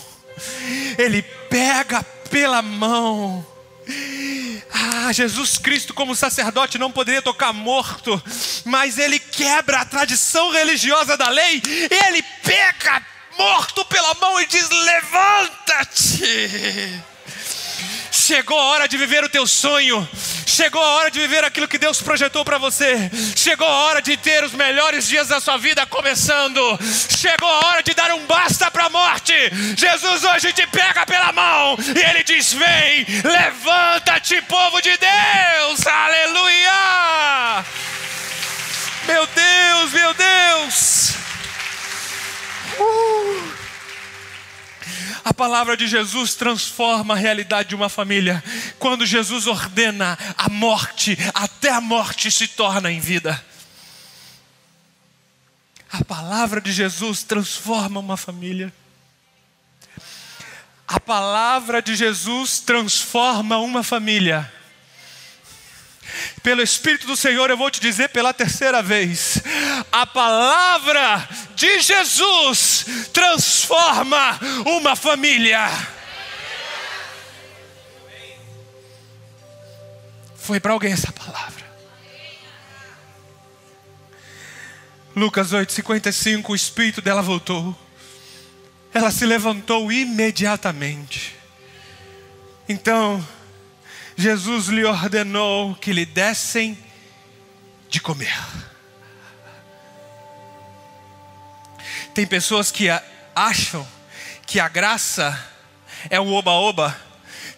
Ele 0.98 1.22
pega 1.22 2.02
pela 2.30 2.60
mão. 2.60 3.46
Ah, 4.70 5.10
Jesus 5.14 5.56
Cristo, 5.56 5.94
como 5.94 6.14
sacerdote, 6.14 6.76
não 6.76 6.92
poderia 6.92 7.22
tocar 7.22 7.54
morto, 7.54 8.22
mas 8.66 8.98
ele 8.98 9.18
quebra 9.18 9.80
a 9.80 9.86
tradição 9.86 10.50
religiosa 10.50 11.16
da 11.16 11.30
lei, 11.30 11.62
ele 12.06 12.22
pega 12.44 13.02
morto 13.38 13.82
pela 13.86 14.12
mão 14.16 14.38
e 14.42 14.46
diz: 14.46 14.68
Levanta-te. 14.68 16.28
Chegou 18.28 18.60
a 18.60 18.64
hora 18.64 18.86
de 18.86 18.98
viver 18.98 19.24
o 19.24 19.28
teu 19.30 19.46
sonho. 19.46 20.06
Chegou 20.46 20.82
a 20.82 20.96
hora 20.96 21.10
de 21.10 21.18
viver 21.18 21.42
aquilo 21.44 21.66
que 21.66 21.78
Deus 21.78 22.02
projetou 22.02 22.44
para 22.44 22.58
você. 22.58 23.10
Chegou 23.34 23.66
a 23.66 23.84
hora 23.84 24.02
de 24.02 24.18
ter 24.18 24.44
os 24.44 24.52
melhores 24.52 25.08
dias 25.08 25.28
da 25.28 25.40
sua 25.40 25.56
vida 25.56 25.86
começando. 25.86 26.60
Chegou 27.16 27.48
a 27.48 27.66
hora 27.68 27.82
de 27.82 27.94
dar 27.94 28.12
um 28.12 28.26
basta 28.26 28.70
para 28.70 28.84
a 28.84 28.90
morte. 28.90 29.32
Jesus 29.78 30.24
hoje 30.24 30.52
te 30.52 30.66
pega 30.66 31.06
pela 31.06 31.32
mão 31.32 31.74
e 31.96 31.98
ele 31.98 32.22
diz: 32.22 32.52
Vem, 32.52 33.06
levanta-te, 33.24 34.42
povo 34.42 34.78
de 34.82 34.94
Deus. 34.98 35.86
Aleluia! 35.86 37.64
Meu 39.06 39.26
Deus, 39.26 39.92
meu 39.94 40.12
Deus. 40.12 41.14
Uh. 42.78 43.57
A 45.28 45.34
palavra 45.34 45.76
de 45.76 45.86
Jesus 45.86 46.34
transforma 46.34 47.12
a 47.12 47.16
realidade 47.18 47.68
de 47.68 47.74
uma 47.74 47.90
família. 47.90 48.42
Quando 48.78 49.04
Jesus 49.04 49.46
ordena 49.46 50.18
a 50.38 50.48
morte, 50.48 51.18
até 51.34 51.68
a 51.68 51.82
morte 51.82 52.30
se 52.30 52.48
torna 52.48 52.90
em 52.90 52.98
vida. 52.98 53.38
A 55.92 56.02
palavra 56.02 56.62
de 56.62 56.72
Jesus 56.72 57.22
transforma 57.22 58.00
uma 58.00 58.16
família. 58.16 58.72
A 60.86 60.98
palavra 60.98 61.82
de 61.82 61.94
Jesus 61.94 62.60
transforma 62.60 63.58
uma 63.58 63.82
família. 63.82 64.50
Pelo 66.42 66.62
Espírito 66.62 67.06
do 67.06 67.16
Senhor, 67.16 67.50
eu 67.50 67.56
vou 67.56 67.70
te 67.70 67.80
dizer 67.80 68.08
pela 68.08 68.32
terceira 68.32 68.82
vez: 68.82 69.40
a 69.90 70.06
palavra 70.06 71.28
de 71.54 71.80
Jesus 71.80 72.86
transforma 73.12 74.38
uma 74.64 74.94
família. 74.96 75.68
Foi 80.36 80.58
para 80.58 80.72
alguém 80.72 80.92
essa 80.92 81.12
palavra. 81.12 81.66
Lucas 85.14 85.52
8,55, 85.52 86.50
o 86.50 86.54
espírito 86.54 87.02
dela 87.02 87.20
voltou. 87.20 87.76
Ela 88.94 89.10
se 89.10 89.26
levantou 89.26 89.92
imediatamente. 89.92 91.36
Então, 92.68 93.26
Jesus 94.20 94.66
lhe 94.66 94.84
ordenou 94.84 95.76
que 95.76 95.92
lhe 95.92 96.04
dessem 96.04 96.76
de 97.88 98.00
comer. 98.00 98.36
Tem 102.12 102.26
pessoas 102.26 102.72
que 102.72 102.88
acham 103.32 103.86
que 104.44 104.58
a 104.58 104.66
graça 104.66 105.38
é 106.10 106.20
um 106.20 106.32
oba-oba. 106.32 107.00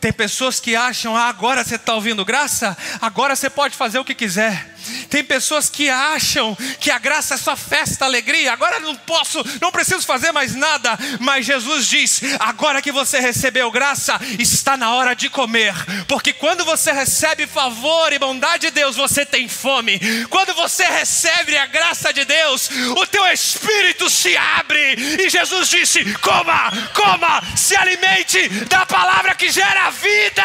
Tem 0.02 0.12
pessoas 0.12 0.60
que 0.60 0.76
acham, 0.76 1.16
ah, 1.16 1.28
agora 1.28 1.64
você 1.64 1.76
está 1.76 1.94
ouvindo 1.94 2.26
graça, 2.26 2.76
agora 3.00 3.34
você 3.34 3.48
pode 3.48 3.74
fazer 3.74 3.98
o 3.98 4.04
que 4.04 4.14
quiser. 4.14 4.76
Tem 5.08 5.24
pessoas 5.24 5.68
que 5.68 5.88
acham 5.88 6.56
que 6.80 6.90
a 6.90 6.98
graça 6.98 7.34
é 7.34 7.36
só 7.36 7.56
festa, 7.56 8.04
alegria. 8.04 8.52
Agora 8.52 8.80
não 8.80 8.94
posso, 8.96 9.44
não 9.60 9.72
preciso 9.72 10.06
fazer 10.06 10.32
mais 10.32 10.54
nada. 10.54 10.98
Mas 11.18 11.46
Jesus 11.46 11.86
diz: 11.86 12.20
agora 12.38 12.82
que 12.82 12.92
você 12.92 13.20
recebeu 13.20 13.70
graça, 13.70 14.18
está 14.38 14.76
na 14.76 14.94
hora 14.94 15.14
de 15.14 15.28
comer. 15.28 15.74
Porque 16.06 16.32
quando 16.32 16.64
você 16.64 16.92
recebe 16.92 17.46
favor 17.46 18.12
e 18.12 18.18
bondade 18.18 18.66
de 18.66 18.70
Deus, 18.70 18.96
você 18.96 19.24
tem 19.24 19.48
fome. 19.48 19.98
Quando 20.28 20.54
você 20.54 20.84
recebe 20.84 21.56
a 21.56 21.66
graça 21.66 22.12
de 22.12 22.24
Deus, 22.24 22.70
o 22.96 23.06
teu 23.06 23.26
espírito 23.26 24.08
se 24.10 24.36
abre. 24.36 24.94
E 25.18 25.28
Jesus 25.28 25.68
disse: 25.68 26.04
coma, 26.18 26.70
coma, 26.94 27.42
se 27.56 27.76
alimente 27.76 28.48
da 28.66 28.84
palavra 28.86 29.34
que 29.34 29.50
gera 29.50 29.90
vida. 29.90 30.44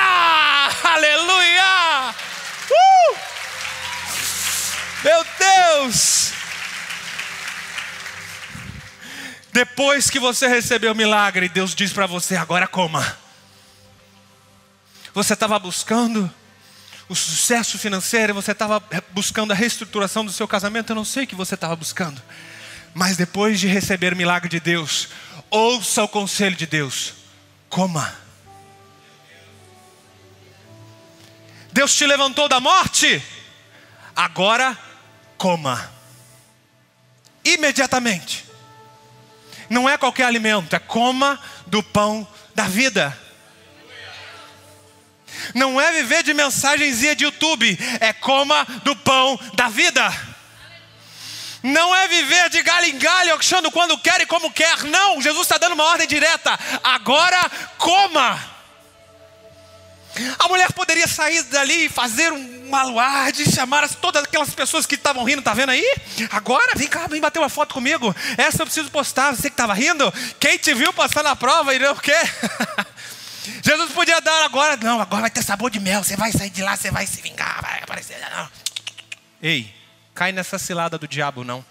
Aleluia! 0.84 2.16
Uh! 2.70 3.35
Meu 5.06 5.24
Deus! 5.38 6.32
Depois 9.54 10.10
que 10.10 10.20
você 10.20 10.48
recebeu 10.48 10.94
o 10.94 10.96
milagre, 10.96 11.48
Deus 11.48 11.76
diz 11.76 11.94
para 11.94 12.08
você: 12.08 12.36
agora 12.36 12.68
coma. 12.68 13.16
Você 15.14 15.34
estava 15.34 15.60
buscando 15.60 16.34
o 17.08 17.14
sucesso 17.14 17.78
financeiro, 17.78 18.34
você 18.34 18.52
estava 18.52 18.84
buscando 19.12 19.52
a 19.52 19.56
reestruturação 19.56 20.26
do 20.26 20.32
seu 20.32 20.48
casamento, 20.48 20.90
eu 20.90 20.96
não 20.96 21.06
sei 21.06 21.26
o 21.26 21.28
que 21.28 21.36
você 21.36 21.54
estava 21.54 21.76
buscando. 21.76 22.20
Mas 22.92 23.16
depois 23.16 23.60
de 23.60 23.68
receber 23.68 24.12
o 24.12 24.18
milagre 24.18 24.50
de 24.50 24.60
Deus, 24.60 25.10
ouça 25.52 26.04
o 26.04 26.08
conselho 26.08 26.56
de 26.56 26.66
Deus: 26.66 27.14
coma. 27.70 28.16
Deus 31.72 31.94
te 31.94 32.08
levantou 32.08 32.50
da 32.50 32.60
morte, 32.60 33.22
agora 34.16 34.76
coma. 35.38 35.92
Imediatamente. 37.44 38.46
Não 39.70 39.90
é 39.90 39.98
qualquer 39.98 40.26
alimento, 40.26 40.76
é 40.76 40.80
coma 40.80 41.40
do 41.68 41.82
pão 41.82 42.28
da 42.54 42.66
vida. 42.66 43.18
Não 45.54 45.80
é 45.80 45.92
viver 45.92 46.24
de 46.24 46.34
mensagenzinha 46.34 47.16
de 47.16 47.26
YouTube, 47.26 47.78
é 48.00 48.14
coma 48.14 48.66
do 48.84 48.96
pão 48.96 49.40
da 49.54 49.68
vida. 49.68 50.12
Não 51.62 51.96
é 51.96 52.08
viver 52.08 52.50
de 52.50 52.62
galho 52.62 52.86
em 52.86 52.98
galho, 52.98 53.36
achando 53.36 53.72
quando 53.72 53.98
quer 53.98 54.22
e 54.22 54.26
como 54.26 54.52
quer. 54.52 54.84
Não, 54.84 55.20
Jesus 55.22 55.42
está 55.42 55.58
dando 55.58 55.74
uma 55.74 55.84
ordem 55.84 56.08
direta. 56.08 56.58
Agora 56.84 57.50
coma. 57.78 58.55
A 60.40 60.48
mulher 60.48 60.72
poderia 60.72 61.08
sair 61.08 61.44
dali 61.44 61.86
e 61.86 61.90
fazer 61.90 62.32
um 62.32 62.74
aluarde, 62.74 63.52
chamar 63.52 63.88
todas 63.96 64.24
aquelas 64.24 64.50
pessoas 64.54 64.86
que 64.86 64.96
estavam 64.96 65.24
rindo, 65.24 65.42
tá 65.42 65.54
vendo 65.54 65.72
aí? 65.72 65.96
Agora, 66.32 66.74
vem 66.76 66.88
cá, 66.88 67.08
vem 67.08 67.20
bater 67.20 67.40
uma 67.40 67.50
foto 67.50 67.74
comigo. 67.74 68.16
Essa 68.38 68.62
eu 68.62 68.66
preciso 68.66 68.90
postar. 68.90 69.36
Você 69.36 69.50
que 69.50 69.54
estava 69.54 69.74
rindo, 69.74 70.12
quem 70.40 70.58
te 70.58 70.74
viu 70.74 70.94
passar 70.94 71.24
na 71.24 71.36
prova 71.36 71.76
e 71.76 71.80
não 71.80 71.92
o 71.92 72.00
quê? 72.00 72.16
Jesus 73.62 73.92
podia 73.92 74.20
dar 74.22 74.46
agora, 74.46 74.78
não, 74.78 75.00
agora 75.00 75.22
vai 75.22 75.30
ter 75.30 75.44
sabor 75.44 75.70
de 75.70 75.80
mel. 75.80 76.04
Você 76.04 76.16
vai 76.16 76.32
sair 76.32 76.50
de 76.50 76.64
lá, 76.64 76.76
você 76.78 76.90
vai 76.90 77.06
se 77.06 77.22
vingar, 77.22 77.62
vai 77.62 77.84
aparecer. 77.84 78.18
Não. 78.20 78.50
Ei, 79.42 79.74
cai 80.14 80.32
nessa 80.32 80.58
cilada 80.58 80.98
do 80.98 81.08
diabo, 81.08 81.44
não. 81.44 81.64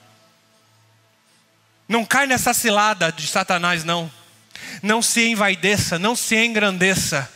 Não 1.89 2.05
cai 2.05 2.27
nessa 2.27 2.53
cilada 2.53 3.11
de 3.11 3.27
Satanás, 3.27 3.85
não. 3.85 4.11
Não 4.83 5.01
se 5.03 5.27
envaideça, 5.27 5.99
não 5.99 6.15
se 6.15 6.37
engrandeça 6.37 7.29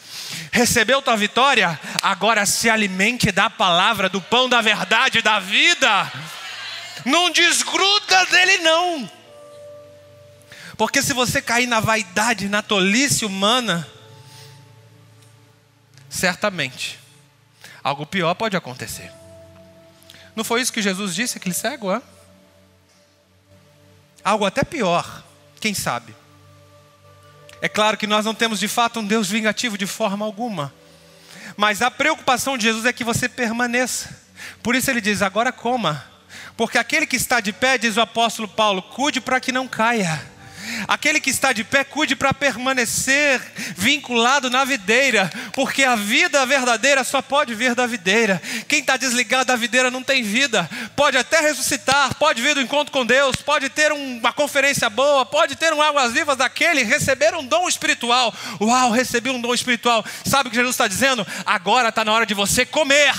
recebeu 0.53 1.03
tua 1.03 1.17
vitória, 1.17 1.79
agora 2.03 2.45
se 2.47 2.69
alimente 2.69 3.31
da 3.33 3.49
palavra, 3.49 4.09
do 4.09 4.21
pão 4.21 4.49
da 4.49 4.61
verdade, 4.61 5.23
da 5.23 5.39
vida. 5.39 6.13
Não 7.05 7.31
desgruda 7.31 8.27
dele, 8.27 8.59
não. 8.59 9.11
Porque 10.77 11.03
se 11.03 11.13
você 11.13 11.43
cair 11.43 11.67
na 11.67 11.81
vaidade, 11.81 12.49
na 12.49 12.63
tolice 12.63 13.25
humana, 13.25 13.89
certamente 16.09 16.99
algo 17.83 18.07
pior 18.07 18.35
pode 18.35 18.57
acontecer. 18.57 19.11
Não 20.37 20.45
foi 20.45 20.61
isso 20.61 20.73
que 20.73 20.83
Jesus 20.83 21.15
disse, 21.15 21.39
aquele 21.39 21.55
cego? 21.55 22.01
Algo 24.23 24.45
até 24.45 24.63
pior, 24.63 25.25
quem 25.61 25.75
sabe? 25.75 26.15
É 27.61 27.69
claro 27.69 27.97
que 27.97 28.07
nós 28.07 28.25
não 28.25 28.35
temos 28.35 28.61
de 28.61 28.69
fato 28.69 29.01
um 29.01 29.05
Deus 29.05 29.29
vingativo 29.29 29.77
de 29.77 29.87
forma 29.87 30.25
alguma. 30.25 30.73
Mas 31.57 31.83
a 31.83 31.91
preocupação 31.91 32.57
de 32.57 32.65
Jesus 32.65 32.85
é 32.85 32.93
que 32.93 33.03
você 33.03 33.29
permaneça. 33.29 34.17
Por 34.63 34.75
isso 34.77 34.91
ele 34.91 35.01
diz: 35.01 35.23
agora 35.23 35.51
coma. 35.51 36.05
Porque 36.57 36.79
aquele 36.79 37.07
que 37.07 37.17
está 37.17 37.41
de 37.41 37.53
pé, 37.53 37.79
diz 37.79 37.97
o 37.97 38.01
apóstolo 38.01 38.49
Paulo, 38.49 38.83
cuide 38.83 39.21
para 39.21 39.41
que 39.41 39.53
não 39.53 39.67
caia. 39.67 40.21
Aquele 40.87 41.21
que 41.21 41.31
está 41.31 41.53
de 41.53 41.65
pé, 41.65 41.85
cuide 41.85 42.15
para 42.15 42.35
permanecer 42.35 43.41
vinculado 43.77 44.51
na 44.51 44.65
videira, 44.65 45.31
porque 45.53 45.85
a 45.85 45.97
vida 45.97 46.45
verdadeira 46.47 47.05
só 47.05 47.21
pode 47.21 47.55
vir 47.55 47.75
da 47.75 47.87
videira. 47.87 48.41
Quem 48.67 48.81
está 48.81 48.97
desligado 48.97 49.47
da 49.47 49.57
videira 49.57 49.91
não 49.91 50.03
tem 50.03 50.23
vida. 50.23 50.69
Pode 50.95 51.17
até 51.17 51.41
ressuscitar, 51.41 52.15
pode 52.15 52.41
vir 52.43 52.55
do 52.55 52.61
encontro 52.61 52.93
com 52.93 53.05
Deus, 53.05 53.37
pode 53.37 53.69
ter 53.69 53.93
uma 53.93 54.33
conferência 54.33 54.89
boa, 54.89 55.25
pode 55.27 55.57
ter 55.57 55.73
um 55.73 55.83
águas 55.83 56.13
vivas 56.13 56.37
daquele, 56.37 56.83
receber 56.83 57.35
um 57.35 57.45
dom 57.45 57.69
espiritual. 57.69 58.35
Uau, 58.61 58.91
recebi 58.91 59.31
um 59.31 59.41
dom 59.41 59.55
espiritual. 59.55 60.05
Sabe 60.25 60.49
o 60.49 60.51
que 60.51 60.57
Jesus 60.57 60.75
está 60.75 60.89
dizendo? 60.89 61.27
Agora 61.45 61.89
está 61.89 62.05
na 62.05 62.13
hora 62.13 62.27
de 62.27 62.35
você 62.35 62.65
comer. 62.65 63.15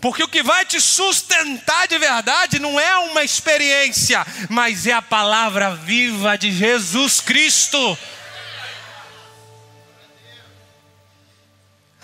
Porque 0.00 0.22
o 0.22 0.28
que 0.28 0.42
vai 0.42 0.64
te 0.64 0.80
sustentar 0.80 1.88
de 1.88 1.98
verdade 1.98 2.58
não 2.58 2.78
é 2.78 2.96
uma 2.98 3.24
experiência, 3.24 4.24
mas 4.48 4.86
é 4.86 4.92
a 4.92 5.02
palavra 5.02 5.74
viva 5.74 6.36
de 6.36 6.52
Jesus 6.52 7.20
Cristo. 7.20 7.98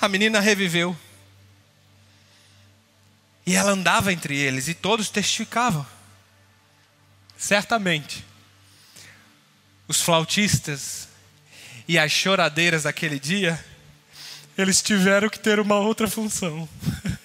A 0.02 0.08
menina 0.08 0.40
reviveu. 0.40 0.96
E 3.46 3.54
ela 3.54 3.70
andava 3.70 4.12
entre 4.12 4.36
eles 4.36 4.66
e 4.66 4.74
todos 4.74 5.08
testificavam. 5.08 5.86
Certamente, 7.38 8.24
os 9.86 10.02
flautistas 10.02 11.06
e 11.86 12.00
as 12.00 12.10
choradeiras 12.10 12.82
daquele 12.82 13.20
dia, 13.20 13.64
eles 14.58 14.82
tiveram 14.82 15.28
que 15.28 15.38
ter 15.38 15.60
uma 15.60 15.76
outra 15.76 16.08
função. 16.08 16.68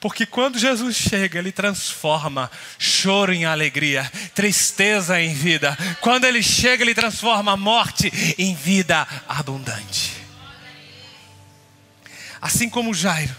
Porque 0.00 0.26
quando 0.26 0.58
Jesus 0.58 0.94
chega, 0.94 1.38
ele 1.38 1.50
transforma 1.50 2.50
choro 2.78 3.32
em 3.32 3.44
alegria, 3.44 4.10
tristeza 4.34 5.20
em 5.20 5.32
vida. 5.32 5.76
Quando 6.00 6.24
ele 6.24 6.42
chega, 6.42 6.82
ele 6.82 6.94
transforma 6.94 7.52
a 7.52 7.56
morte 7.56 8.12
em 8.38 8.54
vida 8.54 9.06
abundante. 9.26 10.12
Assim 12.40 12.68
como 12.68 12.92
Jairo, 12.94 13.34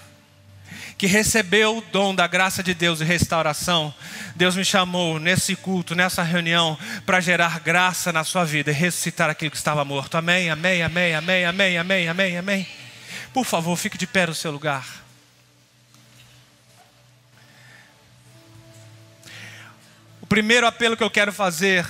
que 0.98 1.06
recebeu 1.06 1.78
o 1.78 1.82
dom 1.92 2.14
da 2.14 2.26
graça 2.26 2.64
de 2.64 2.74
Deus 2.74 3.02
e 3.02 3.04
restauração, 3.04 3.94
Deus 4.36 4.56
me 4.56 4.66
chamou 4.66 5.20
nesse 5.20 5.56
culto, 5.56 5.94
nessa 5.94 6.24
reunião, 6.24 6.78
para 7.06 7.22
gerar 7.22 7.60
graça 7.60 8.12
na 8.12 8.24
sua 8.24 8.44
vida 8.44 8.72
e 8.72 8.74
ressuscitar 8.74 9.30
aquilo 9.30 9.52
que 9.52 9.58
estava 9.58 9.86
morto. 9.86 10.16
Amém, 10.16 10.50
amém, 10.50 10.82
amém, 10.82 11.14
amém, 11.14 11.46
amém, 11.46 11.78
amém, 11.78 12.10
amém, 12.10 12.38
amém. 12.38 12.68
Por 13.32 13.46
favor, 13.46 13.78
fique 13.78 13.98
de 13.98 14.08
pé 14.08 14.26
no 14.26 14.34
seu 14.34 14.52
lugar. 14.52 15.07
Primeiro 20.38 20.68
apelo 20.68 20.96
que 20.96 21.04
eu 21.04 21.10
quero 21.10 21.34
fazer 21.34 21.84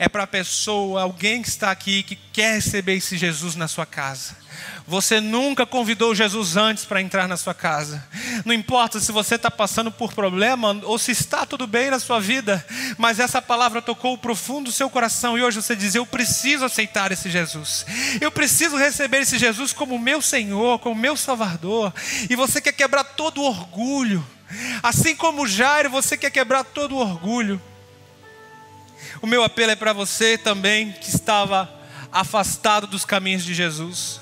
é 0.00 0.08
para 0.08 0.24
a 0.24 0.26
pessoa, 0.26 1.02
alguém 1.02 1.42
que 1.42 1.48
está 1.48 1.70
aqui, 1.70 2.02
que 2.02 2.16
quer 2.16 2.54
receber 2.54 2.94
esse 2.94 3.16
Jesus 3.16 3.54
na 3.54 3.68
sua 3.68 3.86
casa. 3.86 4.36
Você 4.84 5.20
nunca 5.20 5.64
convidou 5.64 6.12
Jesus 6.12 6.56
antes 6.56 6.84
para 6.84 7.00
entrar 7.00 7.28
na 7.28 7.36
sua 7.36 7.54
casa. 7.54 8.04
Não 8.44 8.52
importa 8.52 8.98
se 8.98 9.12
você 9.12 9.36
está 9.36 9.48
passando 9.48 9.92
por 9.92 10.12
problema 10.12 10.76
ou 10.82 10.98
se 10.98 11.12
está 11.12 11.46
tudo 11.46 11.68
bem 11.68 11.88
na 11.88 12.00
sua 12.00 12.18
vida, 12.18 12.66
mas 12.98 13.20
essa 13.20 13.40
palavra 13.40 13.80
tocou 13.80 14.14
o 14.14 14.18
profundo 14.18 14.64
do 14.64 14.72
seu 14.72 14.90
coração 14.90 15.38
e 15.38 15.42
hoje 15.44 15.62
você 15.62 15.76
diz: 15.76 15.94
Eu 15.94 16.04
preciso 16.04 16.64
aceitar 16.64 17.12
esse 17.12 17.30
Jesus. 17.30 17.86
Eu 18.20 18.32
preciso 18.32 18.76
receber 18.76 19.18
esse 19.18 19.38
Jesus 19.38 19.72
como 19.72 20.00
meu 20.00 20.20
Senhor, 20.20 20.80
como 20.80 21.00
meu 21.00 21.16
Salvador. 21.16 21.94
E 22.28 22.34
você 22.34 22.60
quer 22.60 22.72
quebrar 22.72 23.04
todo 23.04 23.40
o 23.40 23.44
orgulho. 23.44 24.26
Assim 24.82 25.16
como 25.16 25.46
Jairo, 25.46 25.90
você 25.90 26.16
quer 26.16 26.30
quebrar 26.30 26.64
todo 26.64 26.94
o 26.94 27.00
orgulho. 27.00 27.60
O 29.20 29.26
meu 29.26 29.42
apelo 29.42 29.72
é 29.72 29.76
para 29.76 29.92
você 29.92 30.38
também 30.38 30.92
que 30.92 31.08
estava 31.08 31.68
afastado 32.12 32.86
dos 32.86 33.04
caminhos 33.04 33.44
de 33.44 33.54
Jesus. 33.54 34.20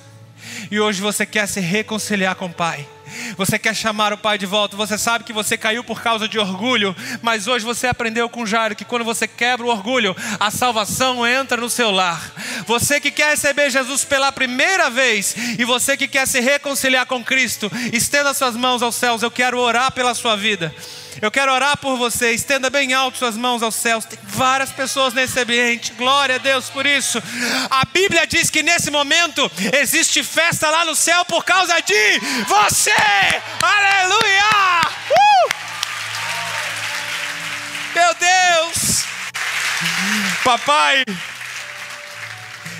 E 0.70 0.80
hoje 0.80 1.00
você 1.00 1.26
quer 1.26 1.46
se 1.46 1.60
reconciliar 1.60 2.34
com 2.36 2.46
o 2.46 2.52
Pai. 2.52 2.88
Você 3.36 3.58
quer 3.58 3.74
chamar 3.74 4.12
o 4.12 4.18
Pai 4.18 4.38
de 4.38 4.46
volta. 4.46 4.76
Você 4.76 4.96
sabe 4.96 5.24
que 5.24 5.32
você 5.32 5.56
caiu 5.56 5.84
por 5.84 6.02
causa 6.02 6.28
de 6.28 6.38
orgulho, 6.38 6.94
mas 7.22 7.46
hoje 7.46 7.64
você 7.64 7.86
aprendeu 7.86 8.28
com 8.28 8.46
Jairo 8.46 8.74
que 8.74 8.84
quando 8.84 9.04
você 9.04 9.26
quebra 9.26 9.66
o 9.66 9.70
orgulho, 9.70 10.16
a 10.38 10.50
salvação 10.50 11.26
entra 11.26 11.60
no 11.60 11.70
seu 11.70 11.90
lar. 11.90 12.32
Você 12.66 13.00
que 13.00 13.10
quer 13.10 13.30
receber 13.30 13.70
Jesus 13.70 14.04
pela 14.04 14.32
primeira 14.32 14.88
vez 14.90 15.34
e 15.58 15.64
você 15.64 15.96
que 15.96 16.08
quer 16.08 16.26
se 16.26 16.40
reconciliar 16.40 17.06
com 17.06 17.22
Cristo, 17.22 17.70
estenda 17.92 18.34
suas 18.34 18.56
mãos 18.56 18.82
aos 18.82 18.94
céus. 18.94 19.22
Eu 19.22 19.30
quero 19.30 19.58
orar 19.58 19.92
pela 19.92 20.14
sua 20.14 20.36
vida. 20.36 20.74
Eu 21.20 21.30
quero 21.30 21.52
orar 21.52 21.76
por 21.76 21.96
você. 21.96 22.32
Estenda 22.32 22.70
bem 22.70 22.92
alto 22.92 23.18
suas 23.18 23.36
mãos 23.36 23.62
aos 23.62 23.74
céus. 23.74 24.04
Tem 24.04 24.18
várias 24.24 24.70
pessoas 24.70 25.14
nesse 25.14 25.38
ambiente. 25.38 25.92
Glória 25.92 26.36
a 26.36 26.38
Deus 26.38 26.68
por 26.70 26.86
isso. 26.86 27.22
A 27.70 27.84
Bíblia 27.84 28.26
diz 28.26 28.50
que 28.50 28.62
nesse 28.62 28.90
momento 28.90 29.50
existe 29.72 30.22
festa 30.22 30.70
lá 30.70 30.84
no 30.84 30.94
céu 30.94 31.24
por 31.24 31.44
causa 31.44 31.80
de 31.80 32.18
você. 32.46 32.90
Aleluia! 33.62 34.80
Uh! 35.10 35.54
Meu 37.94 38.14
Deus! 38.14 39.04
Papai, 40.42 41.04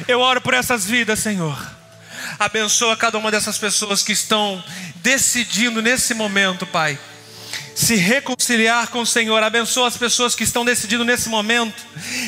eu 0.07 0.21
oro 0.21 0.41
por 0.41 0.55
essas 0.55 0.85
vidas, 0.85 1.21
Senhor. 1.21 1.59
Abençoa 2.39 2.97
cada 2.97 3.17
uma 3.17 3.31
dessas 3.31 3.57
pessoas 3.57 4.03
que 4.03 4.13
estão 4.13 4.63
decidindo 4.97 5.81
nesse 5.81 6.15
momento, 6.15 6.67
Pai 6.67 6.99
se 7.75 7.97
reconciliar 7.97 8.89
com 8.89 9.01
o 9.01 9.07
Senhor. 9.07 9.43
Abençoa 9.43 9.89
as 9.89 9.97
pessoas 9.97 10.35
que 10.35 10.45
estão 10.45 10.65
decidindo 10.65 11.05
nesse 11.05 11.29
momento 11.29 11.83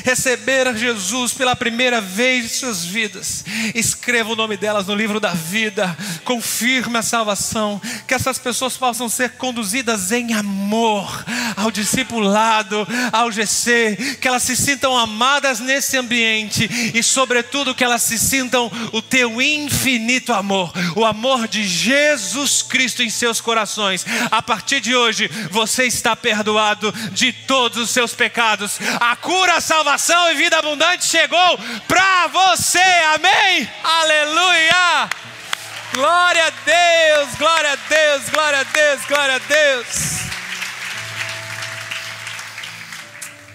receber 0.05 0.76
Jesus 0.76 1.32
pela 1.32 1.55
primeira 1.55 2.01
vez 2.01 2.44
em 2.44 2.49
suas 2.49 2.84
vidas. 2.84 3.44
Escreva 3.74 4.32
o 4.32 4.36
nome 4.36 4.57
delas 4.57 4.86
no 4.86 4.94
livro 4.94 5.20
da 5.20 5.32
vida. 5.32 5.97
Confirme 6.24 6.99
a 6.99 7.03
salvação. 7.03 7.80
Que 8.07 8.14
essas 8.14 8.38
pessoas 8.38 8.76
possam 8.76 9.09
ser 9.09 9.30
conduzidas 9.32 10.12
em 10.12 10.32
amor 10.34 11.24
ao 11.57 11.70
discipulado, 11.70 12.86
ao 13.12 13.30
GC. 13.30 14.18
Que 14.20 14.28
elas 14.28 14.42
se 14.42 14.57
sintam 14.57 14.97
amadas 14.97 15.61
nesse 15.61 15.97
ambiente 15.97 16.68
e, 16.94 17.03
sobretudo, 17.03 17.74
que 17.74 17.84
elas 17.84 18.03
se 18.03 18.18
sintam 18.18 18.70
o 18.92 19.03
teu 19.03 19.40
infinito 19.40 20.32
amor, 20.32 20.72
o 20.94 21.05
amor 21.05 21.49
de 21.49 21.66
Jesus 21.66 22.62
Cristo 22.62 23.03
em 23.03 23.11
seus 23.11 23.40
corações. 23.40 24.05
A 24.30 24.42
partir 24.42 24.80
de 24.80 24.94
hoje, 24.94 25.30
você 25.51 25.84
está 25.84 26.14
perdoado 26.14 26.93
de 27.12 27.32
todos 27.32 27.78
os 27.78 27.91
seus 27.91 28.14
pecados. 28.14 28.78
A 29.01 29.16
cura, 29.16 29.61
salvação 29.61 30.30
e 30.30 30.34
vida 30.34 30.59
abundante 30.59 31.05
chegou 31.05 31.59
para 31.87 32.26
você. 32.28 32.78
Amém? 33.14 33.68
Aleluia! 33.82 35.11
Glória 35.93 36.47
a 36.47 36.51
Deus, 36.51 37.34
glória 37.37 37.72
a 37.72 37.76
Deus, 37.76 38.28
glória 38.28 38.61
a 38.61 38.64
Deus, 38.64 39.05
glória 39.07 39.34
a 39.37 39.39
Deus. 39.39 40.16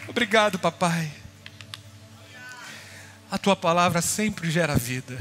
Obrigado, 0.07 0.57
papai. 0.57 1.11
A 3.29 3.37
tua 3.37 3.55
palavra 3.55 4.01
sempre 4.01 4.51
gera 4.51 4.75
vida. 4.75 5.17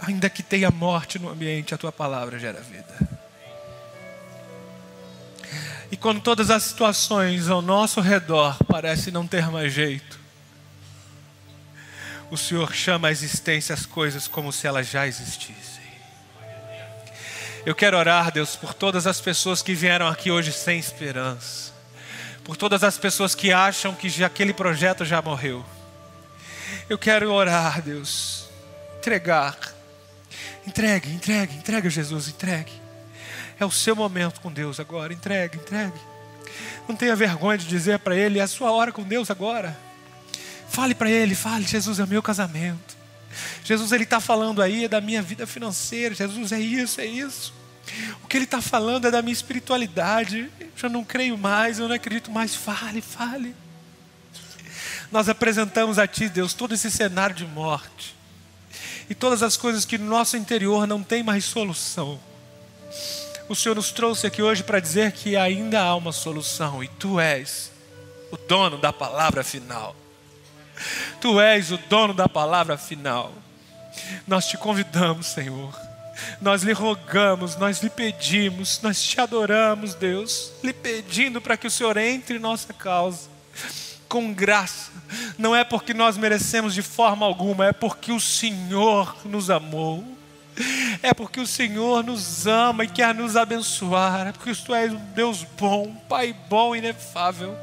Ainda 0.00 0.28
que 0.28 0.42
tenha 0.42 0.70
morte 0.70 1.18
no 1.18 1.28
ambiente, 1.28 1.72
a 1.72 1.78
tua 1.78 1.92
palavra 1.92 2.38
gera 2.38 2.60
vida. 2.60 3.11
Quando 6.02 6.20
todas 6.20 6.50
as 6.50 6.64
situações 6.64 7.48
ao 7.48 7.62
nosso 7.62 8.00
redor 8.00 8.58
parecem 8.64 9.12
não 9.12 9.24
ter 9.24 9.48
mais 9.52 9.72
jeito, 9.72 10.18
o 12.28 12.36
Senhor 12.36 12.74
chama 12.74 13.06
à 13.06 13.12
existência 13.12 13.72
as 13.72 13.86
coisas 13.86 14.26
como 14.26 14.52
se 14.52 14.66
elas 14.66 14.88
já 14.88 15.06
existissem. 15.06 15.80
Eu 17.64 17.72
quero 17.72 17.96
orar, 17.96 18.32
Deus, 18.32 18.56
por 18.56 18.74
todas 18.74 19.06
as 19.06 19.20
pessoas 19.20 19.62
que 19.62 19.74
vieram 19.74 20.08
aqui 20.08 20.28
hoje 20.28 20.50
sem 20.50 20.76
esperança, 20.76 21.72
por 22.42 22.56
todas 22.56 22.82
as 22.82 22.98
pessoas 22.98 23.32
que 23.32 23.52
acham 23.52 23.94
que 23.94 24.08
já 24.08 24.26
aquele 24.26 24.52
projeto 24.52 25.04
já 25.04 25.22
morreu. 25.22 25.64
Eu 26.88 26.98
quero 26.98 27.30
orar, 27.30 27.80
Deus, 27.80 28.48
entregar, 28.98 29.56
entregue, 30.66 31.12
entregue, 31.12 31.54
entregue, 31.54 31.88
Jesus, 31.88 32.26
entregue. 32.26 32.81
É 33.62 33.64
o 33.64 33.70
seu 33.70 33.94
momento 33.94 34.40
com 34.40 34.52
Deus 34.52 34.80
agora. 34.80 35.12
Entregue, 35.12 35.56
entregue. 35.56 35.94
Não 36.88 36.96
tenha 36.96 37.14
vergonha 37.14 37.56
de 37.56 37.64
dizer 37.64 38.00
para 38.00 38.16
Ele: 38.16 38.40
é 38.40 38.42
a 38.42 38.48
sua 38.48 38.72
hora 38.72 38.90
com 38.90 39.04
Deus 39.04 39.30
agora. 39.30 39.78
Fale 40.68 40.96
para 40.96 41.08
Ele, 41.08 41.36
fale: 41.36 41.64
Jesus 41.64 42.00
é 42.00 42.06
meu 42.06 42.20
casamento. 42.20 42.96
Jesus, 43.64 43.92
Ele 43.92 44.02
está 44.02 44.18
falando 44.18 44.60
aí 44.60 44.86
é 44.86 44.88
da 44.88 45.00
minha 45.00 45.22
vida 45.22 45.46
financeira. 45.46 46.12
Jesus, 46.12 46.50
é 46.50 46.58
isso, 46.58 47.00
é 47.00 47.06
isso. 47.06 47.54
O 48.24 48.26
que 48.26 48.36
Ele 48.36 48.46
está 48.46 48.60
falando 48.60 49.06
é 49.06 49.12
da 49.12 49.22
minha 49.22 49.32
espiritualidade. 49.32 50.50
Eu 50.60 50.68
já 50.74 50.88
não 50.88 51.04
creio 51.04 51.38
mais, 51.38 51.78
eu 51.78 51.86
não 51.86 51.94
acredito 51.94 52.32
mais. 52.32 52.56
Fale, 52.56 53.00
fale. 53.00 53.54
Nós 55.12 55.28
apresentamos 55.28 56.00
a 56.00 56.06
Ti, 56.08 56.28
Deus, 56.28 56.52
todo 56.52 56.74
esse 56.74 56.90
cenário 56.90 57.36
de 57.36 57.46
morte. 57.46 58.16
E 59.08 59.14
todas 59.14 59.40
as 59.40 59.56
coisas 59.56 59.84
que 59.84 59.98
no 59.98 60.06
nosso 60.06 60.36
interior 60.36 60.84
não 60.84 61.00
tem 61.00 61.22
mais 61.22 61.44
solução 61.44 62.18
o 63.52 63.54
Senhor 63.54 63.74
nos 63.74 63.92
trouxe 63.92 64.26
aqui 64.26 64.42
hoje 64.42 64.62
para 64.62 64.80
dizer 64.80 65.12
que 65.12 65.36
ainda 65.36 65.80
há 65.80 65.94
uma 65.94 66.10
solução 66.10 66.82
e 66.82 66.88
tu 66.88 67.20
és 67.20 67.70
o 68.30 68.36
dono 68.36 68.78
da 68.78 68.92
palavra 68.92 69.44
final. 69.44 69.94
Tu 71.20 71.38
és 71.38 71.70
o 71.70 71.76
dono 71.76 72.14
da 72.14 72.28
palavra 72.28 72.78
final. 72.78 73.30
Nós 74.26 74.46
te 74.46 74.56
convidamos, 74.56 75.26
Senhor. 75.26 75.78
Nós 76.40 76.62
lhe 76.62 76.72
rogamos, 76.72 77.56
nós 77.56 77.82
lhe 77.82 77.90
pedimos, 77.90 78.80
nós 78.82 79.02
te 79.02 79.20
adoramos, 79.20 79.94
Deus, 79.94 80.52
lhe 80.62 80.72
pedindo 80.72 81.40
para 81.40 81.56
que 81.56 81.66
o 81.66 81.70
Senhor 81.70 81.96
entre 81.98 82.36
em 82.36 82.40
nossa 82.40 82.72
causa 82.72 83.30
com 84.08 84.32
graça. 84.32 84.90
Não 85.38 85.56
é 85.56 85.64
porque 85.64 85.94
nós 85.94 86.18
merecemos 86.18 86.74
de 86.74 86.82
forma 86.82 87.24
alguma, 87.24 87.66
é 87.66 87.72
porque 87.72 88.12
o 88.12 88.20
Senhor 88.20 89.16
nos 89.24 89.48
amou. 89.48 90.04
É 91.02 91.12
porque 91.14 91.40
o 91.40 91.46
Senhor 91.46 92.04
nos 92.04 92.46
ama 92.46 92.84
e 92.84 92.88
quer 92.88 93.14
nos 93.14 93.36
abençoar. 93.36 94.28
É 94.28 94.32
porque 94.32 94.54
tu 94.54 94.74
és 94.74 94.92
um 94.92 95.04
Deus 95.14 95.46
bom, 95.58 95.84
um 95.84 95.94
Pai 95.94 96.34
bom, 96.48 96.76
inefável. 96.76 97.56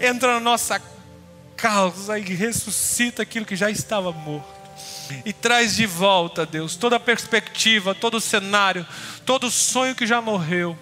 Entra 0.00 0.34
na 0.34 0.40
nossa 0.40 0.80
causa 1.56 2.18
e 2.18 2.22
ressuscita 2.22 3.22
aquilo 3.22 3.46
que 3.46 3.56
já 3.56 3.70
estava 3.70 4.12
morto. 4.12 4.62
E 5.24 5.32
traz 5.32 5.76
de 5.76 5.84
volta, 5.84 6.46
Deus, 6.46 6.74
toda 6.76 6.96
a 6.96 7.00
perspectiva, 7.00 7.94
todo 7.94 8.16
o 8.16 8.20
cenário, 8.20 8.86
todo 9.26 9.48
o 9.48 9.50
sonho 9.50 9.94
que 9.94 10.06
já 10.06 10.20
morreu. 10.20 10.76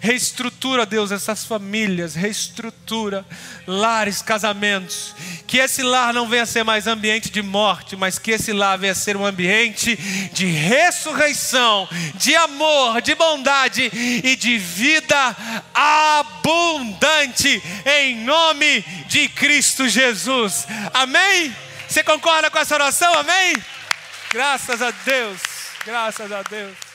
Reestrutura, 0.00 0.86
Deus, 0.86 1.10
essas 1.10 1.44
famílias, 1.44 2.14
reestrutura 2.14 3.24
lares, 3.66 4.22
casamentos. 4.22 5.14
Que 5.46 5.58
esse 5.58 5.82
lar 5.82 6.12
não 6.12 6.28
venha 6.28 6.44
a 6.44 6.46
ser 6.46 6.64
mais 6.64 6.86
ambiente 6.86 7.30
de 7.30 7.42
morte, 7.42 7.96
mas 7.96 8.18
que 8.18 8.32
esse 8.32 8.52
lar 8.52 8.78
venha 8.78 8.92
a 8.92 8.96
ser 8.96 9.16
um 9.16 9.26
ambiente 9.26 9.96
de 10.32 10.46
ressurreição, 10.46 11.88
de 12.14 12.34
amor, 12.36 13.00
de 13.00 13.14
bondade 13.14 13.90
e 13.92 14.36
de 14.36 14.58
vida 14.58 15.36
abundante, 15.74 17.62
em 17.84 18.16
nome 18.24 18.82
de 19.08 19.28
Cristo 19.28 19.88
Jesus. 19.88 20.66
Amém? 20.92 21.54
Você 21.88 22.02
concorda 22.02 22.50
com 22.50 22.58
essa 22.58 22.74
oração? 22.74 23.12
Amém? 23.14 23.54
Graças 24.32 24.82
a 24.82 24.90
Deus, 24.90 25.40
graças 25.84 26.30
a 26.32 26.42
Deus. 26.42 26.85